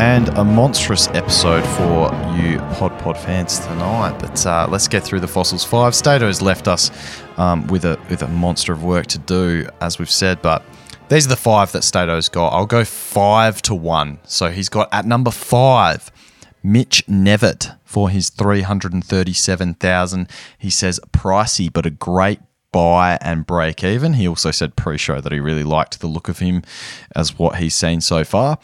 [0.01, 4.17] And a monstrous episode for you Pod Pod fans tonight.
[4.17, 5.93] But uh, let's get through the Fossils 5.
[5.93, 6.89] Stato has left us
[7.37, 10.63] um, with, a, with a monster of work to do, as we've said, but
[11.09, 12.47] these are the five that Stato's got.
[12.51, 14.17] I'll go five to one.
[14.23, 16.11] So he's got at number five,
[16.63, 20.27] Mitch Knevitt for his 337,000.
[20.57, 22.39] He says pricey, but a great
[22.71, 24.13] buy and break even.
[24.13, 26.63] He also said pre show that he really liked the look of him
[27.15, 28.57] as what he's seen so far.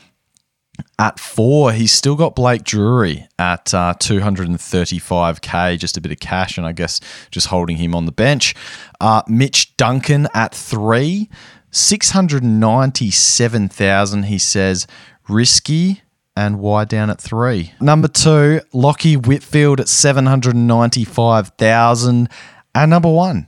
[0.99, 6.57] At four, he's still got Blake Drury at uh, 235k, just a bit of cash,
[6.57, 6.99] and I guess
[7.29, 8.55] just holding him on the bench.
[8.99, 11.29] Uh, Mitch Duncan at three,
[11.71, 14.23] 697,000.
[14.23, 14.87] He says
[15.29, 16.01] risky
[16.35, 17.73] and why down at three.
[17.81, 22.29] Number two, Lachie Whitfield at 795,000.
[22.75, 23.47] And number one,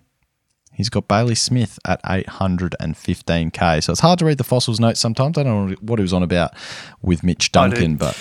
[0.80, 3.84] He's got Bailey Smith at 815k.
[3.84, 5.38] So it's hard to read the fossils notes sometimes.
[5.38, 6.54] I don't know what he was on about
[7.02, 8.18] with Mitch Duncan, but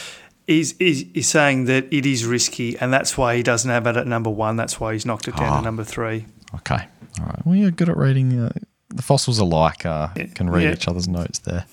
[0.48, 3.96] He's, he's, he's saying that it is risky, and that's why he doesn't have it
[3.96, 4.56] at number one.
[4.56, 5.58] That's why he's knocked it down Ah.
[5.58, 6.26] to number three.
[6.56, 6.88] okay.
[7.20, 7.46] All right.
[7.46, 8.36] Well, you're good at reading.
[8.40, 8.50] Uh,
[8.88, 10.72] the fossils alike uh, can read Yeah.
[10.72, 11.64] each other's notes there.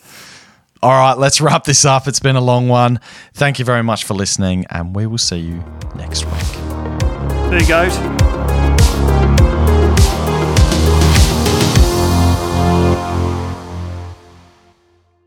[0.84, 2.08] All right, let's wrap this up.
[2.08, 3.00] It's been a long one.
[3.34, 5.64] Thank you very much for listening, and we will see you
[5.96, 6.44] next week.
[7.50, 8.35] There you go.